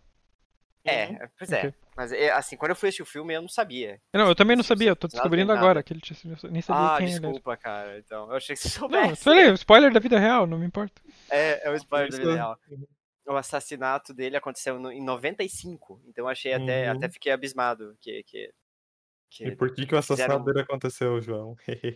[0.89, 1.59] É, pois é.
[1.67, 1.73] Ok.
[1.95, 3.99] Mas é, assim, quando eu fui assistir o filme, eu não sabia.
[4.13, 6.17] Não, eu também não sabia, eu tô descobrindo agora que ele tinha,
[6.49, 7.19] nem sabia Ah, quem era.
[7.19, 7.99] desculpa, cara.
[7.99, 9.09] Então, eu achei que você Não, soubesse.
[9.11, 11.01] eu falei, spoiler da vida real, não me importa.
[11.29, 12.57] É, é o spoiler da vida real.
[13.27, 16.95] O assassinato dele aconteceu no- em 95, então eu achei até, Uhum.
[16.97, 18.51] até fiquei abismado que, que,
[19.29, 21.55] que- E por que, que o assassinato dele aconteceu, João?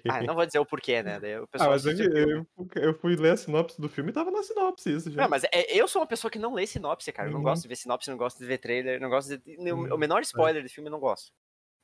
[0.10, 1.20] Ah, não vou dizer o porquê, né?
[1.20, 2.48] Daí o Ah, pessoal mas eu, assiste o filme.
[2.76, 5.24] eu, eu fui ler a sinopse do filme e tava na sinopse isso já.
[5.24, 7.28] Não, mas é- eu sou uma pessoa que não lê sinopse, cara.
[7.30, 7.44] Eu não Uhum.
[7.46, 9.58] gosto de ver sinopse, não gosto de ver trailer, não gosto de.
[9.58, 11.32] O Uhum, menor spoiler de filme eu não gosto.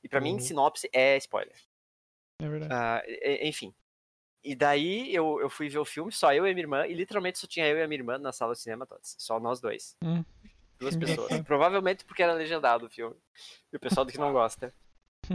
[0.02, 0.38] E pra mim, Uhum.
[0.40, 1.56] sinopse é spoiler.
[2.40, 2.72] É verdade.
[2.72, 3.02] Ah,
[3.42, 3.74] enfim.
[4.42, 6.94] E daí eu, eu fui ver o filme, só eu e a minha irmã, e
[6.94, 9.14] literalmente só tinha eu e a minha irmã na sala de cinema todos.
[9.18, 9.94] Só nós dois.
[10.02, 10.24] Hum.
[10.78, 11.26] Duas pessoas.
[11.26, 11.44] engraçado.
[11.44, 13.14] Provavelmente porque era legendado o filme.
[13.70, 14.72] E o pessoal do que não gosta.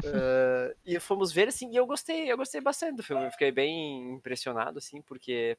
[0.04, 3.26] Ah, e fomos ver, assim, e eu gostei, eu gostei bastante do filme.
[3.26, 5.58] Eu fiquei bem impressionado, assim, porque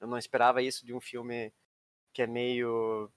[0.00, 1.52] eu não esperava isso de um filme
[2.12, 3.10] que é meio.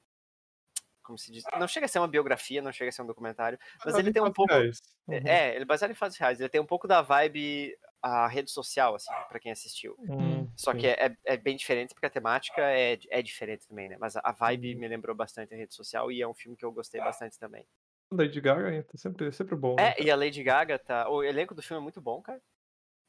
[1.04, 1.44] Como se diz?
[1.58, 3.58] Não chega a ser uma biografia, não chega a ser um documentário.
[3.84, 4.68] Mas Ah, ele tem um pouco.
[5.08, 5.24] Uhum.
[5.26, 6.40] É, ele é baseado em fatos reais.
[6.40, 9.98] Ele tem um pouco da vibe a rede social, assim, pra quem assistiu.
[9.98, 10.76] Hum, Só sim.
[10.76, 13.98] que é, é bem diferente porque a temática é, é diferente também, né?
[14.00, 14.78] Mas a, a vibe Uhum.
[14.78, 17.66] me lembrou bastante a rede social e é um filme que eu gostei bastante também.
[18.12, 19.76] Lady Gaga é sempre, sempre bom.
[19.76, 19.94] né?
[19.98, 21.10] É, e a Lady Gaga tá.
[21.10, 22.42] O elenco do filme é muito bom, cara.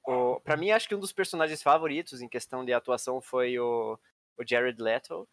[0.07, 3.99] O, pra mim, acho que um dos personagens favoritos em questão de atuação foi o,
[4.39, 5.29] o Jared Leto.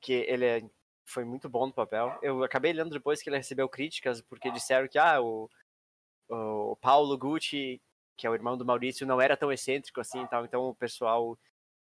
[0.00, 0.62] Que ele é-
[1.04, 2.16] foi muito bom no papel.
[2.22, 5.50] Eu acabei lendo depois que ele recebeu críticas, porque disseram que ah, o,
[6.28, 7.80] o Paulo Gucci,
[8.16, 10.44] que é o irmão do Maurício, não era tão excêntrico assim e tal.
[10.44, 11.38] Então o pessoal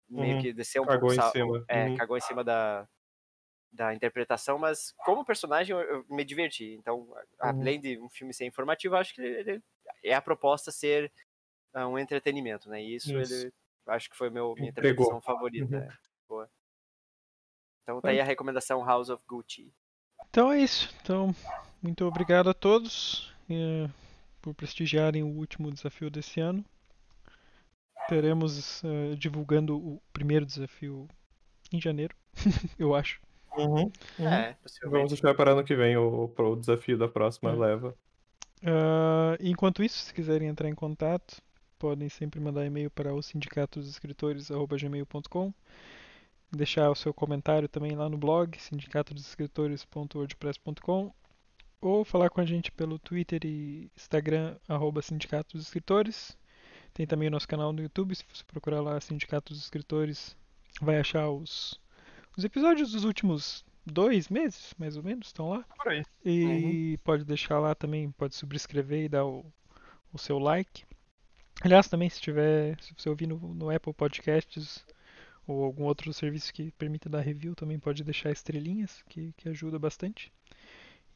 [0.07, 0.41] meio Uhum.
[0.41, 1.27] que desceu um Cagou pouco.
[1.27, 1.65] em cima.
[1.67, 1.97] É, Uhum.
[1.97, 2.87] cagou em cima da,
[3.71, 6.73] da interpretação, mas como personagem eu, me diverti.
[6.73, 7.15] Então, Uhum.
[7.39, 9.61] além de um filme ser informativo, acho que ele,
[10.03, 11.11] é a proposta ser
[11.73, 12.81] ah, um entretenimento, né?
[12.81, 13.33] E isso, Isso.
[13.33, 13.53] ele
[13.87, 14.91] acho que foi meu, minha Entregou.
[14.91, 15.75] interpretação favorita.
[15.75, 15.81] Uhum.
[15.81, 15.97] né?
[16.27, 16.49] Boa.
[17.83, 19.71] Então tá aí a recomendação House of Gucci.
[20.29, 20.93] Então é isso.
[21.01, 21.33] Então,
[21.81, 23.89] muito obrigado a todos eh,
[24.41, 26.63] por prestigiarem o último desafio desse ano.
[28.07, 31.07] Teremos eh, divulgando o primeiro desafio
[31.71, 32.15] em janeiro,
[32.77, 33.19] eu acho.
[33.57, 34.27] Uhum, uhum.
[34.27, 37.55] É, Vamos deixar para ano que vem o, o desafio da próxima É.
[37.55, 37.95] leva.
[38.63, 41.41] Ah, enquanto isso, se quiserem entrar em contato,
[41.77, 45.53] podem sempre mandar e-mail para o sindicatosescritores.gmail.com
[46.51, 51.13] deixar o seu comentário também lá no blog sindicatodesescritores.wordpress.com
[51.81, 56.37] ou falar com a gente pelo Twitter e Instagram arroba Sindicato dos Escritores.
[56.93, 60.35] Tem também o nosso canal no YouTube, se você procurar lá Sindicato dos Escritores,
[60.81, 61.79] vai achar os,
[62.39, 65.65] os episódios dos últimos dois meses, mais ou menos, estão lá.
[65.77, 66.03] Por aí.
[66.23, 69.45] E pode deixar lá também, pode subscrever e dar o,
[70.13, 70.85] o seu like.
[71.61, 74.85] Aliás, também se tiver, se você ouvir no, no Apple Podcasts
[75.45, 79.77] ou algum outro serviço que permita dar review, também pode deixar estrelinhas, que, que ajuda
[79.77, 80.31] bastante.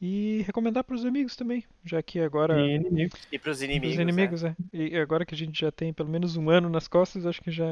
[0.02, 3.16] E recomendar para os amigos também, já que agora E inimigo.
[3.32, 3.98] E pros os inimigos.
[3.98, 4.54] inimigos, é.
[4.74, 7.50] E agora que a gente já tem pelo menos um ano nas costas, acho que
[7.50, 7.64] já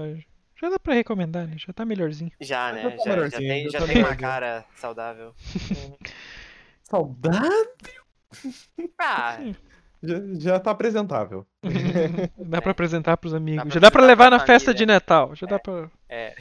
[0.62, 1.56] já dá para recomendar, né?
[1.58, 2.30] Já tá melhorzinho.
[2.30, 2.46] Né?
[2.46, 2.82] Já, Já né?
[2.82, 5.34] tá Já, já melhorzinho, tem, já já tá tem uma cara saudável.
[6.84, 7.90] Saudade!
[8.98, 9.38] Ah,
[10.02, 11.46] Já, já tá apresentável.
[12.38, 13.62] dá para apresentar para os amigos.
[13.64, 14.78] pra já dá para apresentar levar pra na festa família.
[14.78, 15.34] de Natal.
[15.36, 16.34] Já dá para é.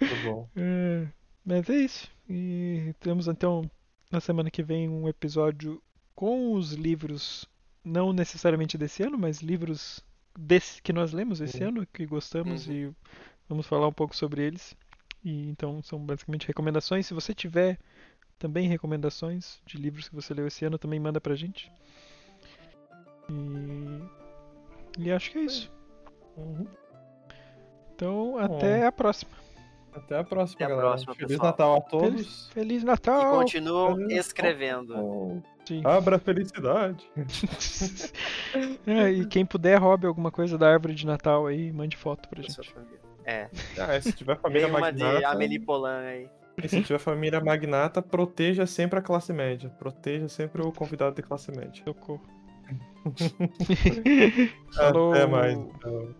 [0.00, 0.48] Muito bom.
[0.56, 1.06] É,
[1.44, 2.10] mas é isso.
[2.28, 3.68] E temos então
[4.10, 5.82] na semana que vem um episódio
[6.14, 7.46] com os livros,
[7.84, 10.04] não necessariamente desse ano, mas livros
[10.38, 11.68] desse que nós lemos esse Uhum.
[11.68, 12.72] ano, que gostamos Uhum.
[12.72, 12.92] e
[13.48, 14.74] vamos falar um pouco sobre eles.
[15.24, 17.06] E então são basicamente recomendações.
[17.06, 17.78] Se você tiver
[18.38, 21.70] Também recomendações de livros que você leu esse ano também manda pra gente.
[23.30, 24.02] E,
[24.98, 25.70] e acho que é isso.
[26.36, 26.66] Uhum.
[27.94, 29.30] Então, até a próxima.
[29.92, 30.88] Até a próxima, Até a galera.
[30.88, 31.46] próxima, Feliz pessoal.
[31.50, 31.90] Natal a Feliz,
[32.26, 32.48] todos.
[32.48, 33.38] Feliz E Natal!
[33.38, 34.94] continuam Feliz- escrevendo.
[34.98, 35.82] Oh, Sim.
[35.84, 37.08] Abra a felicidade.
[38.86, 42.42] É, e quem puder, roube alguma coisa da árvore de Natal aí, mande foto pra
[42.42, 42.74] gente.
[43.24, 43.48] É,
[43.78, 45.28] Ah, se tiver família tem uma de magnata.
[45.28, 46.28] Amelie Polan aí.
[46.62, 49.70] E se tiver família magnata, proteja sempre a classe média.
[49.78, 51.82] Proteja sempre o convidado de classe média.
[51.84, 52.20] Socorro.
[54.76, 55.12] Falou.
[55.12, 55.56] Até mais.
[55.56, 56.14] então.